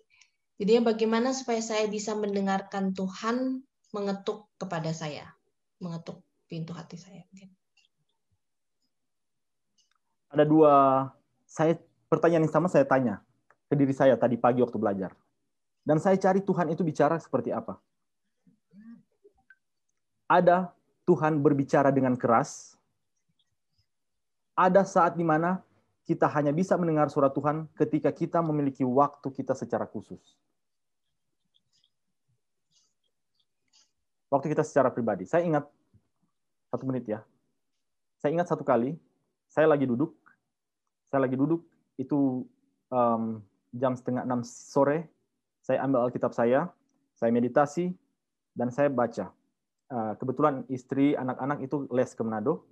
[0.57, 3.61] Jadi bagaimana supaya saya bisa mendengarkan Tuhan
[3.93, 5.27] mengetuk kepada saya,
[5.77, 7.25] mengetuk pintu hati saya.
[10.33, 10.73] Ada dua,
[11.45, 11.77] saya
[12.09, 13.21] pertanyaan yang sama saya tanya
[13.69, 15.13] ke diri saya tadi pagi waktu belajar.
[15.83, 17.77] Dan saya cari Tuhan itu bicara seperti apa.
[20.29, 20.71] Ada
[21.03, 22.72] Tuhan berbicara dengan keras,
[24.53, 25.61] ada saat di mana
[26.03, 30.19] kita hanya bisa mendengar suara Tuhan ketika kita memiliki waktu kita secara khusus.
[34.27, 35.29] Waktu kita secara pribadi.
[35.29, 35.69] Saya ingat
[36.73, 37.21] satu menit ya.
[38.17, 38.97] Saya ingat satu kali,
[39.47, 40.17] saya lagi duduk,
[41.07, 41.61] saya lagi duduk
[42.01, 42.47] itu
[42.89, 43.43] um,
[43.75, 45.05] jam setengah enam sore,
[45.61, 46.73] saya ambil Alkitab saya,
[47.13, 47.93] saya meditasi,
[48.57, 49.29] dan saya baca.
[49.93, 52.65] Uh, kebetulan istri, anak-anak itu les ke Manado,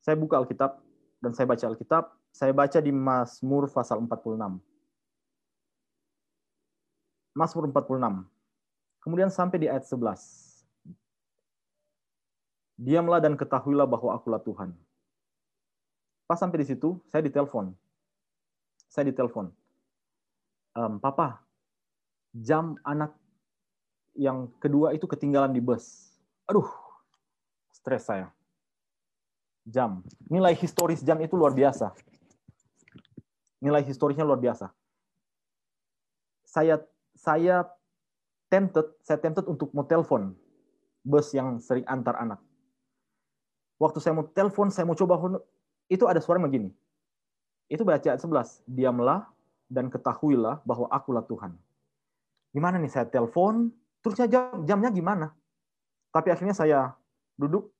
[0.00, 0.80] saya buka Alkitab
[1.20, 4.56] dan saya baca Alkitab, saya baca di Mazmur pasal 46.
[7.36, 8.24] Mazmur 46.
[9.04, 10.64] Kemudian sampai di ayat 11.
[12.80, 14.72] Diamlah dan ketahuilah bahwa akulah Tuhan.
[16.24, 17.76] Pas sampai di situ, saya ditelepon.
[18.88, 19.52] Saya ditelepon.
[20.72, 21.44] Um, Papa,
[22.32, 23.12] jam anak
[24.16, 26.16] yang kedua itu ketinggalan di bus.
[26.48, 26.66] Aduh,
[27.68, 28.32] stres saya
[29.66, 30.04] jam.
[30.30, 31.92] Nilai historis jam itu luar biasa.
[33.60, 34.72] Nilai historisnya luar biasa.
[36.46, 36.80] Saya
[37.14, 37.68] saya
[38.48, 40.34] tempted, saya tempted untuk mau telepon
[41.04, 42.40] bus yang sering antar anak.
[43.80, 45.16] Waktu saya mau telepon, saya mau coba
[45.88, 46.68] itu ada suara begini.
[47.70, 48.66] Itu baca ayat 11.
[48.68, 49.24] Diamlah
[49.70, 51.56] dan ketahuilah bahwa akulah Tuhan.
[52.52, 53.70] Gimana nih saya telepon,
[54.02, 55.32] terusnya jam, jamnya gimana?
[56.10, 56.92] Tapi akhirnya saya
[57.38, 57.70] duduk,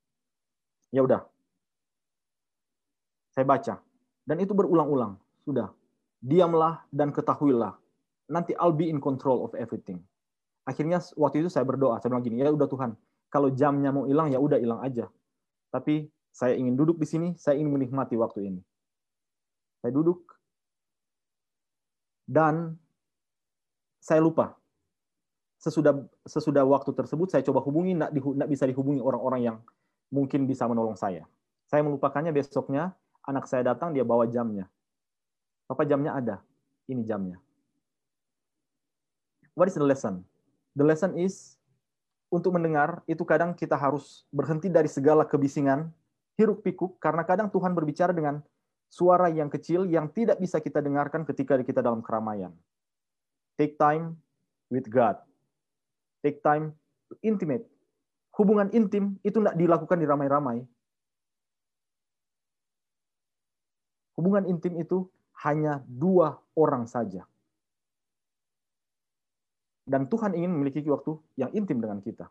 [0.95, 1.27] ya udah,
[3.41, 3.75] saya baca.
[4.29, 5.17] Dan itu berulang-ulang.
[5.49, 5.73] Sudah.
[6.21, 7.73] Diamlah dan ketahuilah.
[8.29, 10.05] Nanti I'll be in control of everything.
[10.69, 11.97] Akhirnya waktu itu saya berdoa.
[12.05, 12.93] Saya bilang gini, ya udah Tuhan.
[13.33, 15.09] Kalau jamnya mau hilang, ya udah hilang aja.
[15.73, 18.61] Tapi saya ingin duduk di sini, saya ingin menikmati waktu ini.
[19.81, 20.37] Saya duduk
[22.29, 22.77] dan
[24.05, 24.61] saya lupa.
[25.57, 25.97] Sesudah
[26.29, 29.57] sesudah waktu tersebut saya coba hubungi, tidak bisa dihubungi orang-orang yang
[30.13, 31.25] mungkin bisa menolong saya.
[31.71, 32.93] Saya melupakannya besoknya,
[33.27, 34.69] anak saya datang, dia bawa jamnya.
[35.67, 36.37] Papa jamnya ada,
[36.91, 37.39] ini jamnya.
[39.55, 40.25] What is the lesson?
[40.75, 41.59] The lesson is,
[42.31, 45.91] untuk mendengar, itu kadang kita harus berhenti dari segala kebisingan,
[46.39, 48.41] hiruk pikuk, karena kadang Tuhan berbicara dengan
[48.91, 52.51] suara yang kecil yang tidak bisa kita dengarkan ketika kita dalam keramaian.
[53.55, 54.19] Take time
[54.73, 55.21] with God.
[56.25, 56.75] Take time
[57.23, 57.67] intimate.
[58.35, 60.63] Hubungan intim itu tidak dilakukan di ramai-ramai.
[64.21, 65.09] Hubungan intim itu
[65.49, 67.25] hanya dua orang saja.
[69.89, 72.29] Dan Tuhan ingin memiliki waktu yang intim dengan kita.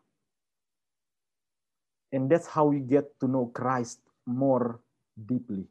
[2.14, 4.78] And that's how we get to know Christ more
[5.18, 5.66] deeply.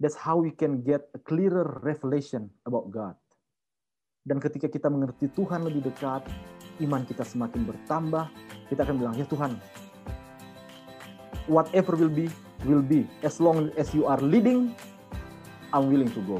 [0.00, 3.20] That's how we can get a clearer revelation about God.
[4.24, 6.24] Dan ketika kita mengerti Tuhan lebih dekat,
[6.80, 8.32] iman kita semakin bertambah,
[8.72, 9.60] kita akan bilang, ya Tuhan,
[11.52, 12.32] whatever will be,
[12.64, 13.08] will be.
[13.22, 14.74] As long as you are leading,
[15.72, 16.38] I'm willing to go.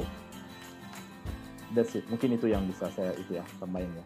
[1.73, 2.05] That's it.
[2.07, 4.05] Mungkin itu yang bisa saya itu ya tambahin ya.